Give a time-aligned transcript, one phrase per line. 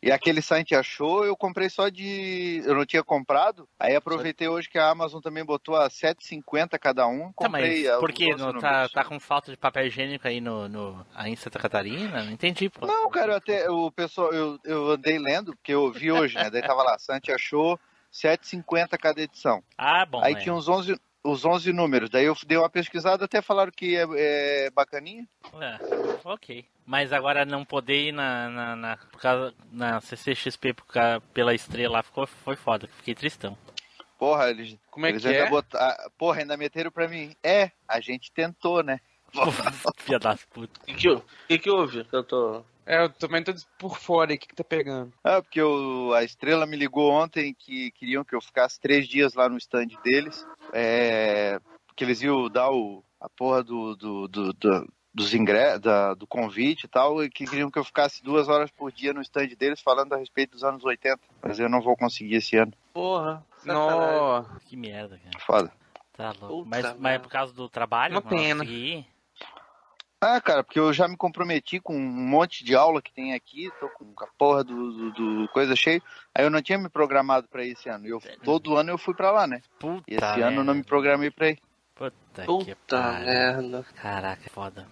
[0.00, 2.62] E aquele site achou, eu comprei só de.
[2.64, 3.68] Eu não tinha comprado.
[3.78, 7.32] Aí aproveitei hoje que a Amazon também botou a 7,50 cada um.
[7.32, 8.28] Tá, mas Comprei por quê?
[8.60, 12.22] tá, tá com falta de papel higiênico aí no, no, aí em Santa Catarina?
[12.22, 12.86] Não entendi, pô.
[12.86, 16.48] Não, cara, eu até o pessoal, eu, eu andei lendo, porque eu vi hoje, né?
[16.48, 17.78] Daí tava lá, Santi achou
[18.12, 19.62] 7,50 cada edição.
[19.76, 20.22] Ah, bom.
[20.22, 20.36] Aí é.
[20.36, 22.10] tinha uns 11, os 11 números.
[22.10, 24.06] Daí eu dei uma pesquisada, até falaram que é,
[24.66, 25.26] é bacaninha.
[25.60, 25.78] É,
[26.24, 26.64] ok.
[26.86, 31.54] Mas agora não poder ir na, na, na, por causa, na CCXP por causa- pela
[31.54, 32.88] estrela lá ficou, foi foda.
[32.98, 33.56] Fiquei tristão.
[34.18, 35.50] Porra, eles, Como é eles que ainda é?
[35.50, 36.10] botaram.
[36.18, 37.36] Porra, ainda meteram pra mim.
[37.42, 39.00] É, a gente tentou, né?
[39.98, 40.82] Filha das putas.
[40.82, 42.04] O que, que, que, houve?
[42.04, 42.64] Tô.
[42.88, 45.12] É, eu também tô por fora aí, o que, que tá pegando?
[45.22, 49.34] Ah, porque o, a Estrela me ligou ontem que queriam que eu ficasse três dias
[49.34, 50.46] lá no stand deles.
[50.72, 56.14] É, porque eles iam dar o, a porra do, do, do, do- dos ingressos, da,
[56.14, 59.20] do convite e tal, e que queriam que eu ficasse duas horas por dia no
[59.20, 61.20] stand deles falando a respeito dos anos 80.
[61.42, 62.72] Mas eu não vou conseguir esse ano.
[62.94, 63.44] Porra.
[63.64, 65.38] Não, Que merda, cara.
[65.44, 65.72] Foda.
[66.16, 66.64] Tá louco.
[66.64, 68.14] Puta Mas, mas é por causa do trabalho?
[68.14, 68.64] Uma não pena.
[68.64, 69.06] consegui?
[70.20, 73.70] Ah, cara, porque eu já me comprometi com um monte de aula que tem aqui,
[73.78, 76.02] tô com a porra do, do- do coisa cheia.
[76.34, 78.04] Aí eu não tinha me programado pra ir esse ano.
[78.06, 79.60] Eu, todo ano eu fui pra lá, né?
[79.78, 80.88] Puta E esse ano eu não me merda.
[80.88, 81.58] programei pra ir.
[81.94, 83.26] Puta, que Puta pariu.
[83.26, 83.86] merda.
[83.94, 84.88] Caraca, foda.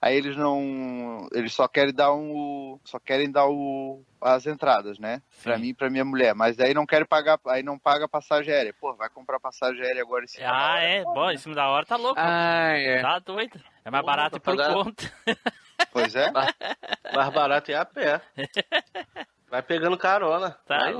[0.00, 1.26] Aí eles não.
[1.32, 2.78] Eles só querem dar um.
[2.84, 5.20] Só querem dar o, as entradas, né?
[5.42, 5.62] Pra Sim.
[5.62, 6.34] mim e pra minha mulher.
[6.36, 7.40] Mas daí não querem pagar.
[7.48, 8.72] Aí não paga passagem aérea.
[8.80, 11.02] Pô, vai comprar passagem aérea agora esse Ah, é?
[11.02, 12.14] Bom, em cima da hora tá louco.
[12.16, 13.02] Ah, é.
[13.02, 13.60] Tá doido.
[13.84, 15.12] É mais Porra, barato ir pra por pagar- conta.
[15.92, 16.30] Pois é?
[16.32, 18.20] Mais barato é a pé.
[19.48, 20.50] Vai pegando carona.
[20.66, 20.94] Tá Vai.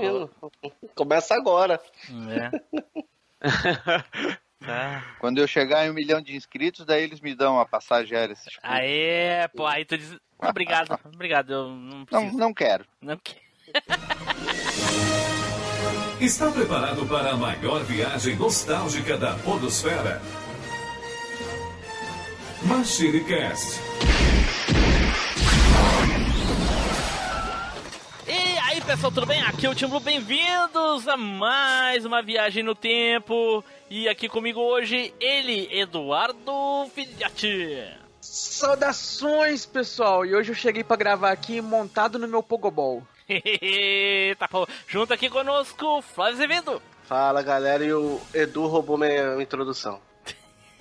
[0.94, 1.80] Começa agora.
[2.30, 2.50] É.
[4.60, 5.04] Tá.
[5.20, 8.34] Quando eu chegar em um milhão de inscritos, daí eles me dão a passagem aérea.
[8.34, 8.40] cu.
[8.62, 10.16] Aê, pô, aí tu diz.
[10.38, 11.52] Obrigado, obrigado.
[11.52, 12.36] Eu não Não, preciso.
[12.38, 12.84] não quero.
[13.00, 13.40] Não, quero.
[16.20, 20.20] Está preparado para a maior viagem nostálgica da Podosfera?
[22.64, 23.78] MachineCast.
[28.88, 29.42] Pessoal, tudo bem?
[29.42, 33.62] Aqui é o Tim Blue, bem-vindos a mais uma viagem no tempo.
[33.90, 37.86] E aqui comigo hoje, ele, Eduardo Filhote.
[38.18, 40.24] Saudações, pessoal!
[40.24, 43.06] E hoje eu cheguei pra gravar aqui montado no meu Pogobol.
[44.38, 44.64] tá bom.
[44.86, 46.80] Junto aqui conosco, Flávio Azevedo.
[47.02, 50.00] Fala galera, e o Edu roubou minha introdução.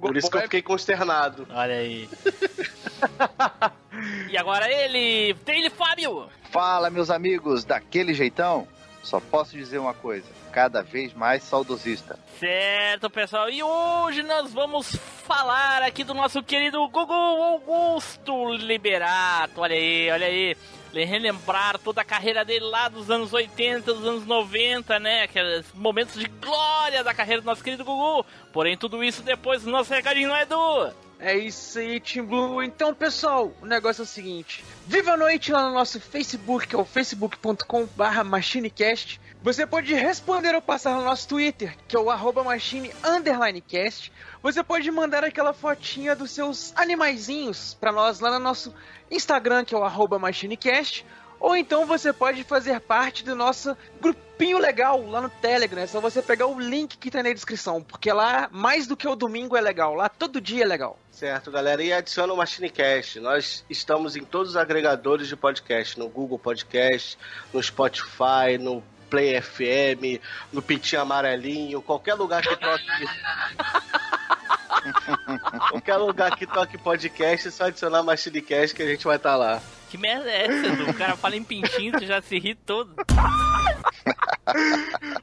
[0.00, 1.48] Por isso que eu fiquei consternado.
[1.50, 2.08] Olha aí.
[4.30, 6.28] e agora ele, Taylor Fábio.
[6.50, 8.66] Fala, meus amigos, daquele jeitão?
[9.02, 12.18] Só posso dizer uma coisa: cada vez mais saudosista.
[12.38, 13.48] Certo, pessoal.
[13.48, 19.60] E hoje nós vamos falar aqui do nosso querido Gugu Augusto Liberato.
[19.60, 20.56] Olha aí, olha aí.
[20.92, 25.22] Relembrar toda a carreira dele lá dos anos 80, dos anos 90, né?
[25.22, 28.26] Aqueles momentos de glória da carreira do nosso querido Gugu.
[28.52, 30.92] Porém, tudo isso depois do nosso recadinho, não é, Edu?
[31.20, 32.62] É isso aí, Team Blue.
[32.62, 36.76] Então, pessoal, o negócio é o seguinte: Viva a noite lá no nosso Facebook, que
[36.76, 39.20] é o facebook.com/barra machinecast.
[39.42, 44.12] Você pode responder ou passar no nosso Twitter, que é o arroba machine underline cast.
[44.42, 48.72] Você pode mandar aquela fotinha dos seus animaizinhos pra nós lá no nosso
[49.10, 51.04] Instagram, que é o machinecast.
[51.40, 55.82] Ou então você pode fazer parte do nosso grupinho legal lá no Telegram.
[55.82, 59.06] É só você pegar o link que tá na descrição, porque lá, mais do que
[59.06, 59.94] o domingo, é legal.
[59.94, 60.98] Lá todo dia é legal.
[61.10, 61.82] Certo, galera.
[61.82, 63.20] E adiciona o MachineCast.
[63.20, 65.98] Nós estamos em todos os agregadores de podcast.
[65.98, 67.18] No Google Podcast,
[67.52, 70.20] no Spotify, no Play FM,
[70.52, 72.84] no Pitinho Amarelinho, qualquer lugar que toque...
[75.70, 79.62] qualquer lugar que toque podcast, é só adicionar MachineCast que a gente vai estar lá.
[79.90, 80.90] Que merda é essa, Edu?
[80.90, 82.94] O cara fala em pintinho, tu já se ri todo.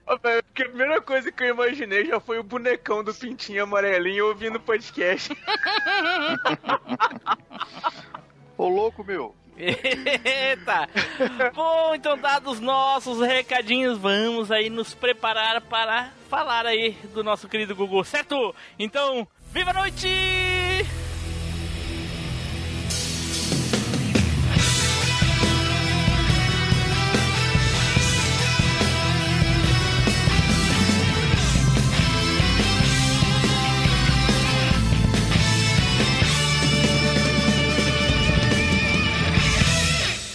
[0.05, 4.59] Porque a primeira coisa que eu imaginei já foi o bonecão do pintinho amarelinho ouvindo
[4.59, 5.35] podcast.
[8.57, 9.35] Ô louco, meu.
[9.57, 10.89] Eita!
[11.53, 17.75] Bom, então dados nossos recadinhos, vamos aí nos preparar para falar aí do nosso querido
[17.75, 18.53] Gugu, certo?
[18.77, 20.09] Então, viva a noite!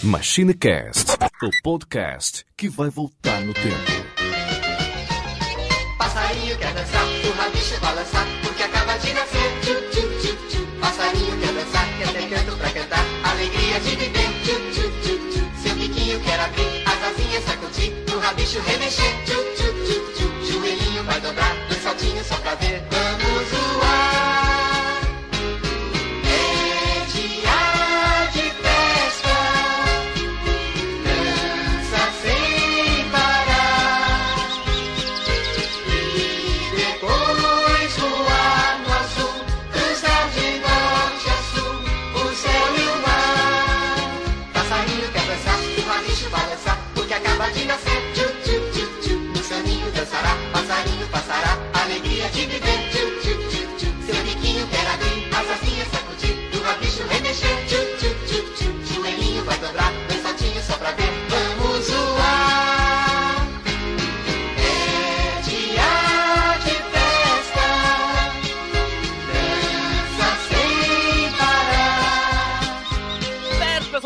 [0.03, 1.11] MachineCast,
[1.43, 4.01] o podcast que vai voltar no tempo.
[5.99, 8.40] Passarinho quer dançar, o rabicho balançar,
[13.83, 14.29] de viver.
[14.43, 15.41] Tchu, tchu, tchu, tchu.
[15.61, 19.13] Seu biquinho quer abrir, as asinhas sacudir, o rabicho remexer.
[19.25, 19.40] Tchu,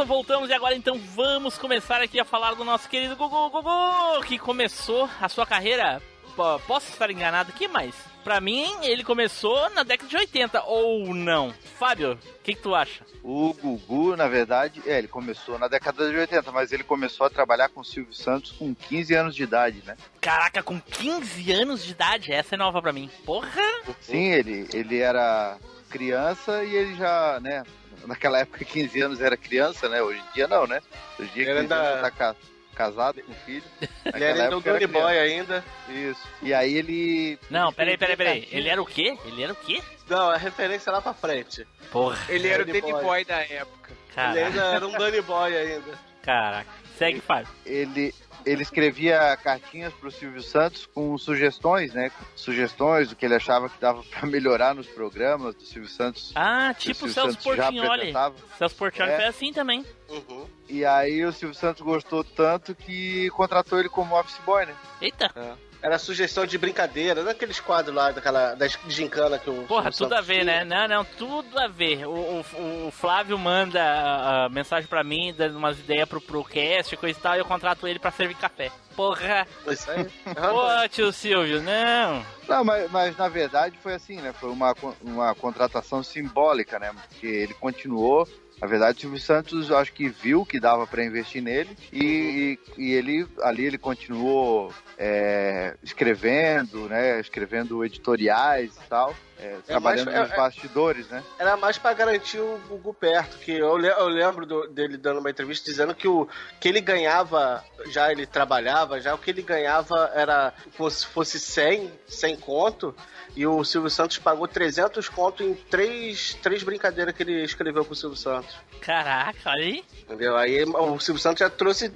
[0.05, 4.37] voltamos e agora então vamos começar aqui a falar do nosso querido Gugu Gugu, que
[4.37, 6.01] começou a sua carreira.
[6.35, 7.49] po- Posso estar enganado?
[7.51, 7.95] Aqui, mas
[8.25, 11.53] pra mim ele começou na década de 80, ou não?
[11.77, 13.05] Fábio, o que, que tu acha?
[13.23, 17.29] O Gugu, na verdade, é, ele começou na década de 80, mas ele começou a
[17.29, 19.95] trabalhar com o Silvio Santos com 15 anos de idade, né?
[20.19, 23.09] Caraca, com 15 anos de idade, essa é nova pra mim.
[23.25, 23.61] Porra!
[24.01, 25.57] Sim, ele, ele era
[25.89, 27.63] criança e ele já, né?
[28.07, 30.01] Naquela época, 15 anos era criança, né?
[30.01, 30.81] Hoje em dia não, né?
[31.19, 32.35] Hoje em dia, Ele 15 ainda- anos tá
[32.75, 33.63] casado com filho.
[34.13, 35.63] Ele era um era Tony Boy ainda.
[35.89, 36.21] Isso.
[36.41, 37.39] E aí ele.
[37.49, 38.47] Não, ele peraí, peraí, peraí.
[38.51, 39.17] Ele era o quê?
[39.25, 39.81] Ele era o quê?
[40.07, 41.65] Não, a referência lá pra frente.
[41.91, 43.03] Porra, Ele era o Danny Danny Boy.
[43.03, 43.91] Boy da época.
[43.91, 44.45] Ele caraca.
[44.45, 46.04] ainda era um Danny Boy ainda.
[46.25, 46.69] Caraca.
[46.97, 47.47] Segue, Fábio.
[47.65, 48.13] ele,
[48.45, 52.09] ele escrevia cartinhas pro Silvio Santos com sugestões, né?
[52.37, 56.31] Sugestões do que ele achava que dava pra melhorar nos programas do Silvio Santos.
[56.35, 57.87] Ah, tipo o Celso Portignoli.
[57.89, 58.35] apresentava.
[58.57, 59.15] Celso Portignoli É.
[59.17, 59.85] foi assim também.
[60.09, 60.47] Uhum.
[60.69, 64.75] E aí o Silvio Santos gostou tanto que contratou ele como office boy, né?
[65.01, 65.57] Eita.
[65.85, 69.63] Era sugestão de brincadeira, daqueles quadros lá, daquela, da gincana que o.
[69.67, 70.65] Porra, tudo a ver, tinha.
[70.65, 70.65] né?
[70.65, 72.07] Não, não, tudo a ver.
[72.07, 72.11] O,
[72.41, 76.97] o- o Flávio manda a, a mensagem pra mim, dando umas ideias pro, pro cast,
[76.97, 78.71] coisa e tal, e eu contrato ele pra servir café.
[78.95, 79.45] Porra!
[79.67, 80.05] Isso aí.
[80.05, 82.25] Pô, tio Silvio, não!
[82.47, 84.33] Não, mas, mas na verdade foi assim, né?
[84.33, 84.73] Foi uma,
[85.03, 86.91] uma contratação simbólica, né?
[87.09, 88.27] Porque ele continuou.
[88.61, 92.83] Na verdade, o Silvio Santos, acho que viu que dava para investir nele e, e,
[92.83, 97.19] e ele ali ele continuou é, escrevendo, né?
[97.19, 101.23] Escrevendo editoriais e tal, é, trabalhando mais- nos é- bastidores, né?
[101.37, 105.19] Era mais pra garantir o Gugu perto, que eu, le- eu lembro do- dele dando
[105.19, 106.27] uma entrevista dizendo que o
[106.59, 111.91] que ele ganhava, já ele trabalhava, já o que ele ganhava era fosse, fosse 100,
[112.07, 112.95] 100 conto,
[113.35, 117.93] e o Silvio Santos pagou 300 conto em três, três brincadeiras que ele escreveu pro
[117.95, 118.55] Silvio Santos.
[118.79, 119.83] Caraca, olha aí.
[120.03, 120.37] Entendeu?
[120.37, 121.91] Aí o Silvio Santos já trouxe,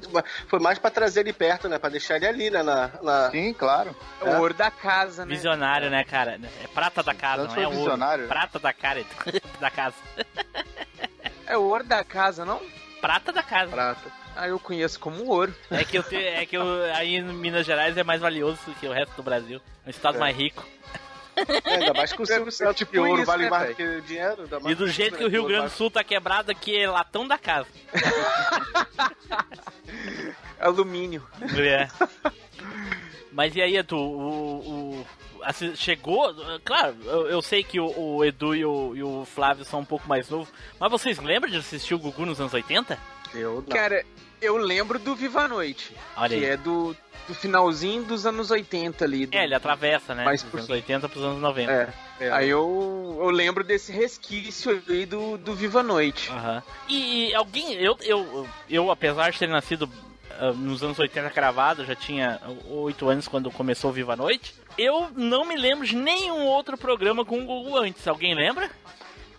[0.48, 3.54] foi mais pra trazer ele perto, né, Pra deixar ele ali, né, na, na- Sim,
[3.54, 3.96] claro.
[4.22, 5.34] É o ouro da casa, né?
[5.34, 6.38] Visionário, né, cara?
[6.64, 7.78] É prata da casa, Santos não é foi ouro.
[7.78, 8.28] visionário.
[8.28, 9.04] Prata da cara
[9.60, 9.96] da casa.
[11.48, 12.62] É o ouro da casa, não?
[13.02, 13.72] Prata da casa.
[13.72, 14.12] prata.
[14.36, 15.54] Ah, eu conheço como ouro.
[15.72, 16.64] É que, eu te, é que eu,
[16.96, 19.60] aí em Minas Gerais é mais valioso que o resto do Brasil.
[19.86, 20.20] É um estado É.
[20.20, 20.66] mais rico.
[21.66, 23.82] É, ainda mais que o Silvio Santos, tipo que ouro isso, vale né, mais que
[23.84, 24.42] o dinheiro.
[24.44, 26.90] ainda mais E do jeito que o Rio Grande do Sul tá quebrado, aqui é
[26.90, 27.68] latão da casa.
[30.60, 31.26] Alumínio.
[31.58, 31.88] É.
[33.32, 34.89] Mas e aí, Edu, o, o-
[35.44, 36.34] assi- chegou.
[36.64, 39.86] Claro, eu, eu sei que o, o Edu e o, e o Flávio são um
[39.86, 42.98] pouco mais novos, mas vocês lembram de assistir o Gugu nos anos 80?
[43.34, 43.64] Eu não.
[43.64, 44.06] Cara,
[44.42, 45.94] eu lembro do Viva a Noite.
[46.18, 46.52] Olha que aí.
[46.52, 46.96] é do,
[47.28, 49.26] do finalzinho dos anos 80 ali.
[49.26, 50.24] do- É, ele atravessa, né?
[50.26, 50.78] Mais dos por anos cima.
[50.78, 51.72] 80 pros anos 90.
[51.72, 51.90] É.
[52.22, 52.32] É.
[52.32, 56.30] Aí eu, eu lembro desse resquício aí do, do Viva a Noite.
[56.32, 56.64] Aham.
[56.88, 59.90] E, e alguém, eu, eu, eu, apesar de ter nascido
[60.56, 65.10] nos anos 80 cravado, já tinha 8 anos quando começou o Viva a Noite, eu
[65.16, 68.08] não me lembro de nenhum outro programa com o Gugu antes.
[68.08, 68.70] Alguém lembra?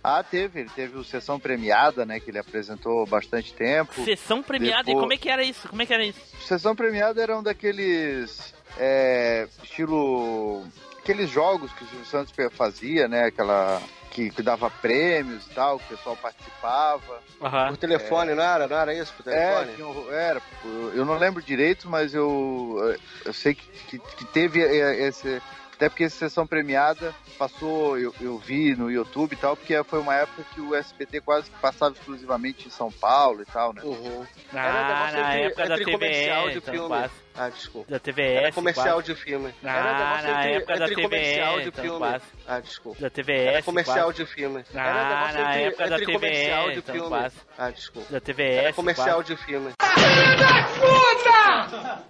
[0.02, 0.60] Ah, teve.
[0.60, 2.18] Ele teve o Sessão Premiada, né?
[2.20, 4.02] Que ele apresentou bastante tempo.
[4.04, 5.68] Sessão premiada, e Depois- como é que era isso?
[5.68, 6.18] Como é que era isso?
[6.46, 8.54] Sessão Premiada era um daqueles.
[8.78, 10.64] É, estilo.
[10.98, 13.24] Aqueles jogos que o Silvio Santos fazia, né?
[13.26, 13.82] Aquela.
[14.10, 17.20] Que, que dava prêmios e tal, que o pessoal participava.
[17.40, 17.68] Aham.
[17.68, 18.66] Por telefone, não era?
[18.66, 19.14] Não era isso?
[19.14, 19.82] Por É, telefone?
[19.82, 20.42] um- era.
[20.64, 25.40] eu- Eu não lembro direito, mas eu, eu sei que, que, que teve é, esse.
[25.80, 29.98] Até porque essa sessão premiada passou, eu, eu vi no YouTube e tal, porque foi
[29.98, 33.80] uma época que o SBT quase passava exclusivamente em São Paulo e tal, né?
[33.82, 34.26] Uhum.
[34.52, 36.88] Ah, Era negócio na entre- época da entre comercial TVE, de então filme.
[36.88, 37.12] quase.
[37.34, 37.90] Ah, desculpa.
[37.90, 38.36] Da TVS.
[38.36, 39.14] Era comercial quase.
[39.14, 39.54] de filme.
[39.64, 41.98] Ah, Era na entre, época da entre comercial TVE, de então filme.
[41.98, 42.24] quase.
[42.46, 43.00] Ah, desculpa.
[43.00, 43.46] Da TVS.
[43.48, 44.18] Era comercial quase.
[44.24, 44.64] de filme.
[44.74, 47.08] Ah, Era na entre, época da TVE, comercial de então filme.
[47.08, 47.34] quase.
[47.56, 48.12] Ah, desculpa.
[48.12, 48.56] Da TVS.
[48.58, 49.34] Era comercial quase.
[49.34, 49.72] de filme.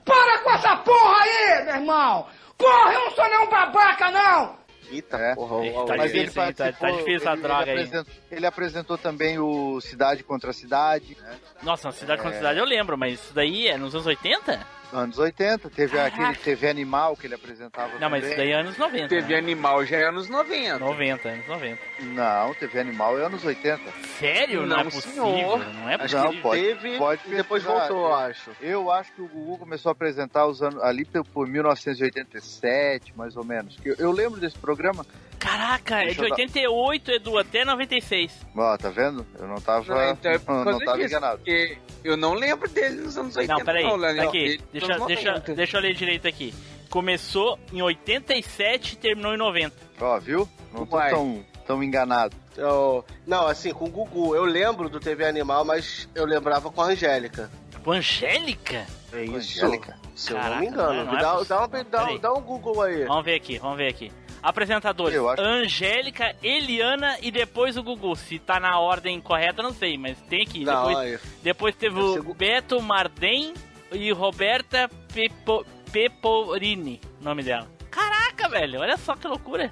[0.05, 2.27] Para com com essa porra aí, meu irmão!
[2.61, 4.61] Porra, eu não sou nenhum babaca, não!
[4.91, 5.35] Eita, É.
[5.37, 5.65] porra.
[5.65, 6.53] Eita, o- tá Mas difícil, ele?
[6.55, 7.77] Tá- tá difícil essa ele, droga ele aí.
[7.87, 11.39] apresentou, ele apresentou também o Cidade contra Cidade, né?
[11.63, 12.23] Nossa, Cidade É.
[12.25, 14.67] contra Cidade eu lembro, mas isso daí é nos anos 80?
[14.93, 16.17] Anos 80, teve Caraca.
[16.17, 18.29] aquele TV Animal que ele apresentava Não, mas também.
[18.29, 19.09] isso daí é anos 90.
[19.09, 19.39] TV né?
[19.39, 20.79] Animal já é anos 90.
[20.81, 21.79] 90, anos 90.
[22.01, 23.81] Não, TV Animal é anos 80.
[24.19, 24.61] Sério?
[24.63, 25.25] Não, Não, é possível.
[25.25, 25.75] senhor.
[25.75, 26.25] Não é possível.
[26.25, 28.51] Não, que pode- teve pode e depois voltou, eu acho.
[28.61, 33.37] Eu acho que o Gugu começou a apresentar os anos, ali por por 1987, mais
[33.37, 33.77] ou menos.
[33.85, 35.07] Eu, eu lembro desse programa.
[35.41, 38.31] Caraca, é Deixa de eu dar- 88, Edu, até 96.
[38.57, 39.27] Ó, tá vendo?
[39.39, 41.39] Eu não tava, Não, então é não, causa tava disso, enganado.
[41.39, 43.59] porque eu não lembro dele nos anos 80.
[43.59, 44.29] Não, peraí, Leonel.
[44.29, 45.55] aqui, Ele deixa, deixa, 90.
[45.55, 46.55] deixa eu ler direito aqui.
[46.91, 49.75] Começou em 87 e terminou em 90.
[50.01, 50.49] Ó, viu?
[50.73, 51.11] Não tô Uai.
[51.11, 52.37] tão, tão enganado.
[52.57, 54.35] Eu- não, assim, com o Gugu.
[54.37, 57.51] Eu lembro do TV Animal, mas eu lembrava com a Angélica.
[57.83, 58.87] Com Angélica?
[59.13, 59.65] É isso.
[59.65, 59.97] Angélica?
[60.15, 60.93] Se eu não Caraca, me engano.
[60.93, 63.05] não é- não é dá, dá, um, dá um Google aí.
[63.05, 64.13] Vamos ver aqui, vamos ver aqui.
[64.43, 68.15] Apresentadores: Eu acho- Angélica, Eliana e depois o Gugu.
[68.17, 70.65] Se tá na ordem correta, não sei, mas tem aqui.
[70.65, 71.19] Não, depois, aí.
[71.43, 73.53] depois teve ser o Gu- Beto Mardem
[73.93, 77.67] e Roberta Pepo, Peporini, nome dela.
[77.91, 79.71] Caraca, velho, olha só que loucura.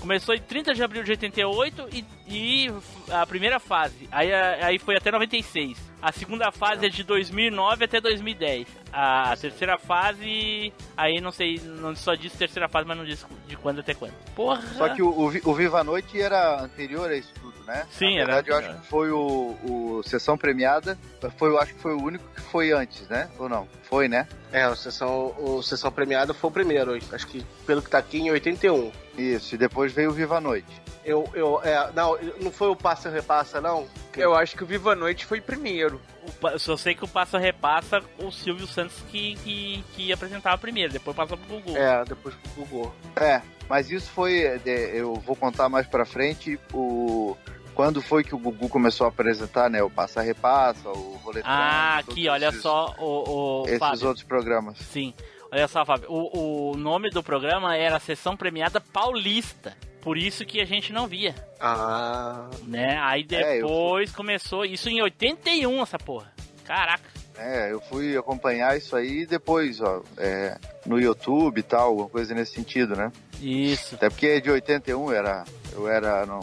[0.00, 2.72] Começou em 30 de abril de 88 e, e
[3.10, 4.08] a primeira fase.
[4.12, 5.76] Aí, aí foi até 96.
[6.00, 8.68] A segunda fase é de 2009 até 2010.
[8.92, 13.56] A, terceira fase, aí não sei, não só diz terceira fase, mas não diz de
[13.56, 14.14] quando até quando.
[14.34, 14.62] Porra!
[14.76, 17.32] Só que o, o, o Viva a Noite era anterior a isso
[17.68, 17.86] né?
[17.92, 18.74] Sim, Na era verdade, eu anterior.
[18.74, 19.56] acho que foi o,
[19.98, 20.98] o Sessão Premiada.
[21.36, 23.28] Foi, eu acho que foi o único que foi antes, né?
[23.38, 23.68] Ou não?
[23.84, 24.26] Foi, né?
[24.50, 26.98] É, o sessão, o sessão Premiada foi o primeiro.
[27.12, 28.90] Acho que pelo que tá aqui em 81.
[29.16, 30.88] Isso, e depois veio o Viva a Noite.
[31.04, 33.86] Eu, eu, é, não, não foi o Passa e Repassa, não?
[34.14, 35.98] Eu acho que o Viva a Noite foi primeiro.
[36.26, 40.58] O pa- Só sei que o Passa Repassa, o Silvio Santos que, que, que apresentava
[40.58, 41.76] primeiro, depois passou pro Gugu.
[41.76, 42.94] É, depois pro Gugu.
[43.16, 44.42] É, mas isso foi.
[44.42, 47.34] é, Eu vou contar mais pra frente o.
[47.78, 49.80] Quando foi que o Gugu começou a apresentar, né?
[49.84, 51.48] O Passa Repassa, o Roletão.
[51.48, 54.08] Ah, aqui, olha esses- só o, o Esses Fábio.
[54.08, 54.78] outros programas.
[54.78, 55.14] Sim,
[55.52, 56.10] olha só, Fábio.
[56.10, 59.76] O, o nome do programa era Sessão Premiada Paulista.
[60.02, 62.98] Por isso que a gente não via, Ah, né?
[63.00, 66.32] Aí É, depois começou, isso em 81 essa porra.
[66.64, 67.08] Caraca.
[67.36, 72.34] É, eu fui acompanhar isso aí depois, ó, é, no YouTube e tal, alguma coisa
[72.34, 73.12] nesse sentido, né?
[73.40, 76.40] Isso, Até porque de 81 era, eu era, não,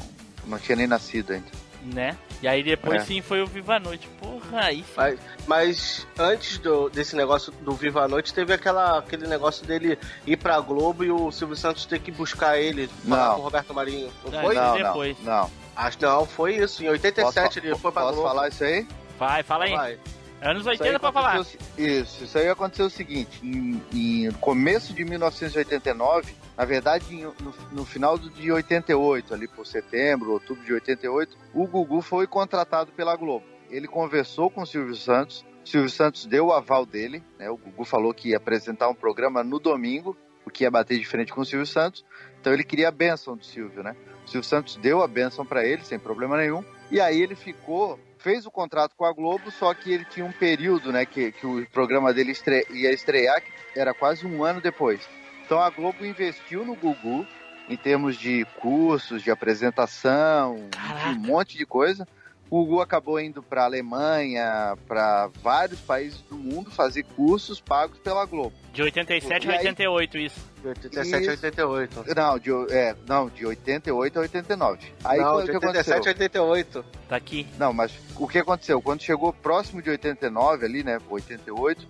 [0.47, 1.47] não tinha nem nascido ainda.
[1.83, 2.17] né?
[2.41, 3.05] E aí depois É.
[3.05, 4.07] sim foi o Viva a Noite.
[4.19, 4.85] Porra, aí sim.
[4.97, 9.97] mas, mas antes do, desse negócio do Viva a Noite, teve aquela, aquele negócio dele
[10.25, 13.35] ir pra Globo e o Silvio Santos ter que buscar ele, falar Não.
[13.35, 14.11] com o Roberto Marinho.
[14.31, 14.55] Não Ah, foi?
[14.55, 14.63] não.
[14.65, 15.17] não, depois.
[15.23, 15.51] não, não.
[15.75, 16.83] Acho que não, foi isso.
[16.83, 18.29] Em 87 Posso, ele foi pra posso Globo.
[18.29, 18.87] falar isso aí?
[19.19, 19.71] Vai, fala aí.
[19.75, 19.99] Vai.
[20.41, 21.39] Anos Isso aí 80 pra falar.
[21.39, 27.85] Isso, isso aí aconteceu o seguinte, em, em começo de 1989, na verdade no, no
[27.85, 33.45] final de 88, ali por setembro, outubro de 88, o Gugu foi contratado pela Globo.
[33.69, 37.49] Ele conversou com o Silvio Santos, o Silvio Santos deu o aval dele, né?
[37.49, 40.15] O Gugu falou que ia apresentar um programa no domingo,
[40.45, 42.05] o que ia bater de frente com o Silvio Santos.
[42.39, 43.95] Então ele queria a benção do Silvio, né?
[44.23, 46.63] O Silvio Santos deu a benção para ele, sem problema nenhum.
[46.91, 50.31] E aí ele ficou, fez o contrato com a Globo, só que ele tinha um
[50.31, 54.59] período, né, que, que o programa dele estre- ia estrear, que era quase um ano
[54.59, 55.07] depois.
[55.45, 57.23] Então a Globo investiu no Gugu
[57.69, 61.09] em termos de cursos, de apresentação, de Caraca.
[61.11, 62.07] um monte de coisa.
[62.55, 68.25] O Gugu acabou indo para Alemanha, para vários países do mundo fazer cursos pagos pela
[68.25, 68.53] Globo.
[68.71, 70.39] De 87 E a aí- 88 isso.
[70.61, 71.29] De 87 a Isso.
[71.31, 72.15] 88.
[72.15, 74.79] Não, de, é, não, de 88 a 89.
[75.03, 76.13] Aí não, quando- de o que 87 a aconteceu?
[76.13, 76.85] 88.
[77.09, 77.45] Tá aqui.
[77.59, 78.81] Não, mas o que aconteceu?
[78.81, 81.85] Quando chegou próximo de 89 ali, né, 88,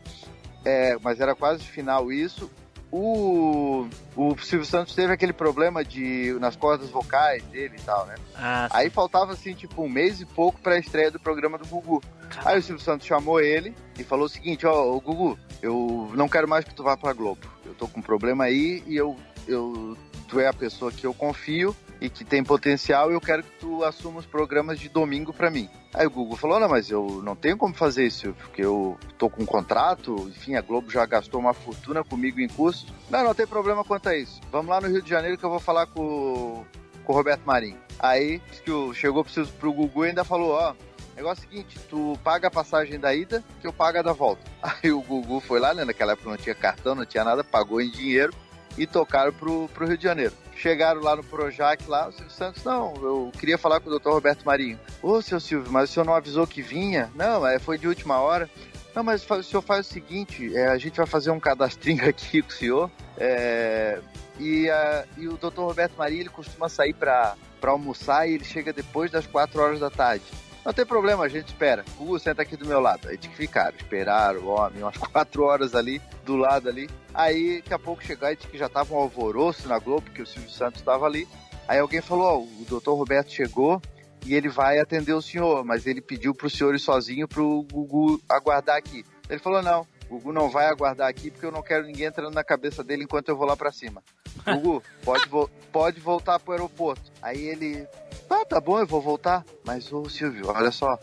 [0.64, 2.50] é, mas era quase final isso,
[2.96, 8.16] o, o Silvio Santos teve aquele problema de nas cordas vocais dele e tal, né?
[8.36, 12.02] Ah, Aí faltava assim, tipo, um mês e pouco pra estreia do programa do Gugu.
[12.44, 16.30] Aí o Silvio Santos chamou ele e falou o seguinte, ó, ô Gugu, eu não
[16.30, 17.42] quero mais que tu vá pra Globo.
[17.66, 19.98] Eu tô com um problema aí e eu, eu
[20.28, 21.76] tu é a pessoa que eu confio
[22.06, 25.70] e que tem potencial eu quero que tu assuma os programas de domingo pra mim.
[25.94, 29.30] Aí o Gugu falou, não, mas eu não tenho como fazer isso, porque eu tô
[29.30, 32.86] com um contrato, enfim, a Globo já gastou uma fortuna comigo em cursos.
[33.10, 34.42] Não, não tem problema quanto a isso.
[34.52, 36.66] Vamos lá no Rio de Janeiro que eu vou falar com,
[37.04, 37.78] com o Roberto Marinho.
[37.98, 40.76] Aí que chegou pro, pro Gugu e ainda falou, ó,
[41.16, 44.14] negócio é o seguinte, tu paga a passagem da ida, que eu pago a da
[44.14, 44.44] volta.
[44.62, 47.82] Aí o Gugu foi lá, né, naquela época não tinha cartão, não tinha nada, pagou
[47.82, 48.34] em dinheiro
[48.78, 50.34] e tocaram pro, pro Rio de Janeiro.
[50.56, 54.10] Chegaram lá no Projac, lá, o Silvio Santos, não, eu queria falar com o Dr.
[54.10, 54.80] Roberto Marinho.
[55.04, 57.12] Ô, seu Silvio, mas o senhor não avisou que vinha?
[57.14, 58.50] Não, é, foi de última hora.
[58.96, 62.42] Não, mas o senhor faz o seguinte, é, a gente vai fazer um cadastrinho aqui
[62.42, 64.00] com o senhor, é,
[64.40, 68.72] e, a- e o doutor Roberto Maria, ele costuma sair para almoçar e ele chega
[68.72, 70.24] depois das 4 horas da tarde.
[70.66, 71.86] Não tem problema, a gente espera.
[72.00, 73.08] O Hugo senta aqui do meu lado.
[73.08, 76.90] Aí tinha que ficar, esperaram o homem umas 4 horas ali, do lado ali.
[77.14, 80.26] Aí, daqui a pouco chegar e que já tava um alvoroço na Globo, que o
[80.26, 81.28] Silvio Santos estava ali.
[81.68, 83.80] Aí alguém falou, ó, o doutor Roberto chegou
[84.26, 88.20] e ele vai atender o senhor, mas ele pediu pro senhor ir sozinho pro Gugu
[88.28, 89.06] aguardar aqui.
[89.30, 92.34] Ele falou, não, o Gugu não vai aguardar aqui porque eu não quero ninguém entrando
[92.34, 94.04] na cabeça dele enquanto eu vou lá pra cima.
[94.46, 97.12] Gugu, pode, vo- pode voltar pro aeroporto.
[97.22, 97.88] Aí ele,
[98.30, 99.44] tá, tá bom, eu vou voltar.
[99.64, 101.00] Mas, ô Silvio, olha só,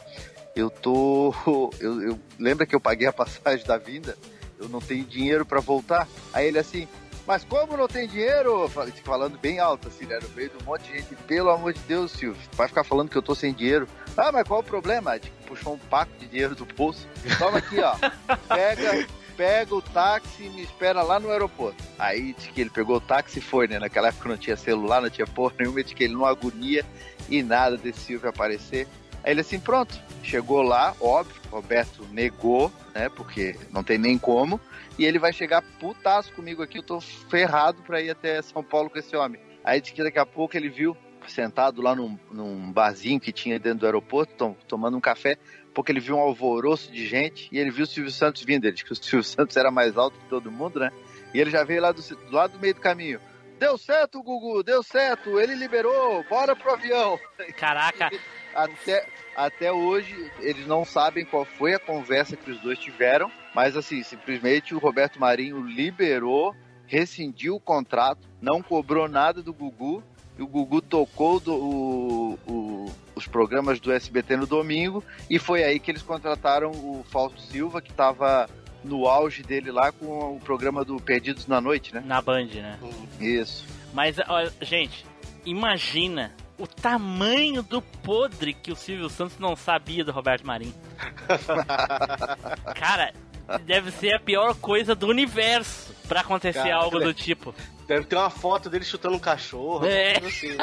[0.55, 1.35] eu tô...
[1.81, 2.19] Eu, eu...
[2.39, 4.17] Lembra que eu paguei a passagem da vinda?
[4.59, 6.07] Eu não tenho dinheiro pra voltar.
[6.33, 6.87] Aí ele assim,
[7.27, 8.69] mas como não tem dinheiro?
[9.05, 10.19] Falando bem alto, assim, né?
[10.21, 11.15] No meio de um monte de gente.
[11.27, 13.89] Pelo amor de Deus, Silvio, vai ficar falando que eu tô sem dinheiro.
[14.17, 15.19] Ah, mas qual o problema?
[15.19, 17.07] Tipo, puxou um paco de dinheiro do bolso.
[17.39, 17.95] Toma aqui, ó.
[18.49, 21.83] Pega, pega o táxi e me espera lá no aeroporto.
[21.99, 23.79] Aí disse que ele pegou o táxi e foi, né?
[23.79, 26.85] Naquela época não tinha celular, não tinha porra nenhuma, disse que ele não agonia
[27.29, 28.87] e nada desse Silvio aparecer.
[29.25, 33.09] Aí ele assim, pronto, chegou lá, óbvio, Roberto negou, né?
[33.09, 34.61] Porque não tem nem como.
[34.99, 38.91] E ele vai chegar putaço comigo aqui, eu tô ferrado pra ir até São Paulo
[38.91, 39.41] com esse homem.
[39.65, 40.97] Aí que daqui a pouco ele viu,
[41.27, 45.37] sentado lá num, num barzinho que tinha dentro do aeroporto, tom- tomando um café,
[45.73, 48.65] porque ele viu um alvoroço de gente e ele viu o Silvio Santos vindo.
[48.65, 50.91] Ele disse que o Silvio Santos era mais alto que todo mundo, né?
[51.33, 53.21] E ele já veio lá do, do lado do meio do caminho.
[53.59, 57.19] Deu certo, Gugu, deu certo, ele liberou, bora pro avião.
[57.57, 58.11] Caraca,
[58.55, 63.77] Até, até hoje, eles não sabem qual foi a conversa que os dois tiveram, mas
[63.77, 66.55] assim, simplesmente o Roberto Marinho liberou,
[66.87, 70.03] rescindiu o contrato, não cobrou nada do Gugu,
[70.39, 75.63] e o Gugu tocou do- o- o- os programas do SBT no domingo, e foi
[75.63, 78.49] aí que eles contrataram o Fausto Silva, que estava
[78.83, 82.03] no auge dele lá com o programa do Perdidos na Noite, né?
[82.05, 82.79] na Band, né?
[83.21, 83.65] Isso.
[83.95, 85.05] Mas, ó, gente,
[85.45, 90.75] imagina o tamanho do podre que o Silvio Santos não sabia do Roberto Marinho.
[92.75, 93.13] Cara,
[93.65, 97.55] deve ser a pior coisa do universo pra acontecer Cara, algo do tipo.
[97.87, 99.85] Deve ter uma foto dele chutando um cachorro.
[99.87, 100.17] É.
[100.19, 100.57] assim.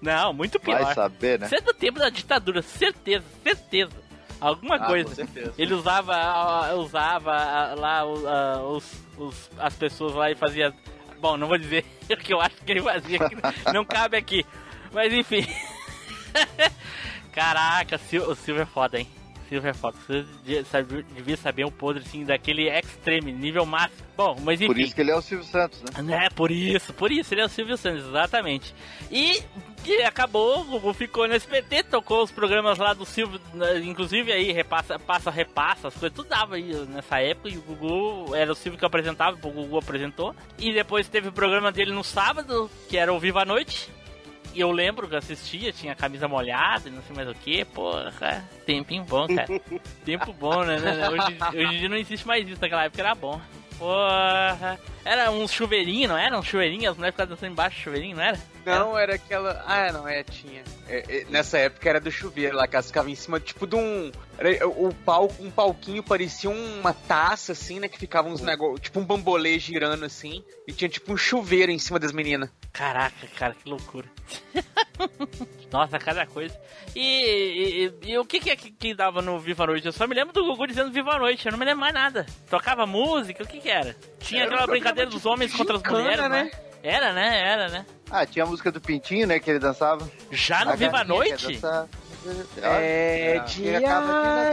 [0.00, 0.94] Não, muito Vai pior.
[0.94, 1.46] saber, né?
[1.46, 3.92] Isso é do tempo da ditadura, certeza, certeza.
[4.40, 5.14] Alguma Ah, com coisa.
[5.14, 5.54] certeza.
[5.56, 8.84] Ele usava, ah, usava ah, lá ah, os,
[9.16, 10.72] os- as pessoas lá e fazia.
[11.18, 13.36] Bom, não vou dizer o que eu acho que ele fazia, que
[13.72, 14.44] não cabe aqui.
[14.92, 15.46] Mas enfim.
[17.32, 19.08] Caraca, o Silvio é foda, hein?
[19.48, 19.96] Silvio é foda.
[20.06, 20.24] Você
[21.14, 24.06] devia saber, um podre assim daquele extreme, nível máximo.
[24.16, 24.72] Bom, mas enfim.
[24.72, 26.26] Por isso que ele é o Silvio Santos, né?
[26.26, 28.74] É, por isso, por isso, ele é o Silvio Santos, exatamente.
[29.10, 29.42] E,
[29.84, 34.32] e acabou, o Gugu ficou no SBT, tocou os programas lá do Silvio, né, inclusive
[34.32, 38.50] aí, repassa, passa, repassa, as coisas, tudo dava aí nessa época, e o Gugu, era
[38.50, 40.34] o Silvio que apresentava, o Gugu apresentou.
[40.58, 43.95] E depois teve o programa dele no sábado, que era o Viva a Noite.
[44.56, 47.62] E eu lembro que eu assistia, tinha camisa molhada, e não sei mais o que,
[47.62, 49.46] porra, tempinho bom, cara.
[50.02, 50.78] Tempo bom, né?
[50.78, 51.10] né?
[51.10, 53.38] Hoje, hoje em dia não existe mais isso, naquela época era bom.
[53.78, 54.80] Porra.
[55.06, 56.36] Era um chuveirinho, não era?
[56.36, 58.38] Um chuveirinho, as mulheres ficavam dançando embaixo do chuveirinho, não era?
[58.64, 59.62] Não, era aquela.
[59.64, 60.64] Ah, não, é, tinha.
[60.88, 63.76] É, é, nessa época era do chuveiro lá, que elas ficavam em cima, tipo de
[63.76, 64.10] um.
[64.36, 67.86] Era, o palco, um palquinho parecia uma taça, assim, né?
[67.88, 68.80] Que ficava uns negócios.
[68.80, 70.44] Tipo um bambolê girando assim.
[70.66, 72.50] E tinha tipo um chuveiro em cima das meninas.
[72.72, 74.06] Caraca, cara, que loucura.
[75.70, 76.58] Nossa, cada coisa.
[76.94, 79.86] E, e- e o que que é que, que dava no Viva a Noite?
[79.86, 81.92] Eu só me lembro do Gugu dizendo Viva a Noite, eu não me lembro mais
[81.94, 82.24] nada.
[82.48, 83.96] Tocava música, o que que era?
[84.20, 86.28] Tinha Era aquela programa brincadeira de dos homens contra as mulheres, né?
[86.44, 86.50] né?
[86.82, 87.40] Era, né?
[87.40, 87.86] Era, né?
[88.10, 89.38] Ah, tinha a música do Pintinho, né?
[89.40, 90.08] Que ele dançava.
[90.30, 91.60] Já no Viva a galinha quer Noite?
[92.60, 93.78] É Ah, dia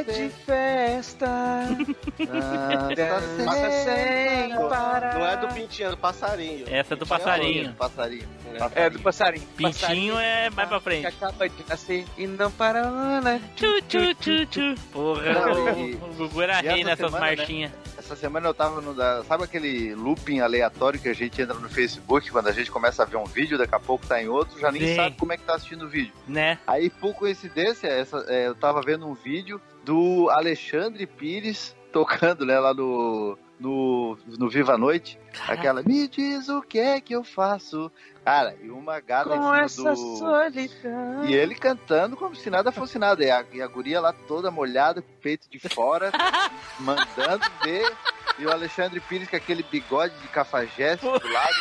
[0.06, 1.26] de de festa.
[1.28, 5.16] Ah, Dança tá sem Não, parar.
[5.16, 6.66] não é do pintinho, é do passarinho.
[6.70, 7.74] Essa é do passarinho.
[7.74, 8.28] Passarinho.
[8.76, 9.48] É do passarinho.
[9.58, 11.08] Pintinho Passarinho é mais pra Que frente.
[11.08, 13.42] acaba de nascer e não para, né?
[13.56, 14.76] Tchu, tchu, tchu, tchu.
[14.92, 17.72] Porra, Não, o, e- o Gugu era rei essa nessas semana, né?
[18.04, 18.94] Essa semana eu tava no.
[18.94, 23.04] Da, sabe aquele looping aleatório que a gente entra no Facebook quando a gente começa
[23.04, 24.96] a ver um vídeo, daqui a pouco tá em outro, já nem Sim.
[24.96, 26.14] sabe como é que tá assistindo o vídeo.
[26.28, 26.60] Né?
[26.68, 32.60] Aí, por coincidência, essa, é, eu tava vendo um vídeo do Alexandre Pires tocando, né,
[32.60, 35.18] lá no, no, no Viva a Noite.
[35.48, 37.90] Aquela, me diz o que é que eu faço.
[38.26, 40.18] Cara, e uma gata Com em essa cima do...
[40.18, 41.26] solidão.
[41.26, 43.24] E ele cantando como se nada fosse nada.
[43.24, 46.12] E a, e a guria lá toda molhada, com o peito de fora,
[46.78, 47.90] mandando ver.
[48.38, 51.56] E o Alexandre Pires com aquele bigode de cafajeste do lado,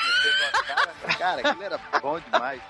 [0.67, 1.15] cara.
[1.19, 2.61] Cara, aquilo era bom demais.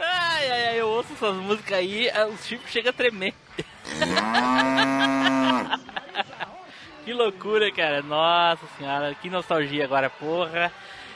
[0.00, 3.34] Ai, ai, ai, eu ouço essas músicas aí, ah, o Chico chega a tremer.
[7.08, 8.02] Que loucura, cara.
[8.02, 10.70] Nossa senhora, que nostalgia agora, porra.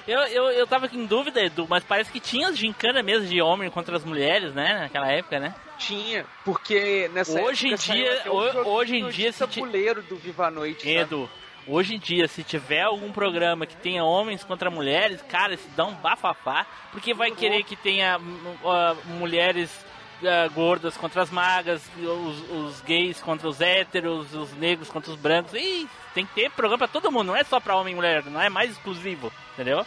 [0.09, 3.43] Eu, eu, eu tava em dúvida, Edu, mas parece que tinha as gincana mesmo de
[3.43, 4.81] homem contra as mulheres, né?
[4.81, 5.55] Naquela época, né?
[5.77, 10.01] Tinha, porque nessa Hoje em época saiu dia- o hoje em dia, se ti- tabuleiro
[10.01, 10.95] do Viva a Noite, sabe?
[10.97, 11.31] Edu,
[11.69, 15.85] hoje em dia, se tiver algum programa que tenha homens contra mulheres, cara, isso dá
[15.85, 18.19] um bafafá, porque vai querer que tenha
[18.65, 19.71] ah, mulheres
[20.27, 25.17] ah, gordas contra as magras, os, os gays contra os héteros, os negros contra os
[25.17, 25.55] brancos.
[25.55, 28.25] Ih, tem que ter programa pra todo mundo, não é só pra homem e mulher,
[28.27, 29.85] não é mais exclusivo, entendeu?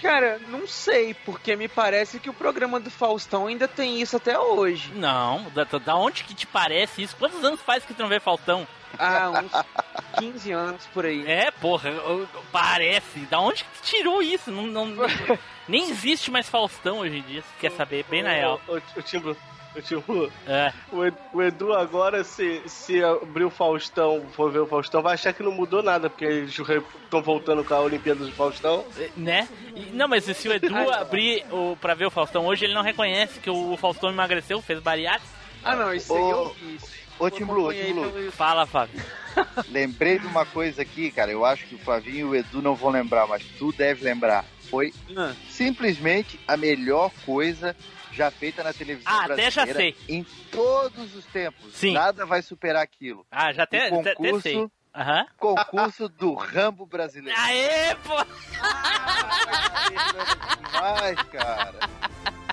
[0.00, 4.38] Cara, não sei, porque me parece que o programa do Faustão ainda tem isso até
[4.38, 4.92] hoje.
[4.94, 7.16] Não, da, da onde que te parece isso?
[7.16, 8.66] Quantos anos faz que tu não vê Faustão?
[8.96, 11.26] Ah, uns 15 anos por aí.
[11.26, 11.90] É, porra,
[12.52, 13.18] parece.
[13.28, 14.50] Da onde que tirou isso?
[14.52, 14.94] Não, não-
[15.68, 18.60] nem existe mais Faustão hoje em dia, se quer saber, bem na real.
[18.68, 19.02] O, o
[19.82, 20.72] Timbu, o Timbu, É.
[20.92, 25.14] o Ed- o Edu agora, se, se abrir o Faustão, for ver o Faustão, vai
[25.14, 28.84] achar que não mudou nada, porque eles estão voltando com a Olimpíada do Faustão.
[29.16, 29.48] Né?
[29.74, 32.82] E- não, mas se o Edu abrir o, pra ver o Faustão hoje, ele não
[32.82, 35.32] reconhece que o Faustão emagreceu, fez bariátrica.
[35.64, 36.98] Ah, não, isso aí eu isso.
[37.18, 38.30] Ô, Tim Blue, Tim Blue.
[38.30, 39.02] Fala, Fábio.
[39.70, 41.32] Lembrei de uma coisa aqui, cara.
[41.32, 44.44] Eu acho que o Flavinho e o Edu não vão lembrar, mas tu deve lembrar.
[44.70, 47.74] Foi Ah, simplesmente a melhor coisa
[48.18, 50.16] já feita na televisão Ah, até já brasileira sei.
[50.16, 51.72] em todos os tempos.
[51.72, 51.92] Sim.
[51.92, 53.24] Nada vai superar aquilo.
[53.30, 54.54] Ah, já até, o até, sei.
[54.54, 55.26] concurso, Aham.
[55.38, 57.38] concurso do Rambo brasileiro.
[57.38, 58.16] Aê, pô!
[60.66, 61.78] Demais, cara.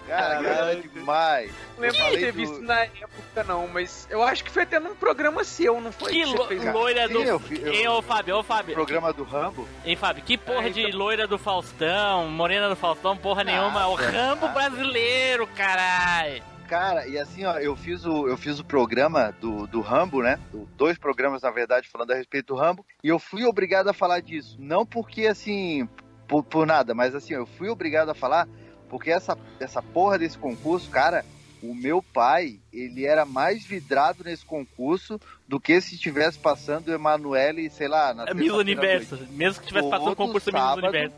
[0.08, 1.52] Cara, era demais.
[1.76, 4.80] Não lembro de ter do- visto na época, não, mas eu acho que foi até
[4.80, 6.12] num programa seu, não foi?
[6.12, 6.62] Que você lo- fez?
[6.64, 6.74] cara.
[6.78, 7.22] loira Sim, do.
[7.24, 8.74] eu fi- eu- Hein, ô Fábio, ô Fábio.
[8.76, 9.68] programa do Rambo.
[9.84, 13.82] Hein, Fábio, que porra Ah, de então- loira do Faustão, morena do Faustão, porra nenhuma.
[13.82, 16.44] É o Rambo brasileiro, caralho.
[16.68, 20.40] Cara, e assim, ó, eu fiz o, eu fiz o programa do, do Rambo, né?
[20.52, 22.86] Do- Dois programas, na verdade, falando a respeito do Rambo.
[23.04, 24.56] E eu fui obrigado a falar disso.
[24.60, 25.88] Não porque, assim,
[26.28, 28.48] por, por nada, mas assim, eu fui obrigado a falar
[28.90, 31.26] porque essa, essa porra desse concurso, cara,
[31.62, 36.94] o meu pai, ele era mais vidrado nesse concurso do que se estivesse passando o
[36.94, 39.18] Emanuele, sei lá, na É Miss Universo.
[39.32, 40.88] Mesmo que tivesse passando o concurso Miss sábado.
[40.88, 41.16] Universo.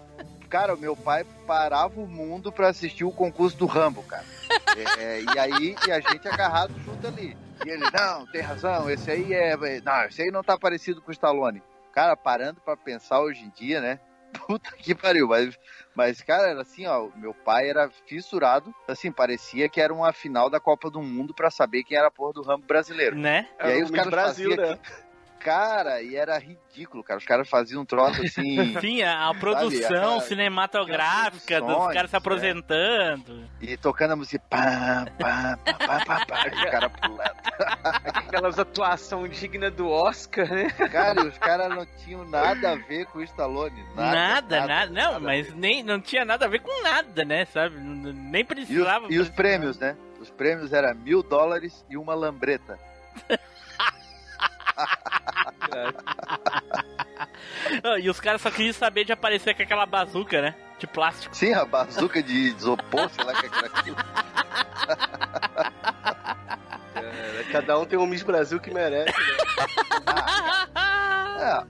[0.49, 4.25] Cara, o meu pai parava o mundo pra assistir o concurso do Rambo, cara.
[4.97, 7.35] É, e aí, e a gente agarrado junto ali.
[7.65, 9.57] E ele, não, tem razão, esse aí é.
[9.81, 11.61] Não, esse aí não tá parecido com o Stallone.
[11.91, 13.99] Cara, parando pra pensar hoje em dia, né?
[14.45, 15.57] Puta que pariu, mas,
[15.95, 20.49] mas cara, era assim, ó, meu pai era fissurado, assim, parecia que era uma final
[20.49, 23.15] da Copa do Mundo pra saber quem era a porra do Rambo brasileiro.
[23.15, 23.47] Né?
[23.59, 24.79] E aí É os caras Brasil, faziam né?
[25.39, 27.17] Cara, e era ridículo, cara.
[27.19, 28.75] Os caras faziam um troço assim.
[28.81, 32.19] Sim, a, a produção aquela- cinematográfica dos caras se é.
[32.19, 33.49] apresentando.
[33.61, 37.37] E tocando a música pá, pá, pá, pá, pá, pá, e os caras pulando.
[38.13, 40.69] Aquelas atuação digna do Oscar, né?
[40.91, 43.83] Cara, os caras não tinham nada a ver com o Stallone.
[43.95, 47.23] Nada, Nada, nada, não, nada a mas nem não tinha nada a ver com nada,
[47.23, 47.77] né, sabe?
[47.79, 49.07] Nem E os, precisava.
[49.09, 49.95] e os prêmios, né?
[50.19, 52.77] Os prêmios eram mil dólares e uma lambreta.
[58.01, 60.55] E os caras só queriam saber de aparecer com aquela bazuca, né?
[60.79, 61.35] De plástico.
[61.35, 63.97] Sim, a bazuca de isopor, sei lá que era aquilo.
[66.95, 69.11] É, Cada um tem um Miss Brasil que merece.
[69.11, 69.17] Né?
[71.39, 71.63] É,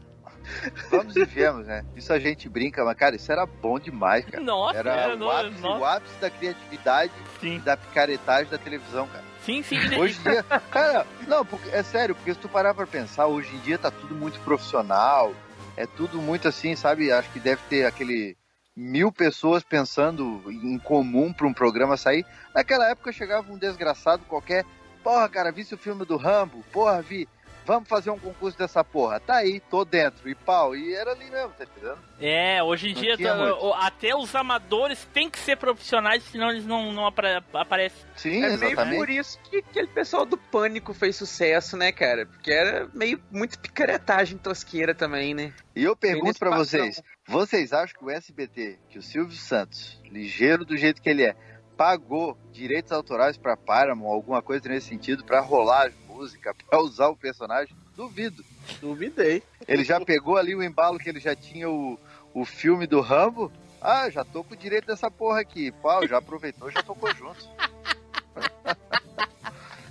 [0.89, 1.83] vamos e viemos, né?
[1.93, 4.41] Isso a gente brinca, mas, cara, isso era bom demais, cara.
[4.41, 7.57] Nossa, Era era, o ápice, nossa, o ápice da criatividade sim.
[7.57, 9.25] e da picaretagem da televisão, cara.
[9.47, 9.77] Sim, sim.
[9.97, 13.55] Hoje em dia, cara, não, porque, é sério, porque se tu parar pra pensar, hoje
[13.55, 15.33] em dia tá tudo muito profissional,
[15.77, 17.13] é tudo muito assim, sabe?
[17.13, 18.35] Acho que deve ter aquele
[18.75, 22.25] mil pessoas pensando em comum pra um programa sair.
[22.53, 24.65] Naquela época chegava um desgraçado qualquer,
[25.01, 27.25] porra, cara, vi o filme do Rambo, porra, vi.
[27.67, 29.19] Vamos fazer um concurso dessa porra.
[29.19, 30.29] Tá aí, tô dentro.
[30.29, 30.73] E pau.
[30.73, 31.97] E era ali mesmo, tá entendendo?
[32.17, 36.65] É, hoje em Não dia tá- até os amadores têm que ser profissionais, senão eles
[36.65, 38.05] não, não apare- aparecem.
[38.15, 38.97] Sim, é meio exatamente.
[38.97, 42.25] por isso que aquele pessoal do Pânico fez sucesso, né, cara?
[42.25, 45.53] Porque era meio muito picaretagem tosqueira também, né?
[45.75, 46.57] E eu pergunto padrão.
[46.59, 51.23] vocês, vocês acham que o SBT, que o Silvio Santos, ligeiro do jeito que ele
[51.23, 51.35] é,
[51.75, 57.07] pagou direitos autorais pra Paramount, alguma coisa nesse sentido, pra rolar as músicas, pra usar
[57.07, 57.75] o personagem?
[57.95, 58.43] Duvido.
[58.81, 59.43] Duvidei.
[59.67, 61.99] Ele já pegou ali o embalo que ele já tinha o,
[62.33, 63.51] o filme do Rambo.
[63.81, 65.71] Ah, já tô com o direito dessa porra aqui.
[65.71, 67.47] Pau, já aproveitou, já tocou junto.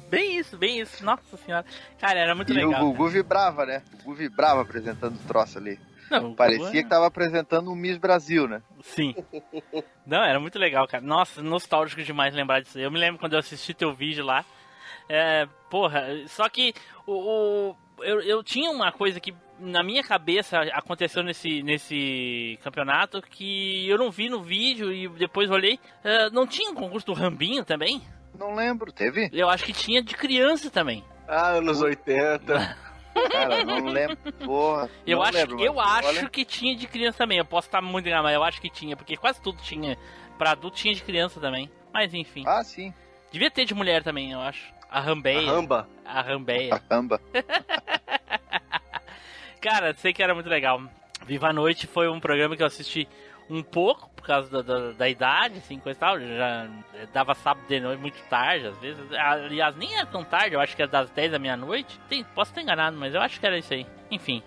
[0.08, 1.04] Bem isso, bem isso.
[1.04, 1.64] Nossa senhora.
[1.98, 2.80] Cara, era muito e legal.
[2.80, 3.82] o Gugu vibrava, né?
[3.92, 5.80] O Gugu vibrava apresentando o troço ali.
[6.08, 8.62] Não, o Parecia Gugu que tava apresentando um Miss Brasil, né?
[8.82, 9.16] Sim.
[10.06, 11.02] Não, era muito legal, cara.
[11.04, 12.78] Nossa, nostálgico demais lembrar disso.
[12.78, 14.44] Eu me lembro quando eu assisti teu vídeo lá.
[15.08, 16.74] É, porra, só que
[17.06, 23.22] o, o- eu, eu tinha uma coisa que na minha cabeça aconteceu nesse, nesse campeonato
[23.22, 25.78] que eu não vi no vídeo e depois olhei.
[26.04, 28.02] Ah, não tinha um concurso do Rambinho também?
[28.38, 29.30] Não lembro, teve?
[29.32, 31.02] Eu acho que tinha de criança também.
[31.26, 32.76] Ah, anos 80.
[33.32, 34.16] Cara, não lembro.
[34.44, 37.38] Porra, Eu não acho, lembro, eu acho olha, que tinha de criança também.
[37.38, 39.96] Eu posso estar muito enganado, mas eu acho que tinha, porque quase tudo tinha.
[40.36, 41.70] Pra adulto tinha de criança também.
[41.94, 42.44] Mas enfim.
[42.46, 42.92] Ah, sim.
[43.32, 44.70] Devia ter de mulher também, eu acho.
[44.96, 45.50] A Rambeia.
[45.52, 45.86] Ramba.
[46.06, 46.80] A Rambeia.
[46.88, 47.20] Caramba.
[49.60, 50.80] Cara, sei que era muito legal.
[51.26, 53.06] Viva a Noite foi um programa que eu assisti
[53.50, 56.18] um pouco, por causa da, da, da idade, assim, coisa e tal.
[56.18, 56.66] Já
[57.12, 59.00] dava sábado de noite muito tarde, às vezes.
[59.12, 62.00] Aliás, nem era tão tarde, eu acho que era das 10 da meia-noite.
[62.08, 63.86] Tem- Posso estar enganado, mas eu acho que era isso aí.
[64.10, 64.42] Enfim.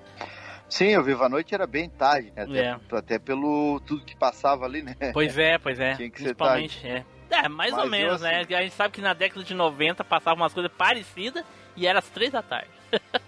[0.67, 2.43] Sim, o Viva a Noite era bem tarde, né?
[2.43, 2.97] Até, É.
[2.97, 4.95] até pelo tudo que passava ali, né?
[5.13, 5.95] Pois é, pois é.
[5.95, 7.05] Tinha que ser Principalmente, é.
[7.29, 8.41] É, mais Mas ou menos, né?
[8.41, 11.43] A gente sabe que na década de 90 passava umas coisas parecidas
[11.75, 12.69] e era às 3 da tarde.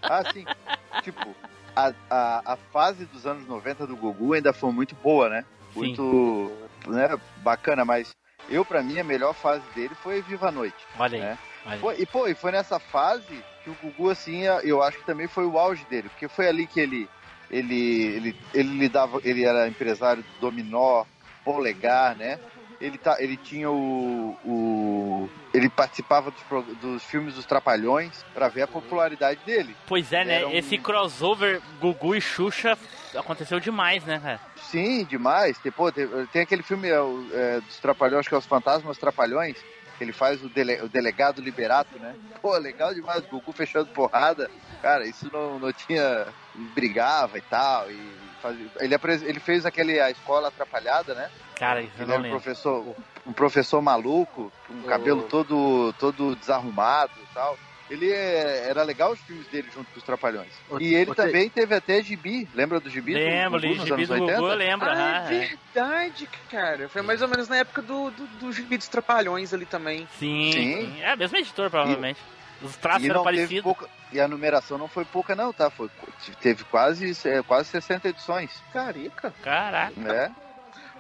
[0.02, 0.46] Ah, sim.
[1.04, 1.36] tipo,
[1.76, 5.46] a, a, a fase dos anos 90 do Gugu ainda foi muito boa, né?
[5.74, 5.80] Sim.
[5.80, 6.52] Muito
[6.88, 8.16] né, bacana, mas
[8.50, 10.76] eu, pra mim, a melhor fase dele foi Viva a Noite.
[10.98, 11.18] Olha.
[11.18, 11.38] É.
[11.66, 11.80] aí.
[11.80, 15.28] Foi- e, pô, e foi nessa fase que o Gugu, assim, eu acho que também
[15.28, 17.08] foi o auge dele, porque foi ali que ele
[17.50, 17.76] ele
[18.16, 21.04] ele, ele lidava, ele era empresário do Dominó,
[21.44, 22.40] Polegar, né?
[22.82, 28.64] Ele, tá, ele tinha o, o ele participava dos, dos filmes dos Trapalhões pra ver
[28.64, 29.76] a popularidade dele.
[29.88, 30.46] Pois é, né?
[30.46, 32.76] Um- Esse crossover Gugu e Xuxa
[33.16, 34.40] aconteceu demais, né, cara?
[34.56, 35.58] Sim, demais.
[35.60, 36.96] Tem, pô, tem, tem aquele filme é,
[37.34, 39.58] é, dos Trapalhões, que é Os Fantasmas Trapalhões,
[39.98, 42.16] que ele faz o, dele- o delegado Liberato, né?
[42.42, 44.50] Pô, legal demais, o Gugu fechando porrada.
[44.82, 46.26] Cara, isso não, não tinha.
[46.74, 47.92] brigava e tal.
[47.92, 48.21] E
[48.80, 51.30] ele, apres- ele fez aquele A Escola Atrapalhada, né?
[51.56, 52.40] Cara, isso Ele não era um lembro.
[52.42, 57.58] professor, um professor maluco, com um cabelo todo, todo desarrumado e tal.
[57.90, 60.54] Ele é- era legal os filmes dele junto com os Trapalhões.
[60.70, 62.48] O- E ele também teve até gibi.
[62.54, 63.12] Lembra do gibi?
[63.14, 64.42] do Lembro, Gugu nos gibi anos do Gugu, 80?
[64.48, 64.90] eu lembro.
[64.90, 65.48] Ah, é é.
[65.74, 66.88] verdade, cara.
[66.90, 70.08] Foi mais ou menos na época do, do, do Gibi dos Trapalhões ali também.
[70.18, 70.82] Sim, Sim.
[70.86, 71.02] sim.
[71.02, 72.22] É a mesma editora, provavelmente.
[72.62, 73.64] Os traços E, eram parecidos.
[73.64, 75.70] pouca, e a numeração não foi pouca, não, tá?
[75.70, 75.90] Foi,
[76.42, 78.52] teve quase, é, quase 60 edições.
[78.72, 79.34] Carica.
[79.44, 80.00] Caraca.
[80.00, 80.32] Né?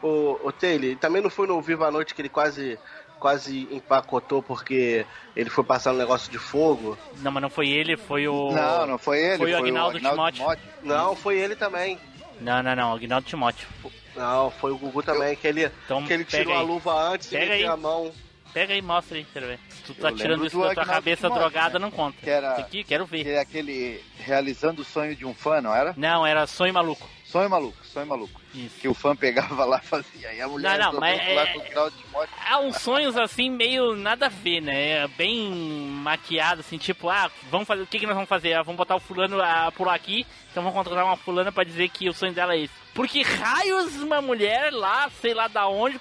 [0.02, 2.80] O, o Taylor, também não foi no Viva a Noite que ele quase,
[3.20, 6.98] quase empacotou porque ele foi passar um negócio de fogo?
[7.18, 8.52] Não, mas não foi ele, foi o.
[8.52, 9.38] Não, não foi ele.
[9.38, 10.44] Foi o Aguinaldo Timóteo.
[10.82, 12.00] Não, foi ele também.
[12.40, 12.94] Não, não, não.
[12.94, 13.68] Aguinaldo Timóteo.
[14.16, 16.66] Não, foi o Gugu também, que ele, Então, que ele tirou a aí.
[16.66, 18.12] luva antes Pega e meteu a mão.
[18.54, 19.60] Pega aí, mostra aí, quero ver.
[19.70, 21.86] Se tu tá Eu tirando isso da tua cabeça Timóteo, drogada, né?
[21.86, 22.18] não conta.
[22.22, 23.24] Que era- Isso aqui, quero ver.
[23.24, 25.94] Que é aquele realizando o sonho de um fã, não era?
[25.98, 27.08] Não, era Sonho Maluco.
[27.26, 28.42] Sonho maluco, sonho maluco.
[28.54, 28.76] Isso.
[28.82, 30.34] Que o fã pegava lá e fazia.
[30.34, 32.36] E a mulher Não, não, mas lá é- com o Aguinaldo Timóteo.
[32.46, 35.08] Há uns sonhos assim meio nada a ver, né?
[35.18, 37.84] Bem maquiado, assim, tipo, ah, vamos fazer.
[37.84, 38.54] O que, que nós vamos fazer?
[38.54, 41.88] Ah, vamos botar o fulano a pular aqui, então vamos contratar uma fulana pra dizer
[41.88, 42.74] que o sonho dela é esse.
[42.94, 45.98] Porque raios uma mulher lá, sei lá da onde,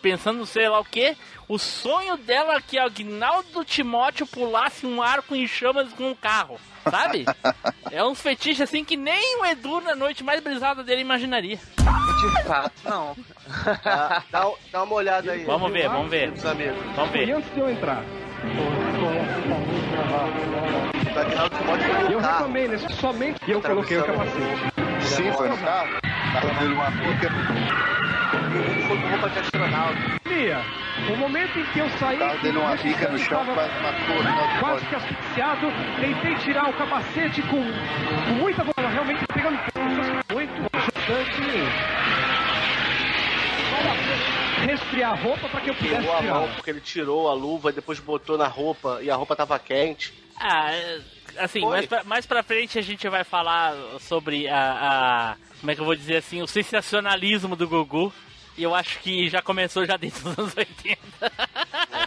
[0.00, 1.16] pensando sei lá o que,
[1.48, 6.60] o sonho dela é que Agnaldo Timóteo pulasse um arco em chamas com um carro,
[6.88, 7.24] sabe?
[7.90, 11.56] é um fetiche assim que nem o Edu na noite mais brisada dele imaginaria.
[11.56, 13.16] De fato, não.
[13.82, 14.22] Tá?
[14.30, 15.44] Dá, dá uma olhada aí.
[15.44, 16.30] Vamos ver, vamos ver.
[16.32, 17.32] Vamos ver.
[17.32, 18.04] antes de eu entrar.
[22.10, 24.70] Eu reclamei nesse somente que eu coloquei o capacete.
[25.02, 25.88] Sim, foi no carro.
[26.32, 28.09] Tava dele uma pica.
[29.32, 30.20] De astronauta.
[30.26, 30.60] Lia,
[31.12, 32.16] o momento em que eu saí.
[32.16, 35.66] O carro dele uma pica no chão, quase matou Quase que asfixiado,
[36.00, 39.58] tentei tirar o capacete com, com muita bola, realmente pegando
[40.32, 41.40] muito bastante.
[44.66, 46.34] Resfriar a roupa para que eu pudesse Pegou a tirar.
[46.34, 49.58] mão porque ele tirou a luva e depois botou na roupa e a roupa tava
[49.58, 50.12] quente.
[50.38, 50.98] Ah, é,
[51.38, 51.70] assim, Foi.
[51.70, 55.80] mais pra, mais pra frente a gente vai falar sobre a, a- Como é que
[55.80, 56.42] eu vou dizer assim?
[56.42, 58.12] O sensacionalismo do Gugu.
[58.60, 61.00] E eu acho que já começou já dentro dos anos 80.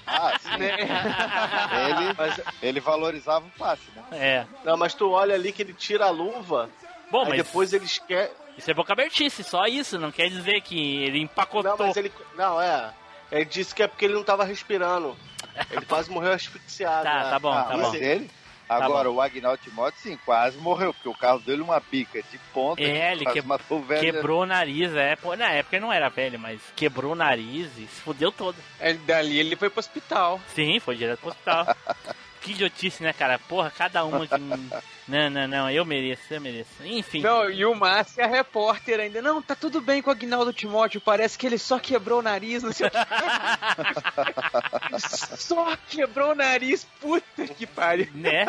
[0.06, 0.50] Ah, sim.
[0.54, 4.04] ele, Mas, ele valorizava o passe, né?
[4.12, 4.46] É.
[4.64, 6.70] não, mas tu olha ali que ele tira a luva,
[7.10, 8.32] Bom, aí mas depois ele esquece.
[8.56, 9.98] isso é boca abertice, só isso.
[9.98, 11.76] Não quer dizer que ele empacotou.
[11.76, 12.14] Não, mas ele.
[12.36, 12.94] Não, é.
[13.32, 15.18] Ele disse que é porque ele não tava respirando.
[15.72, 17.04] Ele quase morreu asfixiado.
[17.04, 17.30] Tá, né?
[17.32, 17.96] tá bom, ah, tá mas bom.
[17.96, 18.30] ele.
[18.68, 22.38] Tá Agora, o Agnaldo Timóteo, sim, quase morreu, porque o carro dele uma pica de
[22.54, 22.82] ponta.
[22.82, 24.02] É, ele que- matou o velho.
[24.14, 25.16] Quebrou o nariz, é.
[25.16, 28.56] Pô, na época ele não era velho, mas quebrou o nariz e se fudeu todo.
[28.80, 30.40] É, dali ele foi pro hospital.
[30.56, 31.68] Sim, foi direto pro hospital.
[32.44, 33.40] que idiotice, né, cara?
[33.40, 34.38] Porra, cada uma que.
[35.08, 36.70] não, não, não, eu mereço, eu mereço.
[36.84, 37.22] Enfim.
[37.22, 39.22] Não, e o Márcio é a repórter ainda.
[39.22, 42.62] Não, tá tudo bem com o Agnaldo Timóteo, parece que ele só quebrou o nariz,
[42.64, 42.98] não sei o quê.
[45.38, 48.08] só quebrou o nariz, puta que pariu.
[48.14, 48.46] Né?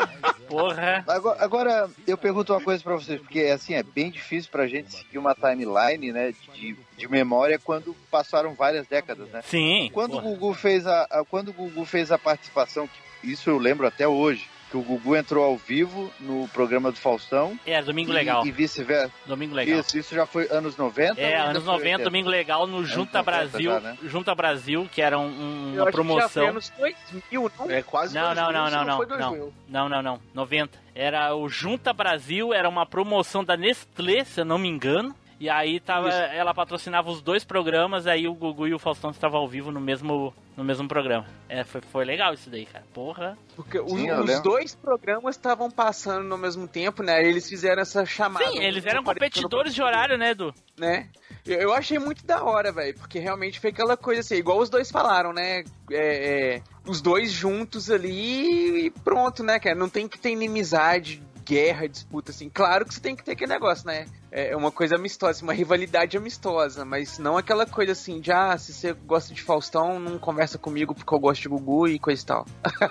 [0.47, 1.03] Porra.
[1.07, 4.93] Agora, agora, eu pergunto uma coisa pra vocês, porque assim, é bem difícil pra gente
[4.93, 9.41] seguir uma timeline, né, de, de memória quando passaram várias décadas, né?
[9.45, 9.89] Sim.
[9.93, 10.35] Quando o porra.
[10.35, 12.99] Gugu fez a, a- quando o Gugu fez a participação, que
[13.31, 17.57] isso eu lembro até hoje, que o Gugu entrou ao vivo no programa do Faustão
[17.65, 18.45] É, Domingo e- Legal.
[18.45, 19.11] e, vice-versa.
[19.25, 19.79] Domingo Legal.
[19.79, 21.21] Isso, isso já foi anos 90?
[21.21, 22.03] É, ainda anos foi 90, 80?
[22.03, 23.71] Domingo Legal no Junta 90 Brasil.
[23.71, 23.97] já, né?
[24.03, 26.47] Junta Brasil, que era um- um- Eu uma acho que já foi promoção.
[26.47, 27.71] anos 2000, não?
[27.71, 29.17] É quase Não, não, 2000, não, não, não, foi não.
[29.29, 29.53] 2000.
[29.69, 30.19] Não, não, não.
[30.33, 30.79] 90.
[30.95, 35.15] Era o Junta Brasil, era uma promoção da Nestlé, se eu não me engano.
[35.37, 39.39] E aí tava, ela patrocinava os dois programas, aí o Gugu e o Faustão estavam
[39.41, 41.25] ao vivo no mesmo, no mesmo programa.
[41.49, 42.85] É, foi, foi legal isso daí, cara.
[42.93, 43.37] Porra.
[43.53, 47.21] Porque o- Sim, os dois programas estavam passando no mesmo tempo, né?
[47.21, 48.45] Eles fizeram essa chamada.
[48.49, 50.53] Sim, eles eram competidores de horário, né, Edu?
[50.77, 51.09] né?
[51.45, 54.69] Eu, eu achei muito da hora, velho, porque realmente foi aquela coisa assim, igual os
[54.69, 55.65] dois falaram, né?
[55.91, 59.75] É, é, os dois juntos ali e pronto, né, cara?
[59.75, 62.49] Não tem que ter inimizade, guerra, disputa, assim.
[62.49, 64.05] Claro que você tem que ter aquele negócio, né?
[64.37, 68.73] É uma coisa amistosa, uma rivalidade amistosa, mas não aquela coisa assim de, ah, se
[68.73, 72.25] você gosta de Faustão, não conversa comigo porque eu gosto de Gugu e coisa e
[72.25, 72.45] tal.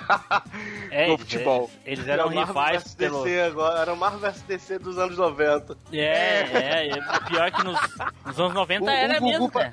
[0.90, 1.70] É, No eles, futebol.
[1.84, 3.24] Eles Era eram o Marvel rivais pelo.
[3.24, 5.76] DC agora, era o Marvel vs DC dos anos 90.
[5.92, 7.20] É, é, é.
[7.28, 7.78] Pior que nos,
[8.24, 9.72] nos anos 90 O- o era Gugu mesmo, pa-.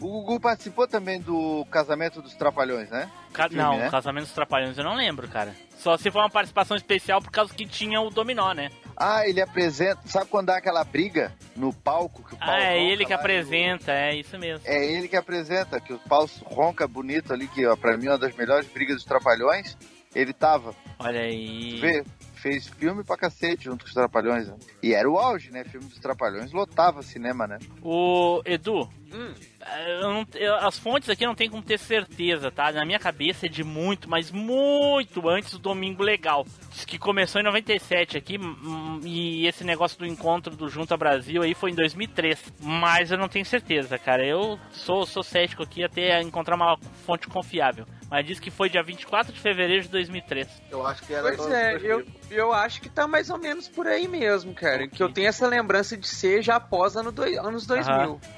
[0.00, 3.08] O Gugu participou também do Casamento dos Trapalhões, né?
[3.32, 3.88] Ca- filme, não, né?
[3.90, 5.54] Casamento dos Trapalhões eu não lembro, cara.
[5.78, 8.70] Só se for uma participação especial por causa que tinha o Dominó, né?
[9.00, 10.00] Ah, ele apresenta.
[10.06, 12.22] Sabe quando dá aquela briga no palco?
[12.28, 14.66] Que o pau Ah, é ele que o- apresenta, é isso mesmo.
[14.66, 18.10] É ele que apresenta, que o pau ronca bonito ali, que ó, pra mim é
[18.10, 19.76] uma das melhores brigas dos Trapalhões.
[20.14, 20.74] Ele tava.
[20.98, 21.78] Olha aí.
[21.80, 22.02] Vê,
[22.34, 24.48] fez filme pra cacete junto com os Trapalhões.
[24.48, 24.56] né?
[24.82, 25.62] E era o auge, né?
[25.64, 27.58] Filme dos Trapalhões lotava cinema, né?
[27.82, 29.34] O Edu, Hum.
[30.00, 32.70] eu não- eu- as fontes aqui não tem como ter certeza, tá?
[32.72, 36.46] Na minha cabeça é de muito, mas muito antes do Domingo Legal.
[36.70, 38.38] Diz que começou em 97 aqui
[39.04, 42.42] e esse negócio do encontro do Junta Brasil aí foi em 2003.
[42.60, 44.24] Mas eu não tenho certeza, cara.
[44.26, 47.86] Eu sou, sou cético aqui até encontrar uma fonte confiável.
[48.10, 50.48] Mas diz que foi dia 24 de fevereiro de 2003.
[50.70, 51.22] Eu acho que era.
[51.36, 54.88] Pois é, eu, eu acho que tá mais ou menos por aí mesmo, cara.
[54.88, 58.18] Que eu tenho essa lembrança de ser já após ano dois, anos 2000.
[58.22, 58.37] A-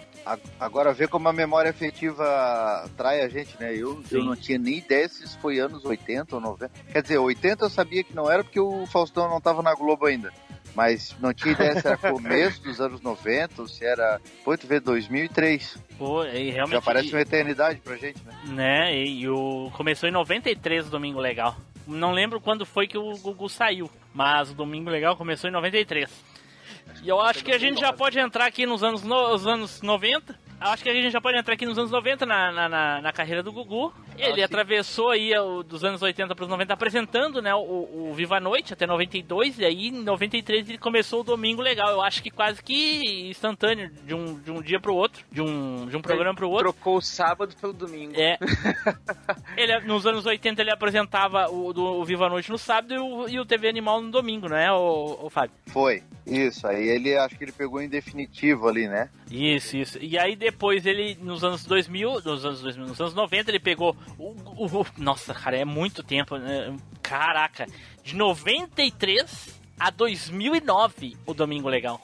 [0.58, 3.74] Agora vê como a memória afetiva trai a gente, né?
[3.74, 6.72] Eu, eu não tinha nem ideia se isso foi anos 80 ou 90.
[6.92, 10.06] Quer dizer, 80 eu sabia que não era porque o Faustão não tava na Globo
[10.06, 10.32] ainda.
[10.74, 14.20] Mas não tinha ideia se era começo dos anos 90 ou se era.
[14.44, 15.78] Pô, tu vê, 2003.
[15.98, 16.72] Pô, e realmente.
[16.72, 18.32] Já parece uma eternidade pra gente, né?
[18.46, 18.96] né?
[18.96, 21.56] E, e o começou em 93 o Domingo Legal.
[21.86, 26.08] Não lembro quando foi que o Gugu saiu, mas o Domingo Legal começou em 93.
[27.02, 29.80] E eu acho que a gente já pode entrar aqui nos anos, no, os anos
[29.80, 30.38] 90.
[30.60, 33.12] Acho que a gente já pode entrar aqui nos anos 90 na, na, na, na
[33.12, 33.92] carreira do Gugu.
[34.22, 38.36] Ele atravessou aí o, dos anos 80 para os 90 apresentando né, o, o Viva
[38.36, 39.58] a Noite até 92.
[39.58, 41.90] E aí em 93 ele começou o Domingo Legal.
[41.90, 45.40] Eu acho que quase que instantâneo, de um, de um dia para o outro, de
[45.40, 46.72] um, de um programa para o outro.
[46.72, 48.12] Trocou o sábado pelo domingo.
[48.16, 48.38] É.
[49.56, 52.98] ele, nos anos 80 ele apresentava o, do, o Viva a Noite no sábado e
[52.98, 55.54] o, e o TV Animal no domingo, não é, o, o Fábio?
[55.66, 56.02] Foi.
[56.26, 59.08] Isso, aí ele acho que ele pegou em definitivo ali, né?
[59.30, 59.98] Isso, isso.
[60.00, 63.96] E aí depois ele, nos anos 2000, nos anos 2000, nos anos 90, ele pegou
[64.18, 66.76] o, o- o- Nossa, cara, é muito tempo, né?
[67.02, 67.66] Caraca.
[68.02, 72.00] De 93 a 2009, o Domingo Legal.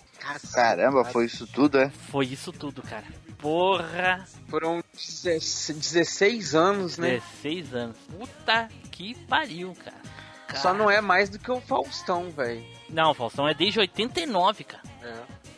[0.53, 1.90] Caramba, foi isso tudo, é?
[1.90, 3.05] Foi isso tudo, cara.
[3.38, 7.21] Porra, Foram 16 anos, né?
[7.42, 7.97] 16 anos.
[8.19, 9.97] Puta que pariu, cara.
[10.61, 12.64] Só não é mais do que o Faustão, velho.
[12.88, 14.83] Não, Faustão é desde 89, cara.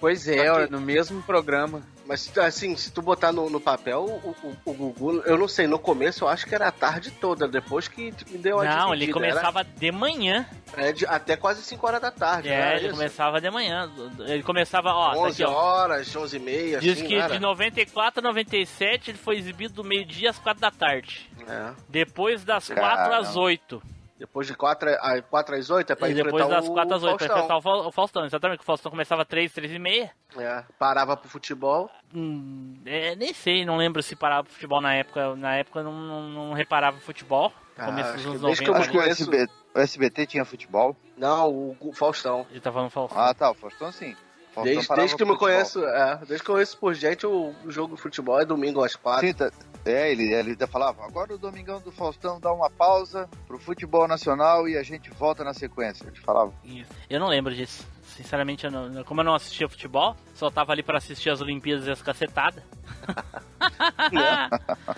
[0.00, 1.82] Pois é, Só ó, que- no mesmo programa.
[2.08, 5.66] Mas assim, se tu botar no, no papel, o, o, o Gugu, eu não sei,
[5.66, 8.94] no começo eu acho que era a tarde toda, depois que me deu a Não,
[8.94, 10.48] ele começava de manhã.
[10.72, 12.94] Era, é, de- até quase 5 horas da tarde, É, era ele isso?
[12.96, 13.92] começava de manhã.
[14.20, 15.54] Ele começava, ó, tá 11 aqui, ó.
[15.54, 17.34] horas, 11 e meia, Diz assim, que era?
[17.34, 21.30] de 94 a 97 ele foi exibido do meio-dia às 4 da tarde.
[21.46, 21.72] É.
[21.90, 23.16] Depois das 4 Caramba.
[23.18, 23.82] às 8.
[24.18, 26.94] Depois de 4, a, 4 às 8 é pra E depois enfrentar das o 4
[26.96, 27.36] às 8 pra Faustão.
[27.44, 28.24] enfrentar o Fa- o Faustão.
[28.24, 30.10] Exatamente, o Faustão começava 3, 3 e meia.
[30.36, 31.88] É, parava pro futebol.
[32.12, 35.36] Hum, é, nem sei, não lembro se parava pro futebol na época.
[35.36, 37.52] Na época eu não, não, não reparava futebol.
[37.76, 38.70] Ah, Começo dos anos que desde que 90.
[38.70, 40.96] eu Acho que o SBT, o SBT tinha futebol.
[41.16, 42.44] Não, o Gu- Faustão.
[42.50, 43.20] Ele tá falando Faustão.
[43.22, 44.16] Ah, tá, o Faustão sim.
[44.54, 47.54] Faustão Desde, desde que eu me conheço, é, desde que eu conheço por gente, o,
[47.66, 49.26] jogo de futebol é domingo às quatro.
[49.26, 49.50] Sim, tá-
[49.84, 54.06] é, ele, ele ainda falava, agora o Domingão do Faustão dá uma pausa pro futebol
[54.06, 56.06] nacional e a gente volta na sequência.
[56.06, 56.90] Ele falava, Isso.
[57.08, 57.86] Eu não lembro disso.
[58.16, 61.86] Sinceramente, eu não, como eu não assistia futebol, só tava ali pra assistir as Olimpíadas
[61.86, 62.62] e as cacetadas.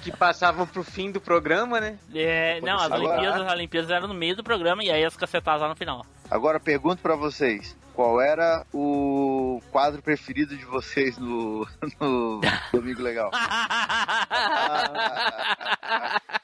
[0.02, 1.98] Que passavam pro fim do programa, né?
[2.14, 5.62] É, não, as Olimpíadas, as Olimpíadas eram no meio do programa e aí as cacetadas
[5.62, 6.04] lá no final.
[6.30, 11.66] agora pergunto pra vocês, qual era o quadro preferido de vocês no,
[12.00, 12.40] no
[12.72, 13.30] Domingo Legal?